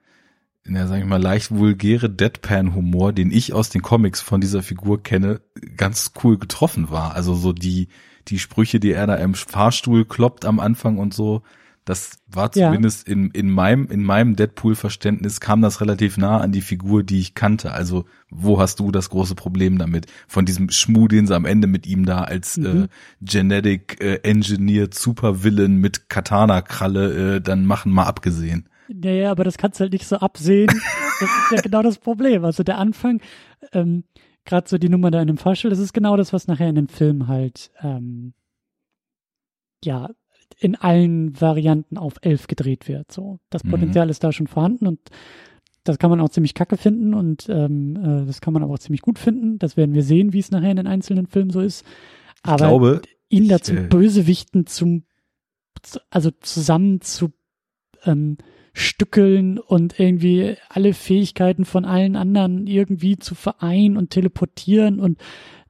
[0.68, 5.02] ja, sag ich mal, leicht vulgäre Deadpan-Humor, den ich aus den Comics von dieser Figur
[5.02, 5.40] kenne,
[5.76, 7.14] ganz cool getroffen war.
[7.14, 7.88] Also so die,
[8.28, 11.42] die Sprüche, die er da im Fahrstuhl kloppt am Anfang und so,
[11.86, 13.14] das war zumindest ja.
[13.14, 17.34] in, in meinem, in meinem Deadpool-Verständnis kam das relativ nah an die Figur, die ich
[17.34, 17.72] kannte.
[17.72, 20.06] Also, wo hast du das große Problem damit?
[20.28, 22.84] Von diesem Schmuh, den sie am Ende mit ihm da als mhm.
[22.84, 22.88] äh,
[23.22, 28.68] Genetic äh, Engineered Supervillain mit Katana-Kralle äh, dann machen, mal abgesehen.
[28.92, 30.68] Naja, aber das kannst du halt nicht so absehen.
[31.20, 32.44] Das ist ja genau das Problem.
[32.44, 33.20] Also der Anfang,
[33.72, 34.04] ähm,
[34.44, 36.74] gerade so die Nummer da in dem Fahrstuhl, das ist genau das, was nachher in
[36.74, 38.32] dem Film halt, ähm,
[39.84, 40.08] ja,
[40.58, 43.12] in allen Varianten auf elf gedreht wird.
[43.12, 43.70] So, das mhm.
[43.70, 44.10] Potenzial mhm.
[44.10, 45.00] ist da schon vorhanden und
[45.84, 48.78] das kann man auch ziemlich kacke finden und ähm, äh, das kann man aber auch
[48.78, 49.58] ziemlich gut finden.
[49.58, 51.86] Das werden wir sehen, wie es nachher in den einzelnen Filmen so ist.
[52.42, 55.04] Aber glaube, ihn da zum äh, Bösewichten zum
[56.10, 57.32] also zusammen zu
[58.04, 58.36] ähm,
[58.72, 65.18] stückeln und irgendwie alle Fähigkeiten von allen anderen irgendwie zu vereinen und teleportieren und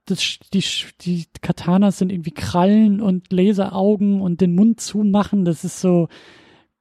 [0.07, 0.65] das, die,
[1.03, 5.45] die Katanas sind irgendwie Krallen und Laseraugen und den Mund zumachen.
[5.45, 6.09] Das ist so,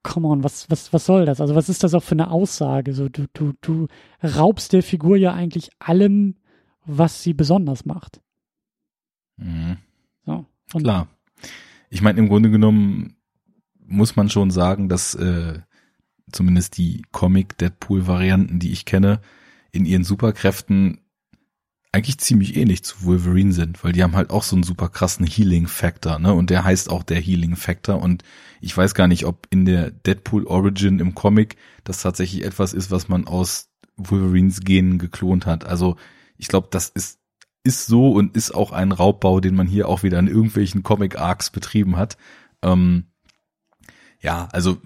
[0.03, 1.41] come on, was, was, was soll das?
[1.41, 2.93] Also was ist das auch für eine Aussage?
[2.93, 3.87] So, du, du, du
[4.23, 6.35] raubst der Figur ja eigentlich allem,
[6.85, 8.21] was sie besonders macht.
[9.37, 9.77] Mhm.
[10.25, 10.45] So,
[10.79, 11.07] Klar.
[11.89, 13.15] Ich meine, im Grunde genommen
[13.85, 15.59] muss man schon sagen, dass äh,
[16.31, 19.21] zumindest die Comic-Deadpool-Varianten, die ich kenne,
[19.71, 21.01] in ihren Superkräften
[21.91, 25.25] eigentlich ziemlich ähnlich zu Wolverine sind, weil die haben halt auch so einen super krassen
[25.25, 26.33] Healing Factor, ne?
[26.33, 27.99] Und der heißt auch der Healing Factor.
[27.99, 28.23] Und
[28.61, 32.91] ich weiß gar nicht, ob in der Deadpool Origin im Comic das tatsächlich etwas ist,
[32.91, 35.65] was man aus Wolverines Genen geklont hat.
[35.65, 35.95] Also
[36.37, 37.19] ich glaube, das ist
[37.63, 41.19] ist so und ist auch ein Raubbau, den man hier auch wieder in irgendwelchen Comic
[41.19, 42.17] Arcs betrieben hat.
[42.61, 43.05] Ähm,
[44.21, 44.77] ja, also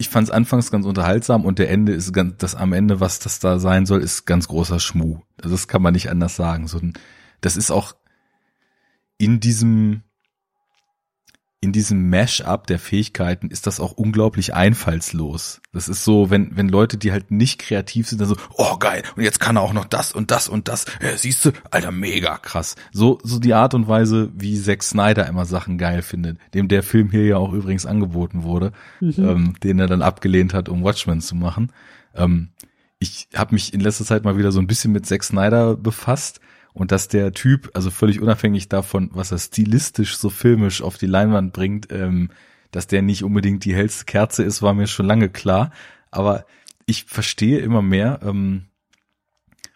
[0.00, 3.18] ich fand es anfangs ganz unterhaltsam und der Ende ist ganz, das am Ende, was
[3.18, 5.20] das da sein soll, ist ganz großer Schmuh.
[5.36, 6.68] Also das kann man nicht anders sagen.
[6.68, 6.80] So,
[7.42, 7.94] das ist auch
[9.18, 10.02] in diesem
[11.62, 15.60] in diesem Mash-up der Fähigkeiten ist das auch unglaublich einfallslos.
[15.74, 19.02] Das ist so, wenn, wenn Leute, die halt nicht kreativ sind, dann so, oh geil,
[19.14, 20.86] und jetzt kann er auch noch das und das und das.
[21.02, 22.76] Ja, siehst du, Alter, mega krass.
[22.92, 26.82] So, so die Art und Weise, wie Zack Snyder immer Sachen geil findet, dem der
[26.82, 29.14] Film hier ja auch übrigens angeboten wurde, mhm.
[29.18, 31.72] ähm, den er dann abgelehnt hat, um Watchmen zu machen.
[32.14, 32.48] Ähm,
[32.98, 36.40] ich habe mich in letzter Zeit mal wieder so ein bisschen mit Zack Snyder befasst
[36.72, 41.06] und dass der Typ, also völlig unabhängig davon, was er stilistisch so filmisch auf die
[41.06, 42.30] Leinwand bringt, ähm,
[42.70, 45.72] dass der nicht unbedingt die hellste Kerze ist, war mir schon lange klar.
[46.10, 46.46] Aber
[46.86, 48.66] ich verstehe immer mehr, ähm,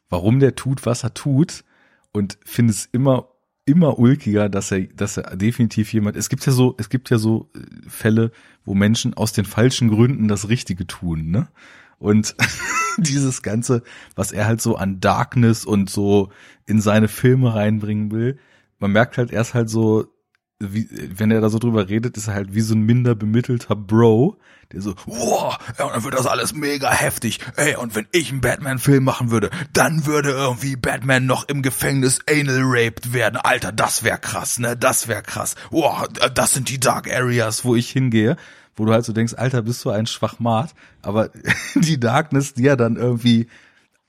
[0.08, 1.64] warum der tut, was er tut
[2.12, 3.28] und finde es immer
[3.66, 6.16] immer ulkiger, dass er, dass er definitiv jemand.
[6.16, 8.30] Es gibt ja so, es gibt ja so äh, Fälle,
[8.64, 11.48] wo Menschen aus den falschen Gründen das Richtige tun, ne?
[12.04, 12.36] Und
[12.98, 13.82] dieses Ganze,
[14.14, 16.28] was er halt so an Darkness und so
[16.66, 18.38] in seine Filme reinbringen will,
[18.78, 20.04] man merkt halt erst halt so,
[20.60, 23.74] wie, wenn er da so drüber redet, ist er halt wie so ein minder bemittelter
[23.74, 24.36] Bro,
[24.70, 27.40] der so, wow, ja, und dann wird das alles mega heftig.
[27.56, 32.20] Ey, und wenn ich einen Batman-Film machen würde, dann würde irgendwie Batman noch im Gefängnis
[32.28, 33.36] anal raped werden.
[33.36, 34.76] Alter, das wär krass, ne?
[34.76, 35.54] Das wär krass.
[35.70, 38.36] Wow, das sind die Dark Areas, wo ich hingehe
[38.76, 41.30] wo du halt so denkst, Alter, bist du ein Schwachmat, aber
[41.74, 43.48] die Darkness, die er dann irgendwie,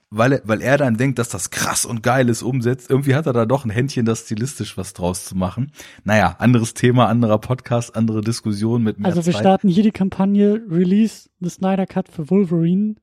[0.09, 3.25] weil er, weil er dann denkt, dass das krass und geil ist, umsetzt, irgendwie hat
[3.25, 5.71] er da doch ein Händchen, das stilistisch was draus zu machen.
[6.03, 9.41] Naja, anderes Thema, anderer Podcast, andere Diskussion mit mehr Also wir Zeit.
[9.41, 12.95] starten hier die Kampagne Release the Snyder Cut für Wolverine,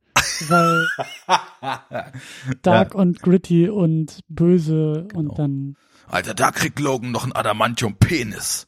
[0.48, 0.86] weil
[2.62, 3.00] dark ja.
[3.00, 5.20] und gritty und böse genau.
[5.20, 5.76] und dann
[6.08, 8.66] Alter, da kriegt Logan noch ein Adamantium Penis.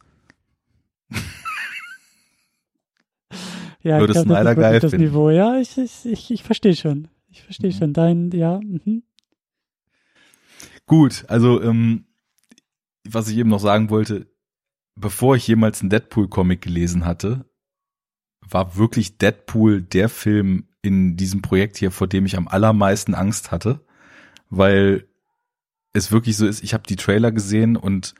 [3.85, 5.07] Ja, würde Snyder geil das finden.
[5.07, 5.30] Niveau.
[5.30, 7.09] Ja, ich, ich, ich, ich verstehe schon.
[7.30, 7.74] Ich verstehe mhm.
[7.74, 7.93] schon.
[7.93, 8.59] Dein, ja.
[8.59, 9.03] Mhm.
[10.87, 12.07] Gut, also ähm,
[13.07, 14.26] was ich eben noch sagen wollte,
[14.97, 17.45] bevor ich jemals einen Deadpool-Comic gelesen hatte,
[18.41, 23.51] war wirklich Deadpool der Film in diesem Projekt hier, vor dem ich am allermeisten Angst
[23.51, 23.80] hatte,
[24.49, 25.07] weil
[25.93, 28.14] es wirklich so ist, ich habe die Trailer gesehen und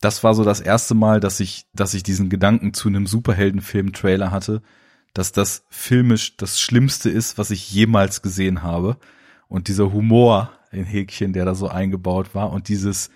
[0.00, 4.30] das war so das erste Mal, dass ich, dass ich diesen Gedanken zu einem Superheldenfilm-Trailer
[4.30, 4.62] hatte,
[5.14, 8.96] dass das filmisch das Schlimmste ist, was ich jemals gesehen habe.
[9.48, 13.10] Und dieser Humor in Häkchen, der da so eingebaut war und dieses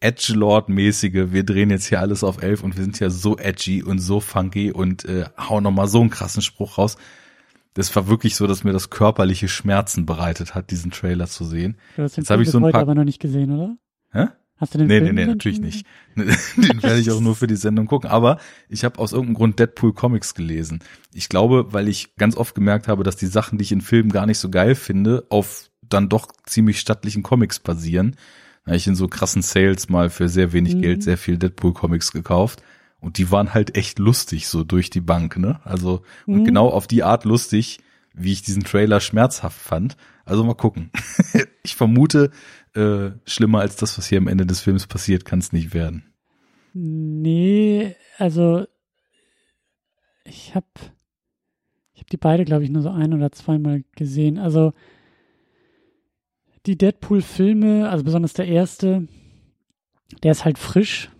[0.00, 3.98] Edgelord-mäßige, wir drehen jetzt hier alles auf elf und wir sind ja so edgy und
[3.98, 6.96] so funky und äh, hauen nochmal so einen krassen Spruch raus.
[7.74, 11.78] Das war wirklich so, dass mir das körperliche Schmerzen bereitet hat, diesen Trailer zu sehen.
[11.96, 13.76] Hast den Jetzt habe ich so ein paar aber noch nicht gesehen, oder?
[14.12, 14.28] Hä?
[14.58, 15.86] Hast du den nee, Film Nee, nee, natürlich nicht.
[16.16, 18.10] den werde ich auch nur für die Sendung gucken.
[18.10, 20.80] Aber ich habe aus irgendeinem Grund Deadpool Comics gelesen.
[21.14, 24.10] Ich glaube, weil ich ganz oft gemerkt habe, dass die Sachen, die ich in Filmen
[24.10, 28.16] gar nicht so geil finde, auf dann doch ziemlich stattlichen Comics basieren.
[28.64, 30.82] Da habe ich in so krassen Sales mal für sehr wenig mhm.
[30.82, 32.62] Geld sehr viel Deadpool Comics gekauft.
[33.00, 35.60] Und die waren halt echt lustig, so durch die Bank, ne?
[35.64, 36.34] Also, mhm.
[36.34, 37.78] und genau auf die Art lustig,
[38.12, 39.96] wie ich diesen Trailer schmerzhaft fand.
[40.24, 40.90] Also mal gucken.
[41.62, 42.30] ich vermute,
[42.78, 46.04] äh, schlimmer als das, was hier am Ende des Films passiert, kann es nicht werden.
[46.72, 48.66] Nee, also
[50.24, 50.66] ich habe
[51.92, 54.38] ich habe die beide, glaube ich, nur so ein oder zweimal gesehen.
[54.38, 54.72] Also
[56.66, 59.08] die Deadpool-Filme, also besonders der erste,
[60.22, 61.10] der ist halt frisch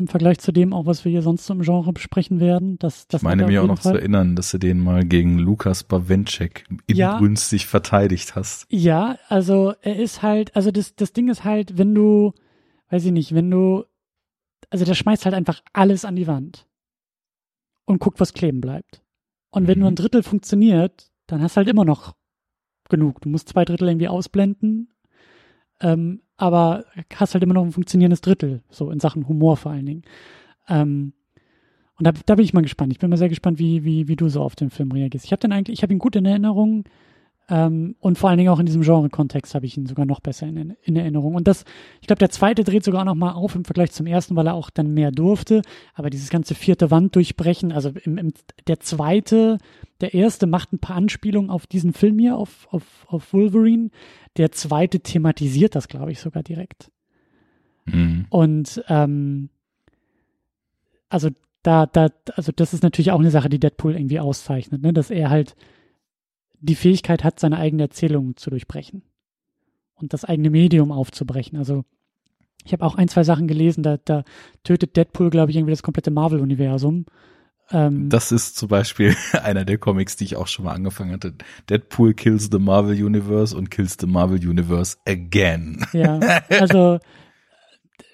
[0.00, 2.78] im Vergleich zu dem auch, was wir hier sonst so im Genre besprechen werden.
[2.78, 3.92] Das, das ich meine mir auch noch Fall.
[3.94, 8.66] zu erinnern, dass du den mal gegen Lukas Bawenschek inbrünstig ja, verteidigt hast.
[8.70, 12.32] Ja, also er ist halt, also das, das Ding ist halt, wenn du,
[12.90, 13.84] weiß ich nicht, wenn du,
[14.70, 16.66] also der schmeißt halt einfach alles an die Wand.
[17.86, 19.02] und guckt, was kleben bleibt.
[19.50, 19.80] Und wenn Mhm.
[19.80, 22.14] nur ein Drittel funktioniert, dann hast du halt immer noch
[22.88, 23.20] genug.
[23.20, 24.92] Du musst zwei Drittel irgendwie ausblenden,
[25.80, 29.84] ähm, aber hast halt immer noch ein funktionierendes Drittel, so in Sachen Humor vor allen
[29.84, 30.02] Dingen.
[30.68, 31.12] Ähm,
[31.98, 32.92] und da, da bin ich mal gespannt.
[32.92, 35.26] Ich bin mal sehr gespannt, wie, wie, wie du so auf den Film reagierst.
[35.26, 36.84] Ich habe den eigentlich, ich habe ihn gut in Erinnerung
[37.50, 40.46] ähm, und vor allen Dingen auch in diesem Genre-Kontext habe ich ihn sogar noch besser
[40.46, 41.34] in, in Erinnerung.
[41.34, 41.64] Und das,
[42.00, 44.54] ich glaube, der zweite dreht sogar noch mal auf im Vergleich zum ersten, weil er
[44.54, 45.62] auch dann mehr durfte.
[45.94, 48.32] Aber dieses ganze vierte Wand durchbrechen, also im, im,
[48.68, 49.58] der zweite,
[50.00, 53.90] der erste macht ein paar Anspielungen auf diesen Film hier, auf, auf, auf Wolverine.
[54.36, 56.92] Der zweite thematisiert das, glaube ich, sogar direkt.
[57.86, 58.26] Mhm.
[58.30, 59.50] Und ähm,
[61.08, 61.30] also
[61.64, 64.92] da, da, also das ist natürlich auch eine Sache, die Deadpool irgendwie auszeichnet, ne?
[64.92, 65.56] dass er halt
[66.60, 69.02] die Fähigkeit hat, seine eigene Erzählung zu durchbrechen
[69.94, 71.58] und das eigene Medium aufzubrechen.
[71.58, 71.84] Also
[72.64, 74.24] ich habe auch ein, zwei Sachen gelesen, da, da
[74.64, 77.06] tötet Deadpool, glaube ich, irgendwie das komplette Marvel-Universum.
[77.70, 81.34] Ähm, Das ist zum Beispiel einer der Comics, die ich auch schon mal angefangen hatte.
[81.68, 85.84] Deadpool kills the Marvel Universe und kills the Marvel Universe again.
[85.92, 86.18] Ja,
[86.50, 86.98] also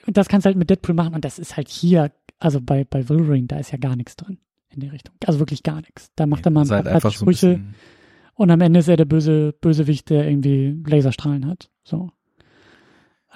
[0.06, 3.09] das kannst du halt mit Deadpool machen und das ist halt hier, also bei, bei
[3.09, 4.39] Wolverine, da ist ja gar nichts drin
[4.70, 5.14] in die Richtung.
[5.24, 6.10] Also wirklich gar nichts.
[6.14, 7.60] Da macht er mal ein Seid paar einfach so ein Sprüche
[8.36, 11.70] und am Ende ist er der böse Bösewicht, der irgendwie Laserstrahlen hat.
[11.84, 12.10] So.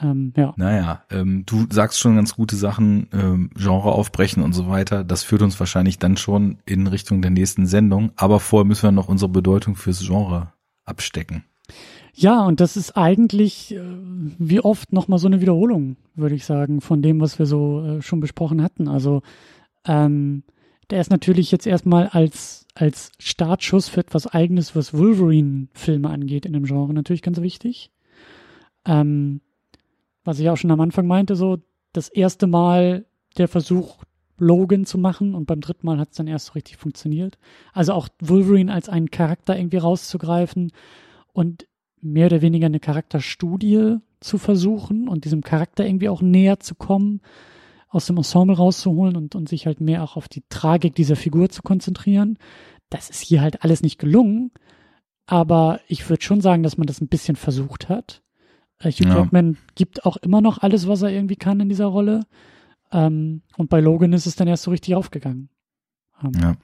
[0.03, 0.55] Ähm, ja.
[0.57, 5.05] naja, ähm, du sagst schon ganz gute Sachen, ähm, Genre aufbrechen und so weiter.
[5.05, 8.13] Das führt uns wahrscheinlich dann schon in Richtung der nächsten Sendung.
[8.17, 10.53] Aber vorher müssen wir noch unsere Bedeutung fürs Genre
[10.85, 11.45] abstecken.
[12.15, 13.81] Ja, und das ist eigentlich äh,
[14.39, 18.03] wie oft nochmal so eine Wiederholung, würde ich sagen, von dem, was wir so äh,
[18.03, 18.89] schon besprochen hatten.
[18.89, 19.23] Also
[19.87, 20.43] ähm,
[20.91, 26.55] der ist natürlich jetzt erstmal als, als Startschuss für etwas Eigenes, was Wolverine-Filme angeht in
[26.55, 27.91] dem Genre, natürlich ganz wichtig.
[28.87, 29.43] Ähm,
[30.25, 31.59] was ich auch schon am Anfang meinte, so
[31.93, 33.05] das erste Mal
[33.37, 34.03] der Versuch,
[34.39, 37.39] Logan zu machen und beim dritten Mal hat es dann erst so richtig funktioniert.
[37.75, 40.73] Also auch Wolverine als einen Charakter irgendwie rauszugreifen
[41.35, 41.67] und
[42.01, 47.21] mehr oder weniger eine Charakterstudie zu versuchen und diesem Charakter irgendwie auch näher zu kommen,
[47.91, 51.51] aus dem Ensemble rauszuholen und, und sich halt mehr auch auf die Tragik dieser Figur
[51.51, 52.39] zu konzentrieren.
[52.91, 54.51] Das ist hier halt alles nicht gelungen,
[55.27, 58.23] aber ich würde schon sagen, dass man das ein bisschen versucht hat.
[58.79, 59.19] Äh, Hugh Ja.
[59.19, 62.27] Jackman gibt auch immer noch alles, was er irgendwie kann in dieser Rolle.
[62.93, 65.49] Ähm, und bei Logan ist es dann erst so richtig aufgegangen.
[66.23, 66.57] Ähm, Ja.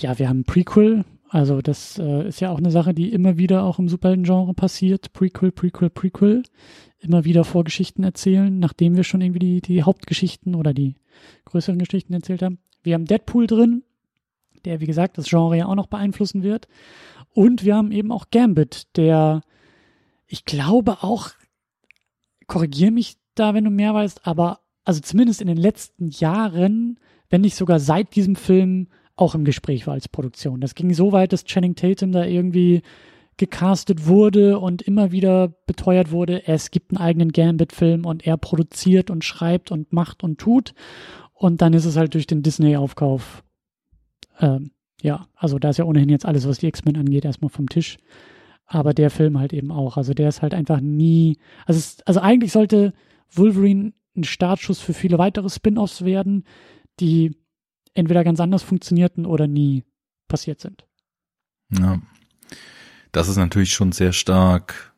[0.00, 1.04] ja, wir haben ein Prequel.
[1.28, 5.12] Also das äh, ist ja auch eine Sache, die immer wieder auch im Superhelden-Genre passiert.
[5.12, 6.42] Prequel, Prequel, Prequel.
[6.98, 10.96] Immer wieder Vorgeschichten erzählen, nachdem wir schon irgendwie die, die Hauptgeschichten oder die
[11.46, 12.58] größeren Geschichten erzählt haben.
[12.82, 13.82] Wir haben Deadpool drin,
[14.64, 16.68] der, wie gesagt, das Genre ja auch noch beeinflussen wird.
[17.34, 19.42] Und wir haben eben auch Gambit, der,
[20.26, 21.30] ich glaube auch,
[22.46, 26.98] korrigier mich da, wenn du mehr weißt, aber also zumindest in den letzten Jahren,
[27.30, 30.60] wenn nicht sogar seit diesem Film, auch im Gespräch war als Produktion.
[30.60, 32.82] Das ging so weit, dass Channing Tatum da irgendwie
[33.36, 39.10] gecastet wurde und immer wieder beteuert wurde, es gibt einen eigenen Gambit-Film und er produziert
[39.10, 40.74] und schreibt und macht und tut.
[41.32, 43.42] Und dann ist es halt durch den Disney-Aufkauf,
[44.40, 47.68] ähm, ja, also da ist ja ohnehin jetzt alles, was die X-Men angeht, erstmal vom
[47.68, 47.98] Tisch.
[48.66, 49.96] Aber der Film halt eben auch.
[49.96, 52.94] Also der ist halt einfach nie, also, es, also eigentlich sollte
[53.30, 56.44] Wolverine ein Startschuss für viele weitere Spin-offs werden,
[57.00, 57.36] die
[57.94, 59.84] entweder ganz anders funktionierten oder nie
[60.28, 60.86] passiert sind.
[61.70, 62.00] Ja.
[63.10, 64.94] Das ist natürlich schon sehr stark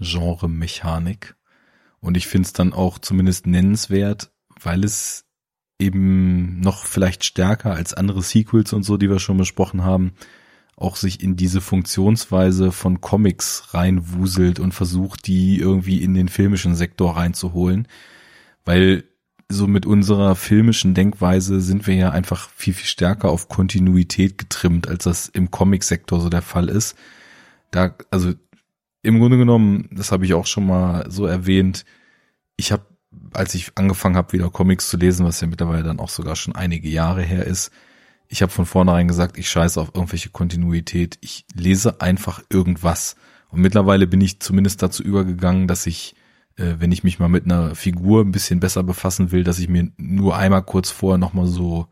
[0.00, 1.36] Genre-Mechanik.
[2.00, 5.25] Und ich finde es dann auch zumindest nennenswert, weil es
[5.78, 10.12] eben noch vielleicht stärker als andere Sequels und so, die wir schon besprochen haben,
[10.76, 16.74] auch sich in diese Funktionsweise von Comics reinwuselt und versucht, die irgendwie in den filmischen
[16.74, 17.88] Sektor reinzuholen.
[18.64, 19.04] Weil
[19.48, 24.88] so mit unserer filmischen Denkweise sind wir ja einfach viel, viel stärker auf Kontinuität getrimmt,
[24.88, 26.96] als das im Comic-Sektor so der Fall ist.
[27.70, 28.34] Da, also
[29.02, 31.84] im Grunde genommen, das habe ich auch schon mal so erwähnt,
[32.56, 32.84] ich habe,
[33.32, 36.54] als ich angefangen habe, wieder Comics zu lesen, was ja mittlerweile dann auch sogar schon
[36.54, 37.70] einige Jahre her ist,
[38.28, 41.18] ich habe von vornherein gesagt, ich scheiße auf irgendwelche Kontinuität.
[41.20, 43.16] Ich lese einfach irgendwas.
[43.48, 46.16] Und mittlerweile bin ich zumindest dazu übergegangen, dass ich,
[46.56, 49.68] äh, wenn ich mich mal mit einer Figur ein bisschen besser befassen will, dass ich
[49.68, 51.86] mir nur einmal kurz vorher nochmal so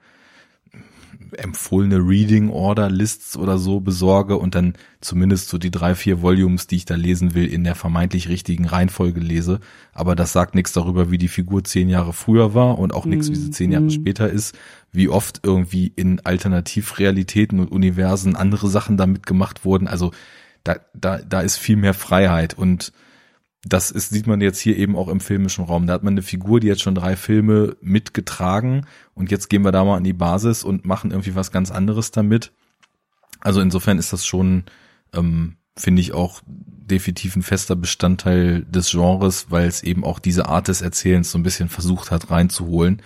[1.39, 6.67] empfohlene Reading Order Lists oder so besorge und dann zumindest so die drei, vier Volumes,
[6.67, 9.61] die ich da lesen will, in der vermeintlich richtigen Reihenfolge lese.
[9.93, 13.31] Aber das sagt nichts darüber, wie die Figur zehn Jahre früher war und auch nichts,
[13.31, 13.91] wie sie zehn Jahre Mhm.
[13.91, 14.57] später ist,
[14.93, 19.89] wie oft irgendwie in Alternativrealitäten und Universen andere Sachen damit gemacht wurden.
[19.89, 20.13] Also
[20.63, 22.93] da, da, da ist viel mehr Freiheit und
[23.65, 25.87] das ist, sieht man jetzt hier eben auch im filmischen Raum.
[25.87, 29.73] Da hat man eine Figur, die jetzt schon drei Filme mitgetragen und jetzt gehen wir
[29.73, 32.53] da mal an die Basis und machen irgendwie was ganz anderes damit.
[33.41, 34.65] Also insofern ist das schon,
[35.13, 40.49] ähm, finde ich auch definitiv ein fester Bestandteil des Genres, weil es eben auch diese
[40.49, 43.03] Art des Erzählens so ein bisschen versucht hat reinzuholen.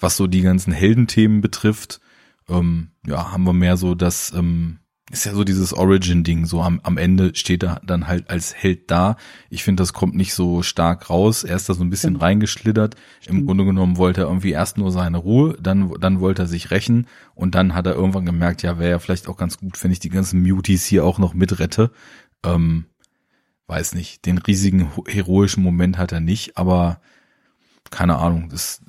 [0.00, 2.00] Was so die ganzen Heldenthemen betrifft,
[2.48, 4.78] ähm, ja, haben wir mehr so das, ähm,
[5.10, 8.90] ist ja so dieses Origin-Ding, so am, am Ende steht er dann halt als Held
[8.90, 9.16] da.
[9.50, 11.44] Ich finde, das kommt nicht so stark raus.
[11.44, 12.22] Er ist da so ein bisschen Stimmt.
[12.22, 12.96] reingeschlittert.
[13.20, 13.40] Stimmt.
[13.40, 16.70] Im Grunde genommen wollte er irgendwie erst nur seine Ruhe, dann, dann wollte er sich
[16.70, 19.92] rächen und dann hat er irgendwann gemerkt, ja, wäre ja vielleicht auch ganz gut, wenn
[19.92, 21.90] ich die ganzen Muties hier auch noch mitrette.
[22.42, 22.86] Ähm,
[23.66, 27.00] weiß nicht, den riesigen heroischen Moment hat er nicht, aber
[27.90, 28.82] keine Ahnung, das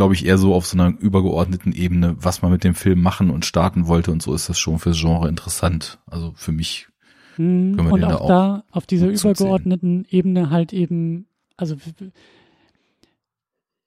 [0.00, 3.28] glaube ich, eher so auf so einer übergeordneten Ebene, was man mit dem Film machen
[3.28, 5.98] und starten wollte und so ist das schon fürs Genre interessant.
[6.06, 6.88] Also für mich
[7.36, 11.26] hm, können wir und den auch da, auch da auf dieser übergeordneten Ebene halt eben,
[11.58, 11.76] also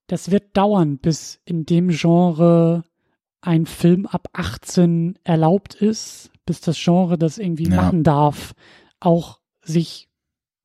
[0.05, 2.83] das wird dauern, bis in dem Genre
[3.41, 7.75] ein Film ab 18 erlaubt ist, bis das Genre das irgendwie ja.
[7.75, 8.53] machen darf,
[8.99, 10.09] auch sich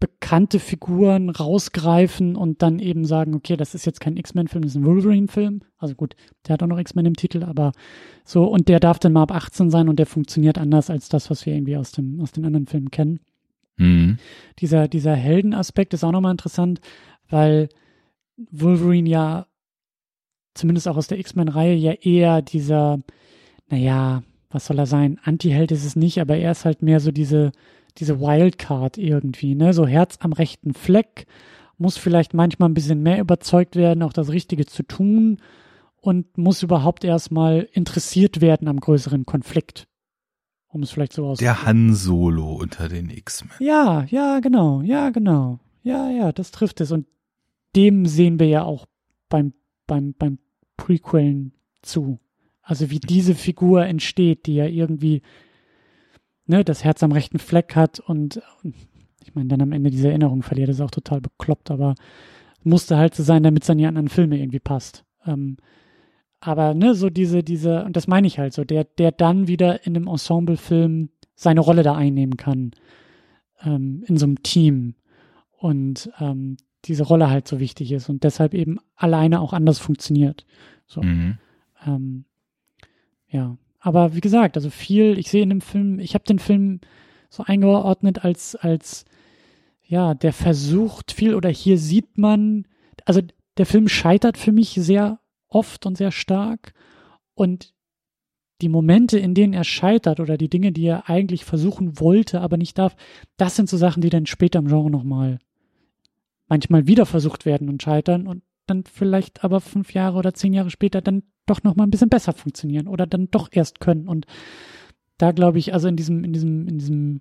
[0.01, 4.77] bekannte Figuren rausgreifen und dann eben sagen, okay, das ist jetzt kein X-Men-Film, das ist
[4.77, 5.63] ein Wolverine-Film.
[5.77, 6.15] Also gut,
[6.47, 7.73] der hat auch noch X-Men im Titel, aber
[8.25, 11.31] so, und der darf dann mal ab 18 sein und der funktioniert anders als das,
[11.31, 13.21] was wir irgendwie aus, dem, aus den anderen Filmen kennen.
[13.77, 14.19] Mhm.
[14.61, 16.81] Dieser, dieser Heldenaspekt ist auch nochmal interessant,
[17.29, 17.69] weil
[18.51, 19.47] Wolverine ja,
[20.55, 23.01] zumindest auch aus der X-Men-Reihe, ja eher dieser,
[23.69, 25.19] naja, was soll er sein?
[25.25, 27.51] Anti-Held ist es nicht, aber er ist halt mehr so diese,
[27.99, 29.73] diese Wildcard irgendwie, ne?
[29.73, 31.27] So Herz am rechten Fleck,
[31.79, 35.39] muss vielleicht manchmal ein bisschen mehr überzeugt werden, auch das Richtige zu tun
[36.01, 39.87] und muss überhaupt erstmal interessiert werden am größeren Konflikt.
[40.69, 41.57] Um es vielleicht so auszudrücken.
[41.57, 43.53] Der Han Solo unter den X-Men.
[43.61, 45.61] Ja, ja, genau, ja, genau.
[45.83, 46.93] Ja, ja, das trifft es.
[46.93, 47.07] Und
[47.75, 48.87] dem sehen wir ja auch
[49.29, 49.55] beim,
[49.87, 50.39] beim, beim
[50.77, 51.53] Prequellen
[51.83, 52.19] zu.
[52.61, 55.23] Also wie diese Figur entsteht, die ja irgendwie
[56.49, 58.43] ne, das Herz am rechten Fleck hat und,
[59.25, 61.95] ich meine, dann am Ende diese Erinnerung verliert, ist auch total bekloppt, aber
[62.65, 65.05] musste halt so sein, damit es an die anderen Filme irgendwie passt.
[65.27, 65.59] Ähm,
[66.41, 69.87] aber ne, so diese, diese, und das meine ich halt so, der, der dann wieder
[69.87, 72.73] in einem Ensemblefilm seine Rolle da einnehmen kann,
[73.63, 74.95] ähm, in so einem Team
[75.57, 80.47] und ähm, diese Rolle halt so wichtig ist und deshalb eben alleine auch anders funktioniert.
[80.87, 81.03] So.
[81.03, 81.39] Mhm.
[81.85, 82.25] Ähm,
[83.29, 86.81] ja, aber wie gesagt, also viel, ich sehe in dem Film, ich habe den Film
[87.31, 89.05] so eingeordnet als, als,
[89.85, 92.67] ja, der versucht viel oder hier sieht man,
[93.05, 93.21] also
[93.57, 96.75] der Film scheitert für mich sehr oft und sehr stark.
[97.35, 97.73] Und
[98.61, 102.57] die Momente, in denen er scheitert oder die Dinge, die er eigentlich versuchen wollte, aber
[102.57, 102.97] nicht darf,
[103.37, 105.39] das sind so Sachen, die dann später im Genre nochmal
[106.49, 110.71] manchmal wieder versucht werden und scheitern und dann vielleicht aber fünf Jahre oder zehn Jahre
[110.71, 114.09] später dann doch noch mal ein bisschen besser funktionieren oder dann doch erst können.
[114.09, 114.27] Und
[115.19, 117.21] da glaube ich, also in diesem, in diesem, in diesem,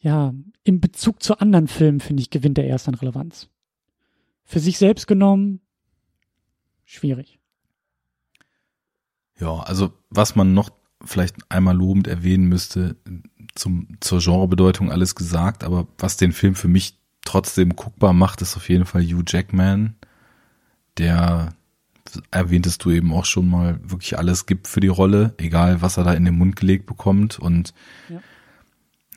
[0.00, 0.32] ja,
[0.64, 3.48] im Bezug zu anderen Filmen, finde ich, gewinnt er erst an Relevanz.
[4.44, 5.60] Für sich selbst genommen,
[6.84, 7.38] schwierig.
[9.38, 10.70] Ja, also was man noch
[11.04, 12.96] vielleicht einmal lobend erwähnen müsste,
[13.54, 18.56] zum, zur Genrebedeutung alles gesagt, aber was den Film für mich trotzdem guckbar macht, ist
[18.56, 19.96] auf jeden Fall Hugh Jackman,
[20.98, 21.54] der
[22.30, 26.04] erwähntest du eben auch schon mal, wirklich alles gibt für die Rolle, egal was er
[26.04, 27.38] da in den Mund gelegt bekommt.
[27.38, 27.74] Und
[28.08, 28.20] ja,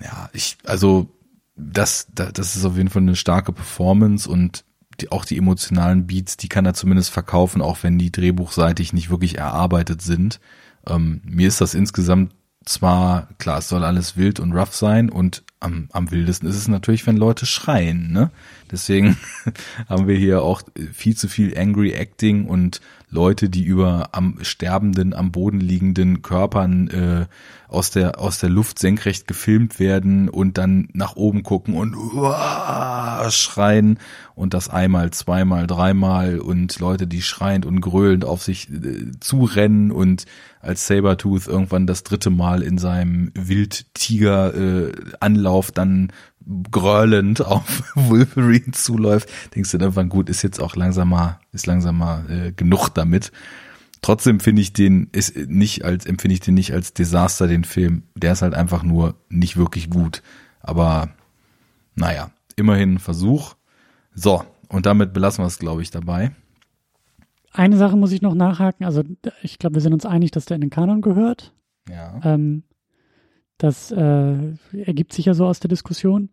[0.02, 1.10] ja ich, also
[1.56, 4.66] das, das ist auf jeden Fall eine starke Performance und
[5.00, 9.10] die, auch die emotionalen Beats, die kann er zumindest verkaufen, auch wenn die drehbuchseitig nicht
[9.10, 10.40] wirklich erarbeitet sind.
[10.88, 12.34] Ähm, mir ist das insgesamt
[12.66, 16.68] zwar, klar, es soll alles wild und rough sein und am, am wildesten ist es
[16.68, 18.32] natürlich, wenn Leute schreien, ne?
[18.72, 19.18] Deswegen
[19.90, 20.62] haben wir hier auch
[20.94, 22.82] viel zu viel Angry Acting und
[23.16, 27.26] Leute, die über am sterbenden, am Boden liegenden Körpern äh,
[27.68, 33.28] aus der aus der Luft senkrecht gefilmt werden und dann nach oben gucken und uah,
[33.32, 34.00] schreien
[34.36, 39.92] und das einmal, zweimal, dreimal und Leute, die schreiend und gröhlend auf sich äh, zurennen
[39.92, 40.26] und
[40.62, 46.12] als Sabertooth irgendwann das dritte Mal in seinem Wildtiger äh, Anlauf dann
[46.72, 51.68] gröhlend auf Wolverine zuläuft, denkst du dann irgendwann gut, ist jetzt auch langsam mal, ist
[51.68, 53.32] langsam mal äh, genug damit.
[54.02, 58.04] Trotzdem finde ich den ist nicht als empfinde ich den nicht als Desaster den Film.
[58.16, 60.22] Der ist halt einfach nur nicht wirklich gut.
[60.60, 61.10] Aber
[61.96, 63.56] naja, immerhin ein Versuch.
[64.14, 66.32] So und damit belassen wir es, glaube ich, dabei.
[67.52, 68.86] Eine Sache muss ich noch nachhaken.
[68.86, 69.04] Also
[69.42, 71.54] ich glaube, wir sind uns einig, dass der in den Kanon gehört.
[71.90, 72.20] Ja.
[72.24, 72.64] Ähm,
[73.58, 74.36] das äh,
[74.74, 76.30] ergibt sich ja so aus der Diskussion.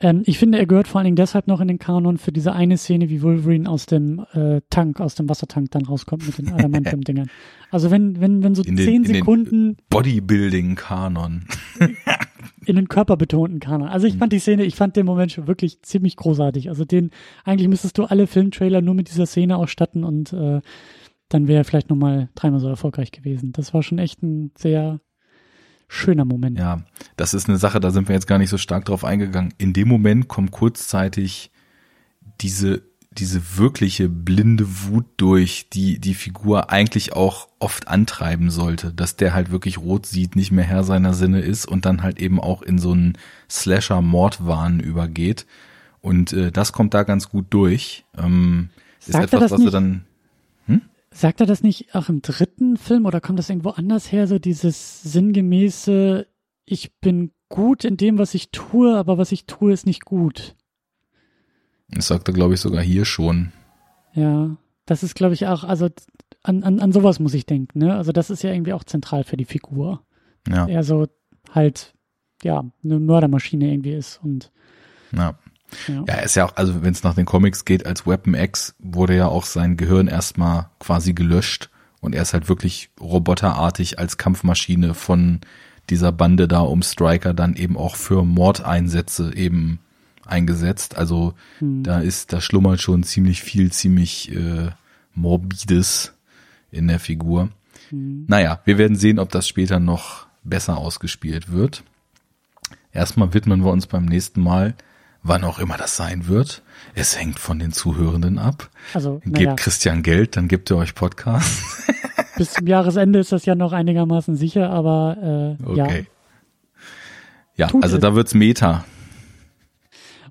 [0.00, 2.52] Ähm, ich finde, er gehört vor allen Dingen deshalb noch in den Kanon für diese
[2.52, 6.52] eine Szene, wie Wolverine aus dem äh, Tank, aus dem Wassertank dann rauskommt mit den
[6.52, 7.28] Adamantium-Dingern.
[7.70, 11.44] Also wenn, wenn, wenn so In zehn den, in Sekunden den Bodybuilding-Kanon.
[12.66, 13.88] in den körperbetonten Kanon.
[13.88, 14.18] Also ich Mhm.
[14.18, 16.68] fand die Szene, ich fand den Moment schon wirklich ziemlich großartig.
[16.68, 17.10] Also den,
[17.44, 20.60] eigentlich müsstest du alle Filmtrailer nur mit dieser Szene ausstatten und äh,
[21.28, 23.50] dann wäre er vielleicht nochmal dreimal so erfolgreich gewesen.
[23.52, 25.00] Das war schon echt ein sehr
[25.88, 26.58] schöner Moment.
[26.58, 26.82] Ja,
[27.16, 29.54] das ist eine Sache, da sind wir jetzt gar nicht so stark drauf eingegangen.
[29.58, 31.50] In dem Moment kommt kurzzeitig
[32.40, 32.82] diese,
[33.12, 39.34] diese wirkliche blinde Wut durch, die die Figur eigentlich auch oft antreiben sollte, dass der
[39.34, 42.62] halt wirklich rot sieht, nicht mehr Herr seiner Sinne ist und dann halt eben auch
[42.62, 43.16] in so einen
[43.48, 45.46] Slasher-Mordwahn übergeht.
[46.00, 48.04] Und äh, das kommt da ganz gut durch.
[48.18, 49.74] Ähm, ist Sagt er etwas, das was nicht?
[49.74, 50.04] dann
[51.14, 54.40] Sagt er das nicht auch im dritten Film oder kommt das irgendwo anders her, so
[54.40, 56.26] dieses sinngemäße,
[56.64, 60.56] ich bin gut in dem, was ich tue, aber was ich tue, ist nicht gut.
[61.88, 63.52] Das sagt er, glaube ich, sogar hier schon.
[64.14, 65.88] Ja, das ist, glaube ich, auch, also
[66.42, 67.94] an, an, an sowas muss ich denken, ne?
[67.94, 70.04] Also das ist ja irgendwie auch zentral für die Figur.
[70.48, 71.06] Ja, Er so
[71.52, 71.94] halt,
[72.42, 74.50] ja, eine Mördermaschine irgendwie ist und
[75.12, 75.38] ja.
[75.88, 75.94] Ja.
[76.06, 78.74] Ja, er ist ja auch, also wenn es nach den Comics geht, als Weapon X
[78.78, 81.70] wurde ja auch sein Gehirn erstmal quasi gelöscht
[82.00, 85.40] und er ist halt wirklich roboterartig als Kampfmaschine von
[85.90, 89.80] dieser Bande da um Striker dann eben auch für Mordeinsätze eben
[90.26, 90.96] eingesetzt.
[90.96, 91.82] Also Hm.
[91.82, 94.70] da ist, da schlummert schon ziemlich viel, ziemlich äh,
[95.14, 96.14] morbides
[96.70, 97.50] in der Figur.
[97.90, 98.24] Hm.
[98.28, 101.82] Naja, wir werden sehen, ob das später noch besser ausgespielt wird.
[102.92, 104.74] Erstmal widmen wir uns beim nächsten Mal,
[105.24, 106.62] wann auch immer das sein wird.
[106.94, 108.70] Es hängt von den Zuhörenden ab.
[108.92, 111.64] Also, Gebt naja, Christian Geld, dann gibt er euch Podcast.
[112.36, 115.84] bis zum Jahresende ist das ja noch einigermaßen sicher, aber äh, ja.
[115.84, 116.06] Okay.
[117.56, 118.02] Ja, Tut also es.
[118.02, 118.84] da wird's Meta.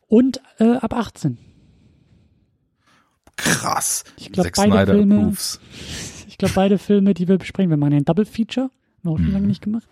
[0.07, 1.37] Und äh, ab 18.
[3.35, 4.03] Krass.
[4.17, 5.59] Ich glaub, Zack beide Filme- approves.
[6.27, 8.71] Ich glaube, beide Filme, die wir besprechen, wir machen ja ein Double Feature, haben
[9.03, 9.33] wir auch schon Mhm.
[9.33, 9.87] lange nicht gemacht.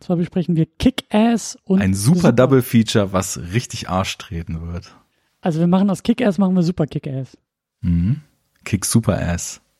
[0.00, 4.94] Zwar besprechen wir Kick-Ass und Ein super Double Feature, was richtig Arsch treten wird.
[5.40, 7.36] Also wir machen aus Kick-Ass, machen wir Super Kick-Ass.
[7.80, 8.20] Mhm.
[8.64, 9.60] Kick Super Ass.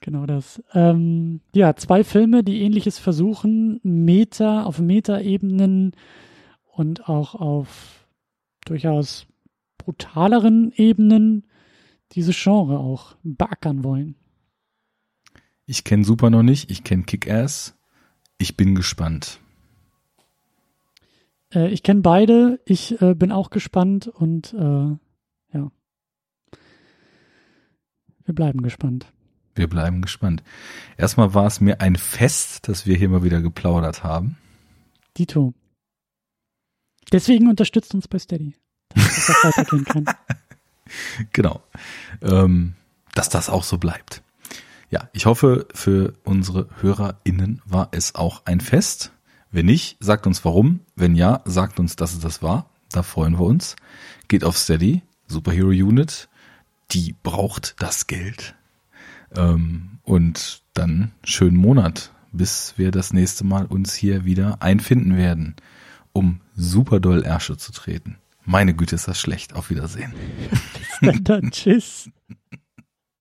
[0.00, 0.62] Genau das.
[0.72, 5.92] Ähm, ja, zwei Filme, die ähnliches versuchen, Meta, auf Meta-Ebenen
[6.72, 8.06] und auch auf
[8.64, 9.26] durchaus
[9.78, 11.46] brutaleren Ebenen
[12.12, 14.16] diese Genre auch beackern wollen.
[15.70, 17.76] Ich kenne Super noch nicht, ich kenne Kick Ass.
[18.38, 19.38] Ich bin gespannt.
[21.54, 24.96] Äh, ich kenne beide, ich äh, bin auch gespannt und äh,
[25.56, 25.70] ja.
[28.24, 29.12] Wir bleiben gespannt.
[29.54, 30.42] Wir bleiben gespannt.
[30.96, 34.38] Erstmal war es mir ein Fest, dass wir hier mal wieder geplaudert haben.
[35.16, 35.54] Dito.
[37.12, 38.56] Deswegen unterstützt uns bei Steady,
[38.88, 40.04] dass das weitergehen kann.
[41.32, 41.62] Genau.
[42.20, 42.74] Ähm,
[43.14, 44.24] dass das auch so bleibt.
[44.90, 49.12] Ja, ich hoffe, für unsere HörerInnen war es auch ein Fest.
[49.52, 50.80] Wenn nicht, sagt uns warum.
[50.96, 52.68] Wenn ja, sagt uns, dass es das war.
[52.90, 53.76] Da freuen wir uns.
[54.26, 56.28] Geht auf Steady, Superhero Unit.
[56.90, 58.56] Die braucht das Geld.
[59.36, 65.54] Ähm, und dann schönen Monat, bis wir das nächste Mal uns hier wieder einfinden werden,
[66.12, 68.18] um super doll Ärsche zu treten.
[68.44, 69.54] Meine Güte, ist das schlecht.
[69.54, 70.12] Auf Wiedersehen.
[71.22, 72.10] Dann, tschüss.